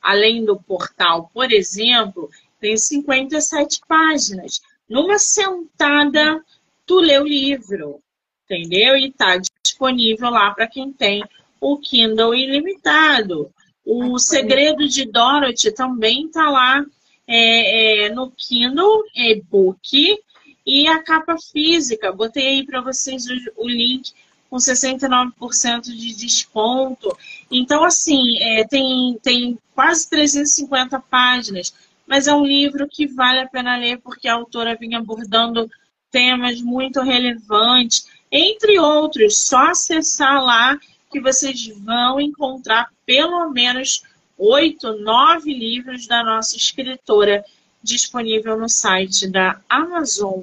além 0.00 0.44
do 0.44 0.60
portal, 0.60 1.30
por 1.32 1.52
exemplo, 1.52 2.30
tem 2.60 2.76
57 2.76 3.80
páginas. 3.88 4.60
Numa 4.88 5.18
sentada, 5.18 6.44
tu 6.86 7.00
lê 7.00 7.18
o 7.18 7.26
livro, 7.26 8.00
entendeu? 8.44 8.96
E 8.96 9.10
tá 9.10 9.40
disponível 9.62 10.30
lá 10.30 10.50
para 10.52 10.66
quem 10.66 10.92
tem 10.92 11.24
o 11.60 11.78
Kindle 11.78 12.34
ilimitado. 12.34 13.50
O 13.84 14.18
Segredo 14.18 14.88
de 14.88 15.04
Dorothy 15.04 15.72
também 15.72 16.26
está 16.26 16.48
lá 16.48 16.84
é, 17.26 18.06
é, 18.06 18.08
no 18.10 18.30
Kindle 18.30 19.04
e-book 19.14 20.18
e 20.66 20.86
a 20.88 21.02
capa 21.02 21.36
física. 21.38 22.12
Botei 22.12 22.46
aí 22.46 22.66
para 22.66 22.80
vocês 22.80 23.26
o, 23.26 23.64
o, 23.64 23.68
link 23.68 24.12
com 24.48 24.56
69% 24.56 25.82
de 25.82 26.14
desconto. 26.14 27.16
Então, 27.50 27.84
assim, 27.84 28.38
é, 28.40 28.64
tem, 28.66 29.18
tem 29.22 29.58
quase 29.74 30.08
350 30.08 31.00
páginas, 31.00 31.74
mas 32.06 32.26
é 32.26 32.34
um 32.34 32.44
livro 32.44 32.88
que 32.88 33.06
vale 33.06 33.40
a 33.40 33.48
pena 33.48 33.76
ler 33.76 33.98
porque 34.00 34.28
a 34.28 34.34
autora 34.34 34.76
vinha 34.76 34.98
abordando 34.98 35.70
temas 36.10 36.60
muito 36.62 37.00
relevantes 37.00 38.06
entre 38.34 38.80
outros. 38.80 39.38
Só 39.38 39.70
acessar 39.70 40.42
lá 40.42 40.76
que 41.10 41.20
vocês 41.20 41.68
vão 41.78 42.20
encontrar 42.20 42.90
pelo 43.06 43.48
menos 43.50 44.02
oito, 44.36 44.92
nove 44.98 45.54
livros 45.54 46.08
da 46.08 46.24
nossa 46.24 46.56
escritora 46.56 47.44
disponível 47.80 48.58
no 48.58 48.68
site 48.68 49.28
da 49.28 49.60
Amazon. 49.68 50.42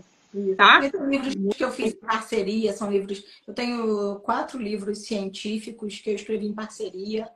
Tá? 0.56 0.80
Esses 0.86 1.02
livros 1.02 1.58
que 1.58 1.64
eu 1.64 1.72
fiz 1.74 1.94
em 1.94 1.98
parceria 1.98 2.72
são 2.72 2.90
livros. 2.90 3.22
Eu 3.46 3.54
tenho 3.54 4.16
quatro 4.22 4.58
livros 4.58 5.00
científicos 5.00 6.00
que 6.00 6.10
eu 6.10 6.16
escrevi 6.16 6.48
em 6.48 6.54
parceria, 6.54 7.28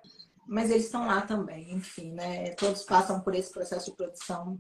mas 0.48 0.72
eles 0.72 0.86
estão 0.86 1.06
lá 1.06 1.20
também. 1.20 1.74
Enfim, 1.74 2.12
né? 2.12 2.52
Todos 2.52 2.84
passam 2.84 3.20
por 3.20 3.36
esse 3.36 3.52
processo 3.52 3.92
de 3.92 3.98
produção 3.98 4.58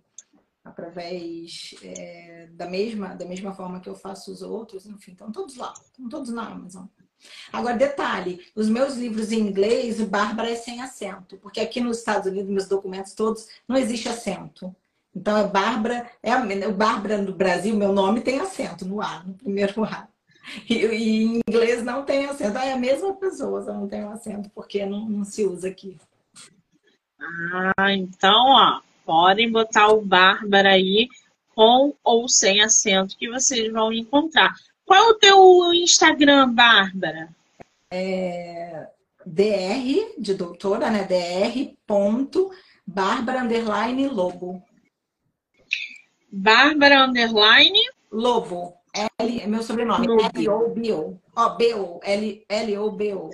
através 0.66 1.76
é, 1.84 2.50
da 2.52 2.68
mesma 2.68 3.14
da 3.14 3.26
mesma 3.26 3.54
forma 3.54 3.80
que 3.80 3.88
eu 3.88 3.96
faço 3.96 4.32
os 4.32 4.42
outros, 4.42 4.88
enfim, 4.88 5.12
estão 5.12 5.32
todos 5.32 5.56
lá, 5.56 5.72
estão 5.86 6.10
todos 6.10 6.32
na 6.32 6.48
Amazon. 6.48 6.86
Agora, 7.54 7.78
detalhe: 7.78 8.42
os 8.56 8.68
meus 8.68 8.96
livros 8.96 9.32
em 9.32 9.40
inglês, 9.40 10.02
Bárbara 10.02 10.50
é 10.50 10.56
sem 10.56 10.82
acento, 10.82 11.38
porque 11.38 11.60
aqui 11.60 11.80
nos 11.80 12.00
Estados 12.00 12.30
Unidos, 12.30 12.50
meus 12.50 12.68
documentos 12.68 13.14
todos, 13.14 13.48
não 13.68 13.78
existe 13.78 14.10
acento. 14.10 14.76
Então, 15.16 15.38
é 15.38 15.48
Bárbara, 15.48 16.12
é 16.22 16.36
o 16.68 16.74
Bárbara 16.74 17.22
no 17.22 17.34
Brasil, 17.34 17.74
meu 17.76 17.94
nome 17.94 18.20
tem 18.20 18.40
acento 18.42 18.86
no 18.86 19.02
A, 19.02 19.24
no 19.24 19.34
primeiro 19.34 19.84
A. 19.86 20.08
E, 20.70 20.76
e, 20.76 21.24
em 21.24 21.42
inglês 21.48 21.84
não 21.84 22.04
tem 22.04 22.26
acento. 22.26 22.58
Ah, 22.58 22.66
é 22.66 22.74
a 22.74 22.78
mesma 22.78 23.14
pessoa, 23.16 23.64
só 23.64 23.74
não 23.74 23.88
tem 23.88 24.04
acento, 24.04 24.50
porque 24.54 24.86
não, 24.86 25.10
não 25.10 25.24
se 25.24 25.46
usa 25.46 25.70
aqui. 25.70 25.98
Ah, 27.78 27.94
então, 27.94 28.46
ó, 28.50 28.82
podem 29.06 29.52
botar 29.52 29.90
o 29.90 30.02
Bárbara 30.02 30.70
aí 30.70 31.08
com 31.54 31.94
ou 32.04 32.28
sem 32.28 32.62
acento 32.62 33.18
que 33.18 33.30
vocês 33.30 33.72
vão 33.72 33.94
encontrar. 33.94 34.54
Qual 34.86 35.00
é 35.00 35.10
o 35.10 35.14
teu 35.16 35.74
Instagram, 35.74 36.54
Bárbara? 36.54 37.30
É 37.90 38.88
dr 39.26 40.22
de 40.22 40.34
doutora, 40.36 40.90
né? 40.92 41.04
dr. 41.04 42.54
Bárbara 42.86 43.42
underline 43.42 44.08
Lobo. 44.08 44.62
Bárbara 46.32 47.06
underline 47.06 47.80
Lobo. 48.12 48.74
L, 49.20 49.42
é 49.42 49.48
meu 49.48 49.64
sobrenome. 49.64 50.08
L-O-B-O. 50.08 51.20
Ó, 51.36 51.50
B-O. 51.56 52.00
L-O-B-O. 52.04 53.30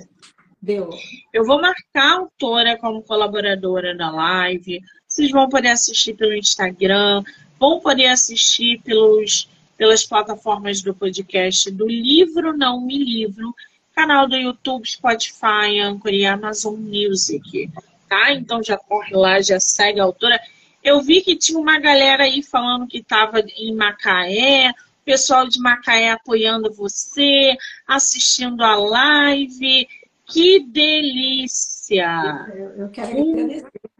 B-O. 0.61 0.89
Eu 1.33 1.45
vou 1.45 1.61
marcar 1.61 2.03
a 2.03 2.17
autora 2.19 2.77
como 2.79 3.03
colaboradora 3.03 3.95
da 3.95 4.09
live. 4.09 4.79
Vocês 5.11 5.29
vão 5.29 5.49
poder 5.49 5.67
assistir 5.67 6.13
pelo 6.13 6.33
Instagram, 6.33 7.21
vão 7.59 7.81
poder 7.81 8.05
assistir 8.05 8.81
pelos, 8.81 9.49
pelas 9.75 10.05
plataformas 10.05 10.81
do 10.81 10.95
podcast 10.95 11.69
do 11.69 11.85
Livro 11.85 12.57
Não 12.57 12.79
Me 12.79 12.97
Livro, 12.97 13.53
canal 13.93 14.25
do 14.25 14.37
YouTube, 14.37 14.89
Spotify, 14.89 15.81
Anchor 15.81 16.13
e 16.13 16.25
Amazon 16.25 16.75
Music. 16.79 17.69
Tá? 18.07 18.31
Então 18.31 18.63
já 18.63 18.77
corre 18.77 19.13
lá, 19.13 19.41
já 19.41 19.59
segue 19.59 19.99
a 19.99 20.05
autora. 20.05 20.39
Eu 20.81 21.01
vi 21.01 21.19
que 21.19 21.35
tinha 21.35 21.59
uma 21.59 21.77
galera 21.77 22.23
aí 22.23 22.41
falando 22.41 22.87
que 22.87 22.99
estava 22.99 23.41
em 23.57 23.75
Macaé, 23.75 24.71
pessoal 25.03 25.45
de 25.45 25.59
Macaé 25.59 26.11
apoiando 26.11 26.71
você, 26.71 27.57
assistindo 27.85 28.63
a 28.63 28.77
live. 28.77 29.89
Que 30.25 30.61
delícia! 30.61 32.47
Eu, 32.55 32.83
eu 32.83 32.89
quero 32.89 33.09
agradecer. 33.09 33.90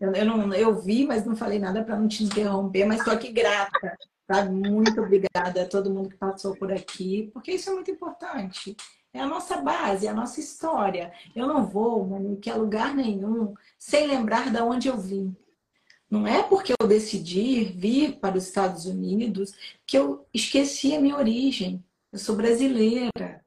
Eu, 0.00 0.12
eu, 0.12 0.24
não, 0.24 0.54
eu 0.54 0.80
vi, 0.80 1.04
mas 1.04 1.24
não 1.24 1.36
falei 1.36 1.58
nada 1.58 1.82
para 1.82 1.98
não 1.98 2.06
te 2.06 2.24
interromper, 2.24 2.84
mas 2.84 2.98
estou 2.98 3.12
aqui 3.12 3.32
grata. 3.32 3.96
Sabe? 4.30 4.50
Muito 4.50 5.00
obrigada 5.00 5.62
a 5.62 5.66
todo 5.66 5.92
mundo 5.92 6.10
que 6.10 6.16
passou 6.16 6.54
por 6.56 6.70
aqui, 6.70 7.30
porque 7.32 7.52
isso 7.52 7.70
é 7.70 7.74
muito 7.74 7.90
importante. 7.90 8.76
É 9.12 9.20
a 9.20 9.26
nossa 9.26 9.56
base, 9.56 10.06
é 10.06 10.10
a 10.10 10.14
nossa 10.14 10.38
história. 10.38 11.12
Eu 11.34 11.46
não 11.46 11.66
vou, 11.66 12.04
Monique, 12.04 12.50
a 12.50 12.56
lugar 12.56 12.94
nenhum 12.94 13.54
sem 13.78 14.06
lembrar 14.06 14.52
de 14.52 14.60
onde 14.60 14.88
eu 14.88 14.98
vim. 14.98 15.34
Não 16.10 16.26
é 16.26 16.42
porque 16.42 16.72
eu 16.78 16.86
decidi 16.86 17.64
vir 17.64 18.18
para 18.18 18.36
os 18.36 18.44
Estados 18.44 18.86
Unidos 18.86 19.52
que 19.86 19.96
eu 19.96 20.26
esqueci 20.32 20.94
a 20.94 21.00
minha 21.00 21.16
origem. 21.16 21.84
Eu 22.12 22.18
sou 22.18 22.36
brasileira, 22.36 23.44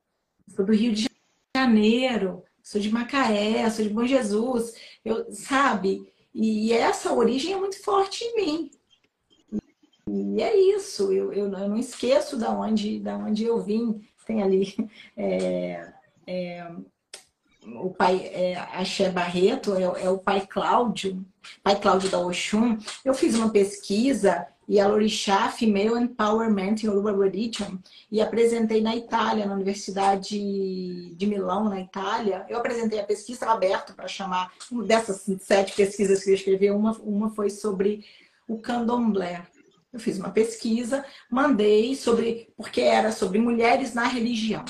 sou 0.56 0.66
do 0.66 0.74
Rio 0.74 0.94
de 0.94 1.08
Janeiro, 1.56 2.44
sou 2.62 2.80
de 2.80 2.92
Macaé, 2.92 3.68
sou 3.70 3.84
de 3.84 3.94
Bom 3.94 4.06
Jesus, 4.06 4.74
eu, 5.04 5.32
sabe? 5.32 6.12
E 6.34 6.72
essa 6.74 7.14
origem 7.14 7.54
é 7.54 7.58
muito 7.58 7.82
forte 7.82 8.24
em 8.24 8.36
mim. 8.36 8.72
E 10.08 10.42
é 10.42 10.58
isso, 10.76 11.12
eu, 11.12 11.32
eu, 11.32 11.52
eu 11.52 11.70
não 11.70 11.78
esqueço 11.78 12.38
da 12.38 12.50
onde, 12.50 13.00
da 13.00 13.18
onde 13.18 13.44
eu 13.44 13.62
vim. 13.62 14.02
Tem 14.26 14.42
ali 14.42 14.76
é, 15.16 15.94
é, 16.28 16.72
o 17.66 17.90
pai 17.92 18.30
é, 18.34 18.56
Axé 18.56 19.10
Barreto, 19.10 19.76
é, 19.76 19.84
é, 19.84 20.10
o 20.10 20.18
pai 20.18 20.46
Cláudio, 20.48 21.26
pai 21.64 21.80
Cláudio 21.80 22.10
da 22.10 22.20
Oxum. 22.20 22.78
Eu 23.06 23.14
fiz 23.14 23.36
uma 23.36 23.52
pesquisa 23.52 24.48
e 24.72 24.80
a 24.80 24.88
Lorixá 24.88 25.50
Female 25.50 26.00
Empowerment 26.00 26.84
in 26.84 26.88
Urban 26.88 27.18
Religion 27.18 27.78
e 28.10 28.22
apresentei 28.22 28.80
na 28.80 28.96
Itália, 28.96 29.46
na 29.46 29.54
Universidade 29.54 31.14
de 31.14 31.28
Milão, 31.28 31.68
na 31.68 31.82
Itália. 31.82 32.46
Eu 32.48 32.58
apresentei 32.58 32.98
a 32.98 33.04
pesquisa, 33.04 33.48
aberto 33.48 33.94
para 33.94 34.08
chamar, 34.08 34.50
dessas 34.86 35.30
sete 35.42 35.76
pesquisas 35.76 36.24
que 36.24 36.30
eu 36.30 36.36
escrevi, 36.36 36.72
uma, 36.72 36.94
uma 37.00 37.30
foi 37.32 37.50
sobre 37.50 38.06
o 38.48 38.60
candomblé. 38.60 39.46
Eu 39.92 40.00
fiz 40.00 40.18
uma 40.18 40.30
pesquisa, 40.30 41.04
mandei 41.30 41.94
sobre, 41.94 42.48
porque 42.56 42.80
era 42.80 43.12
sobre 43.12 43.40
mulheres 43.40 43.94
na 43.94 44.08
religião. 44.08 44.64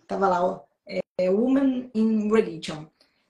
Estava 0.00 0.28
lá, 0.28 0.46
ó, 0.46 0.60
é, 0.86 1.30
Women 1.30 1.90
in 1.96 2.30
Religion. 2.30 2.86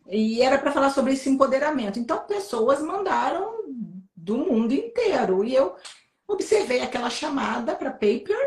E 0.06 0.42
era 0.42 0.58
para 0.58 0.72
falar 0.72 0.90
sobre 0.90 1.14
esse 1.14 1.30
empoderamento. 1.30 1.98
Então, 1.98 2.18
pessoas 2.26 2.82
mandaram 2.82 3.64
do 4.14 4.36
mundo 4.36 4.74
inteiro. 4.74 5.42
E 5.42 5.54
eu 5.54 5.74
observei 6.28 6.80
aquela 6.82 7.10
chamada 7.10 7.74
para 7.74 7.90
paper 7.90 8.38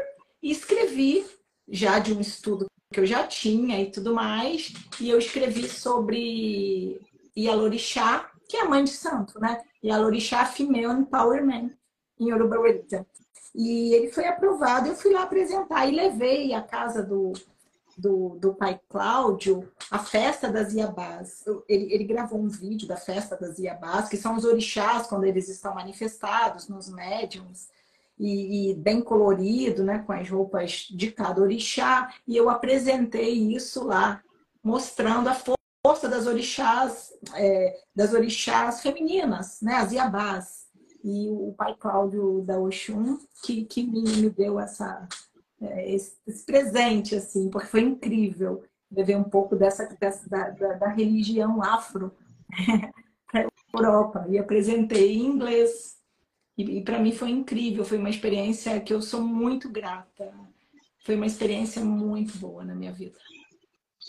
e 0.41 0.51
escrevi 0.51 1.25
já 1.67 1.99
de 1.99 2.13
um 2.13 2.21
estudo 2.21 2.67
que 2.93 2.99
eu 2.99 3.05
já 3.05 3.25
tinha 3.25 3.81
e 3.81 3.89
tudo 3.89 4.13
mais. 4.13 4.71
E 4.99 5.09
eu 5.09 5.17
escrevi 5.17 5.67
sobre 5.67 7.01
Yalorixá, 7.37 8.29
que 8.47 8.57
é 8.57 8.61
a 8.61 8.69
mãe 8.69 8.83
de 8.83 8.91
santo, 8.91 9.39
né? 9.39 9.61
Yalorixá 9.83 10.45
Female 10.45 11.01
Empowerment 11.01 11.71
em 12.19 12.29
Religion. 12.31 13.05
E 13.55 13.93
ele 13.93 14.11
foi 14.11 14.25
aprovado, 14.25 14.87
eu 14.87 14.95
fui 14.95 15.11
lá 15.11 15.23
apresentar 15.23 15.85
e 15.87 15.95
levei 15.95 16.53
a 16.53 16.61
casa 16.61 17.03
do, 17.03 17.33
do, 18.01 18.35
do 18.39 18.55
pai 18.55 18.79
Cláudio 18.89 19.71
a 19.89 19.99
festa 19.99 20.51
das 20.51 20.73
Iabás. 20.73 21.43
Ele, 21.69 21.93
ele 21.93 22.03
gravou 22.03 22.39
um 22.39 22.49
vídeo 22.49 22.87
da 22.87 22.97
festa 22.97 23.37
das 23.37 23.59
Iabás, 23.59 24.09
que 24.09 24.17
são 24.17 24.35
os 24.35 24.43
orixás 24.43 25.07
quando 25.07 25.25
eles 25.25 25.47
estão 25.47 25.75
manifestados 25.75 26.67
nos 26.67 26.89
médiums. 26.89 27.69
E, 28.17 28.71
e, 28.71 28.75
bem 28.75 29.01
colorido, 29.01 29.83
né, 29.83 29.99
com 29.99 30.11
as 30.13 30.29
roupas 30.29 30.87
de 30.91 31.11
cada 31.11 31.41
orixá, 31.41 32.13
e 32.27 32.37
eu 32.37 32.51
apresentei 32.51 33.33
isso 33.33 33.83
lá, 33.83 34.21
mostrando 34.63 35.27
a 35.27 35.33
força 35.33 36.07
das 36.07 36.27
orixás, 36.27 37.11
é, 37.33 37.79
das 37.95 38.13
orixás 38.13 38.81
femininas, 38.81 39.59
né, 39.61 39.75
as 39.75 39.91
iabás. 39.91 40.67
E 41.03 41.29
o 41.31 41.53
pai 41.57 41.75
Cláudio 41.79 42.41
da 42.41 42.59
Oxum, 42.59 43.17
que, 43.43 43.65
que 43.65 43.83
me, 43.83 44.03
me 44.03 44.29
deu 44.29 44.59
essa, 44.59 45.07
esse, 45.85 46.17
esse, 46.27 46.45
presente, 46.45 47.15
assim, 47.15 47.49
porque 47.49 47.67
foi 47.67 47.81
incrível 47.81 48.63
ver 48.89 49.15
um 49.15 49.23
pouco 49.23 49.55
dessa, 49.55 49.85
dessa 49.99 50.27
da, 50.29 50.49
da, 50.49 50.73
da 50.73 50.87
religião 50.89 51.61
afro 51.63 52.11
para 53.31 53.47
a 53.47 53.77
Europa. 53.77 54.25
E 54.29 54.37
apresentei 54.37 55.15
em 55.17 55.25
inglês. 55.25 55.97
E, 56.57 56.79
e 56.79 56.83
para 56.83 56.99
mim 56.99 57.11
foi 57.11 57.29
incrível, 57.29 57.85
foi 57.85 57.97
uma 57.97 58.09
experiência 58.09 58.79
que 58.81 58.93
eu 58.93 59.01
sou 59.01 59.21
muito 59.21 59.69
grata. 59.69 60.33
Foi 61.03 61.15
uma 61.15 61.25
experiência 61.25 61.83
muito 61.83 62.37
boa 62.37 62.63
na 62.63 62.75
minha 62.75 62.91
vida. 62.91 63.17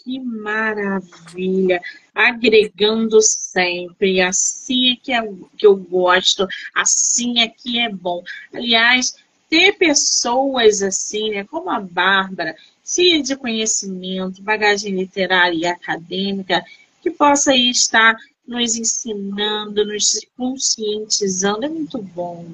Que 0.02 0.18
maravilha! 0.18 1.80
Agregando 2.14 3.20
sempre, 3.20 4.20
assim 4.20 4.92
é 4.92 4.96
que, 4.96 5.12
é 5.12 5.22
que 5.56 5.66
eu 5.66 5.76
gosto, 5.76 6.46
assim 6.74 7.40
é 7.40 7.48
que 7.48 7.78
é 7.78 7.88
bom. 7.88 8.22
Aliás, 8.52 9.14
ter 9.52 9.72
pessoas 9.74 10.82
assim, 10.82 11.28
né, 11.28 11.44
como 11.44 11.68
a 11.68 11.78
Bárbara, 11.78 12.56
cheia 12.82 13.22
de 13.22 13.36
conhecimento, 13.36 14.40
bagagem 14.40 14.96
literária 14.96 15.54
e 15.54 15.66
acadêmica, 15.66 16.64
que 17.02 17.10
possa 17.10 17.52
aí 17.52 17.68
estar 17.68 18.16
nos 18.48 18.76
ensinando, 18.76 19.84
nos 19.84 20.18
conscientizando, 20.38 21.66
é 21.66 21.68
muito 21.68 21.98
bom. 21.98 22.46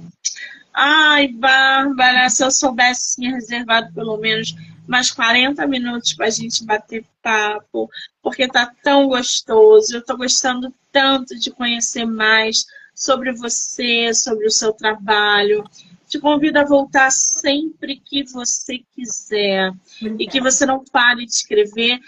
Ai, 0.74 1.28
Bárbara, 1.28 2.28
se 2.30 2.42
eu 2.44 2.51
soubesse, 2.51 3.14
tinha 3.14 3.32
reservado 3.32 3.94
pelo 3.94 4.16
menos 4.16 4.53
mais 4.84 5.12
40 5.12 5.64
minutos 5.68 6.14
para 6.14 6.26
a 6.26 6.30
gente 6.30 6.64
bater 6.64 7.05
papo, 7.22 7.88
porque 8.20 8.49
tá 8.49 8.72
tão 8.82 9.07
gostoso. 9.07 9.94
Eu 9.94 10.01
estou 10.01 10.16
gostando 10.16 10.74
tanto 10.90 11.38
de 11.38 11.53
conhecer 11.53 12.05
mais 12.05 12.64
sobre 12.92 13.32
você, 13.32 14.12
sobre 14.12 14.49
o 14.49 14.51
seu 14.51 14.72
trabalho. 14.72 15.62
Te 16.09 16.19
convido 16.19 16.59
a 16.59 16.65
voltar 16.65 17.11
sempre 17.11 18.01
que 18.03 18.25
você 18.25 18.79
quiser 18.95 19.73
e 20.19 20.27
que 20.27 20.41
você 20.41 20.65
não 20.65 20.83
pare 20.85 21.27
de 21.27 21.33
escrever. 21.33 22.01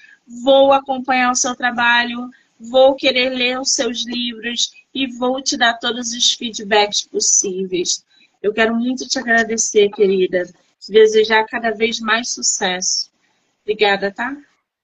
Vou 0.42 0.72
acompanhar 0.72 1.30
o 1.30 1.34
seu 1.36 1.54
trabalho, 1.54 2.30
vou 2.58 2.94
querer 2.94 3.28
ler 3.28 3.60
os 3.60 3.72
seus 3.72 4.06
livros 4.06 4.72
e 4.94 5.06
vou 5.06 5.42
te 5.42 5.56
dar 5.56 5.74
todos 5.74 6.12
os 6.14 6.32
feedbacks 6.32 7.02
possíveis. 7.02 8.02
Eu 8.42 8.54
quero 8.54 8.74
muito 8.74 9.06
te 9.06 9.18
agradecer, 9.18 9.90
querida. 9.90 10.46
Te 10.80 10.92
desejar 10.92 11.44
cada 11.44 11.70
vez 11.70 12.00
mais 12.00 12.30
sucesso. 12.30 13.10
Obrigada, 13.62 14.10
tá? 14.10 14.34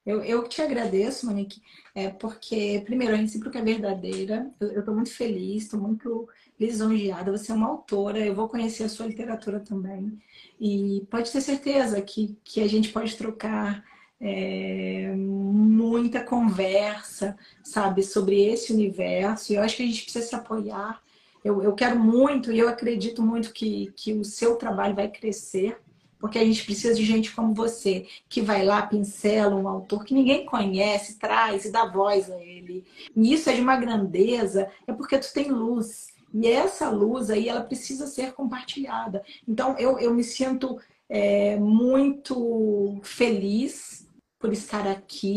Eu, 0.04 0.22
eu 0.22 0.46
te 0.46 0.60
agradeço, 0.60 1.26
Monique, 1.26 1.60
é, 1.94 2.08
porque, 2.08 2.82
primeiro, 2.84 3.14
a 3.14 3.16
recíproca 3.16 3.58
é 3.58 3.62
verdadeira. 3.62 4.48
Eu 4.60 4.80
estou 4.80 4.94
muito 4.94 5.10
feliz, 5.10 5.64
estou 5.64 5.80
muito 5.80 6.28
lisonjeada. 6.58 7.30
Você 7.30 7.52
é 7.52 7.54
uma 7.54 7.68
autora, 7.68 8.18
eu 8.18 8.34
vou 8.34 8.48
conhecer 8.48 8.84
a 8.84 8.88
sua 8.88 9.06
literatura 9.06 9.60
também. 9.60 10.18
E 10.60 11.06
pode 11.10 11.30
ter 11.30 11.40
certeza 11.40 12.00
que, 12.00 12.36
que 12.42 12.60
a 12.60 12.68
gente 12.68 12.90
pode 12.90 13.16
trocar 13.16 13.84
é, 14.20 15.12
muita 15.16 16.22
conversa, 16.22 17.36
sabe, 17.62 18.02
sobre 18.02 18.44
esse 18.44 18.72
universo. 18.72 19.52
E 19.52 19.56
eu 19.56 19.62
acho 19.62 19.76
que 19.76 19.82
a 19.82 19.86
gente 19.86 20.02
precisa 20.02 20.26
se 20.26 20.34
apoiar. 20.34 21.02
Eu, 21.44 21.62
eu 21.62 21.74
quero 21.74 21.98
muito 21.98 22.50
e 22.50 22.58
eu 22.58 22.68
acredito 22.68 23.22
muito 23.22 23.52
que, 23.52 23.92
que 23.94 24.12
o 24.12 24.24
seu 24.24 24.56
trabalho 24.56 24.96
vai 24.96 25.08
crescer, 25.08 25.78
porque 26.18 26.38
a 26.38 26.44
gente 26.44 26.64
precisa 26.64 26.94
de 26.94 27.04
gente 27.04 27.32
como 27.32 27.54
você, 27.54 28.06
que 28.28 28.40
vai 28.40 28.64
lá, 28.64 28.82
pincela 28.82 29.54
um 29.54 29.68
autor 29.68 30.04
que 30.04 30.14
ninguém 30.14 30.44
conhece, 30.44 31.18
traz 31.18 31.64
e 31.64 31.70
dá 31.70 31.84
voz 31.86 32.30
a 32.30 32.42
ele. 32.42 32.84
E 33.14 33.32
isso 33.32 33.48
é 33.48 33.54
de 33.54 33.60
uma 33.60 33.76
grandeza, 33.76 34.68
é 34.86 34.92
porque 34.92 35.18
tu 35.18 35.32
tem 35.32 35.50
luz. 35.52 36.15
E 36.38 36.46
essa 36.46 36.90
luz 36.90 37.30
aí, 37.30 37.48
ela 37.48 37.62
precisa 37.62 38.06
ser 38.06 38.34
compartilhada. 38.34 39.24
Então, 39.48 39.74
eu, 39.78 39.98
eu 39.98 40.12
me 40.12 40.22
sinto 40.22 40.78
é, 41.08 41.56
muito 41.56 43.00
feliz 43.02 44.06
por 44.38 44.52
estar 44.52 44.86
aqui, 44.86 45.36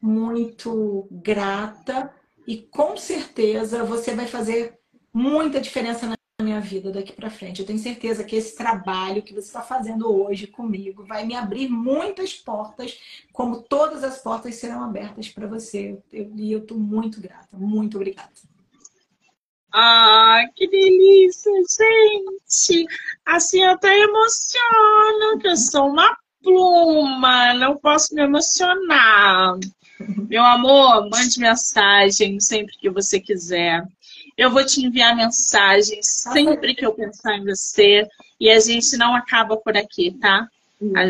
muito 0.00 1.06
grata 1.10 2.10
e 2.46 2.56
com 2.56 2.96
certeza 2.96 3.84
você 3.84 4.14
vai 4.14 4.26
fazer 4.26 4.78
muita 5.12 5.60
diferença 5.60 6.06
na 6.06 6.16
minha 6.42 6.60
vida 6.60 6.90
daqui 6.90 7.12
para 7.12 7.30
frente. 7.30 7.60
Eu 7.60 7.66
tenho 7.66 7.78
certeza 7.78 8.24
que 8.24 8.34
esse 8.34 8.56
trabalho 8.56 9.22
que 9.22 9.34
você 9.34 9.46
está 9.46 9.60
fazendo 9.60 10.10
hoje 10.10 10.46
comigo 10.46 11.04
vai 11.04 11.26
me 11.26 11.34
abrir 11.34 11.68
muitas 11.68 12.34
portas, 12.34 12.98
como 13.30 13.60
todas 13.62 14.02
as 14.02 14.18
portas 14.22 14.54
serão 14.54 14.82
abertas 14.82 15.28
para 15.28 15.46
você. 15.46 15.98
e 16.12 16.50
eu 16.50 16.60
estou 16.60 16.78
muito 16.78 17.20
grata. 17.20 17.56
Muito 17.56 17.96
obrigada. 17.96 18.32
Ah, 19.76 20.44
que 20.54 20.68
delícia, 20.68 21.50
gente! 21.52 22.86
Assim 23.26 23.64
eu 23.64 23.72
até 23.72 23.92
emociono, 23.98 25.38
que 25.40 25.48
eu 25.48 25.56
sou 25.56 25.88
uma 25.88 26.16
pluma, 26.40 27.52
não 27.54 27.76
posso 27.76 28.14
me 28.14 28.22
emocionar. 28.22 29.58
Meu 30.28 30.44
amor, 30.44 31.10
mande 31.10 31.40
mensagem 31.40 32.38
sempre 32.38 32.76
que 32.78 32.88
você 32.88 33.18
quiser. 33.18 33.82
Eu 34.38 34.52
vou 34.52 34.64
te 34.64 34.80
enviar 34.80 35.16
mensagem 35.16 36.00
sempre 36.04 36.76
que 36.76 36.86
eu 36.86 36.94
pensar 36.94 37.36
em 37.36 37.44
você. 37.44 38.06
E 38.38 38.48
a 38.50 38.60
gente 38.60 38.96
não 38.96 39.12
acaba 39.16 39.56
por 39.56 39.76
aqui, 39.76 40.16
tá? 40.20 40.48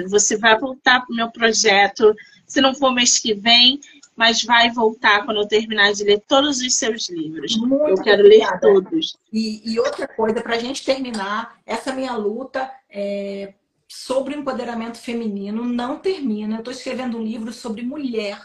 Você 0.08 0.38
vai 0.38 0.58
voltar 0.58 1.00
para 1.00 1.12
o 1.12 1.16
meu 1.16 1.30
projeto. 1.30 2.14
Se 2.46 2.62
não 2.62 2.74
for 2.74 2.94
mês 2.94 3.18
que 3.18 3.34
vem, 3.34 3.78
mas 4.16 4.42
vai 4.42 4.70
voltar 4.70 5.24
quando 5.24 5.40
eu 5.40 5.48
terminar 5.48 5.92
de 5.92 6.04
ler 6.04 6.22
todos 6.26 6.60
os 6.60 6.76
seus 6.76 7.08
livros. 7.08 7.56
Muito 7.56 7.88
eu 7.88 8.02
quero 8.02 8.22
obrigada. 8.22 8.66
ler 8.66 8.74
todos. 8.74 9.16
E, 9.32 9.72
e 9.72 9.78
outra 9.80 10.06
coisa, 10.06 10.40
para 10.40 10.54
a 10.54 10.58
gente 10.58 10.84
terminar, 10.84 11.58
essa 11.66 11.92
minha 11.92 12.16
luta 12.16 12.70
é, 12.88 13.54
sobre 13.88 14.34
o 14.34 14.38
empoderamento 14.38 14.98
feminino 14.98 15.64
não 15.64 15.98
termina. 15.98 16.56
Eu 16.56 16.58
estou 16.60 16.72
escrevendo 16.72 17.18
um 17.18 17.22
livro 17.22 17.52
sobre 17.52 17.82
mulher. 17.82 18.40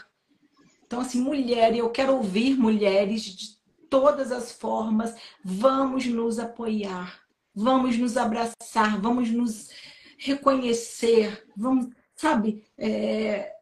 Então, 0.86 1.00
assim, 1.00 1.20
mulher, 1.20 1.74
eu 1.76 1.88
quero 1.90 2.14
ouvir 2.14 2.56
mulheres 2.56 3.22
de 3.22 3.60
todas 3.88 4.32
as 4.32 4.52
formas. 4.52 5.14
Vamos 5.44 6.06
nos 6.06 6.38
apoiar, 6.38 7.20
vamos 7.54 7.96
nos 7.96 8.16
abraçar, 8.16 9.00
vamos 9.00 9.30
nos 9.30 9.68
reconhecer, 10.18 11.46
vamos, 11.56 11.88
sabe? 12.14 12.64
É, 12.76 13.52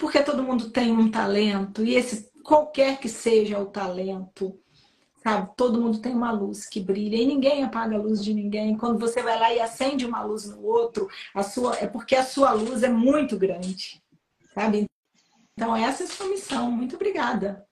porque 0.00 0.22
todo 0.22 0.42
mundo 0.42 0.70
tem 0.70 0.90
um 0.90 1.10
talento 1.10 1.84
e 1.84 1.94
esse 1.94 2.30
qualquer 2.42 2.98
que 2.98 3.08
seja 3.08 3.58
o 3.58 3.66
talento, 3.66 4.58
sabe? 5.22 5.50
Todo 5.54 5.80
mundo 5.80 5.98
tem 5.98 6.12
uma 6.12 6.32
luz 6.32 6.66
que 6.66 6.80
brilha 6.80 7.16
e 7.16 7.26
ninguém 7.26 7.62
apaga 7.62 7.96
a 7.96 8.00
luz 8.00 8.24
de 8.24 8.32
ninguém. 8.32 8.78
Quando 8.78 8.98
você 8.98 9.22
vai 9.22 9.38
lá 9.38 9.52
e 9.52 9.60
acende 9.60 10.06
uma 10.06 10.24
luz 10.24 10.48
no 10.48 10.64
outro, 10.64 11.06
a 11.34 11.42
sua 11.42 11.76
é 11.76 11.86
porque 11.86 12.16
a 12.16 12.24
sua 12.24 12.52
luz 12.52 12.82
é 12.82 12.88
muito 12.88 13.36
grande, 13.36 14.02
sabe? 14.54 14.86
Então 15.52 15.76
essa 15.76 16.02
é 16.02 16.06
a 16.06 16.08
sua 16.08 16.28
missão. 16.28 16.70
Muito 16.70 16.96
obrigada. 16.96 17.66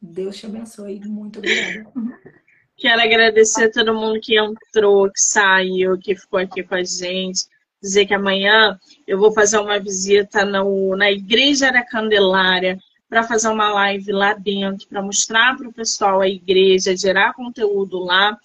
Deus 0.00 0.36
te 0.36 0.46
abençoe. 0.46 1.00
Muito 1.00 1.40
obrigada. 1.40 1.90
Quero 2.76 3.02
agradecer 3.02 3.64
a 3.64 3.72
todo 3.72 3.92
mundo 3.92 4.20
que 4.20 4.38
entrou, 4.38 5.10
que 5.10 5.20
saiu, 5.20 5.98
que 5.98 6.14
ficou 6.14 6.38
aqui 6.38 6.62
com 6.62 6.76
a 6.76 6.84
gente 6.84 7.44
dizer 7.82 8.06
que 8.06 8.14
amanhã 8.14 8.78
eu 9.06 9.18
vou 9.18 9.32
fazer 9.32 9.58
uma 9.58 9.78
visita 9.78 10.44
no, 10.44 10.96
na 10.96 11.10
Igreja 11.10 11.72
da 11.72 11.84
Candelária 11.84 12.78
para 13.12 13.24
fazer 13.24 13.48
uma 13.48 13.70
live 13.74 14.10
lá 14.10 14.32
dentro, 14.32 14.88
para 14.88 15.02
mostrar 15.02 15.54
para 15.54 15.68
o 15.68 15.72
pessoal 15.72 16.22
a 16.22 16.28
igreja, 16.28 16.96
gerar 16.96 17.34
conteúdo 17.34 17.98
lá. 17.98 18.38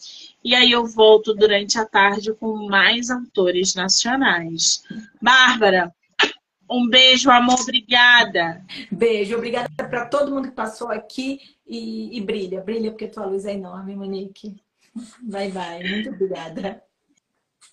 E 0.44 0.54
aí 0.54 0.74
eu 0.74 0.86
volto 0.86 1.34
durante 1.34 1.80
a 1.80 1.86
tarde 1.86 2.34
com 2.34 2.68
mais 2.68 3.10
autores 3.10 3.76
nacionais. 3.76 4.84
Bárbara, 5.22 5.90
um 6.70 6.86
beijo, 6.90 7.32
amor, 7.32 7.62
obrigada. 7.62 8.62
Beijo, 8.92 9.38
obrigada 9.38 9.70
para 9.78 10.06
todo 10.06 10.36
mundo 10.36 10.50
que 10.50 10.56
passou 10.56 10.90
aqui 10.90 11.40
e, 11.66 12.18
e 12.18 12.20
brilha, 12.20 12.60
brilha 12.60 12.92
porque 12.92 13.08
tua 13.08 13.26
luz 13.26 13.46
é 13.46 13.54
enorme, 13.54 13.96
Monique. 13.96 14.58
Vai, 15.26 15.50
vai, 15.50 15.82
muito 15.82 16.10
obrigada. 16.10 16.84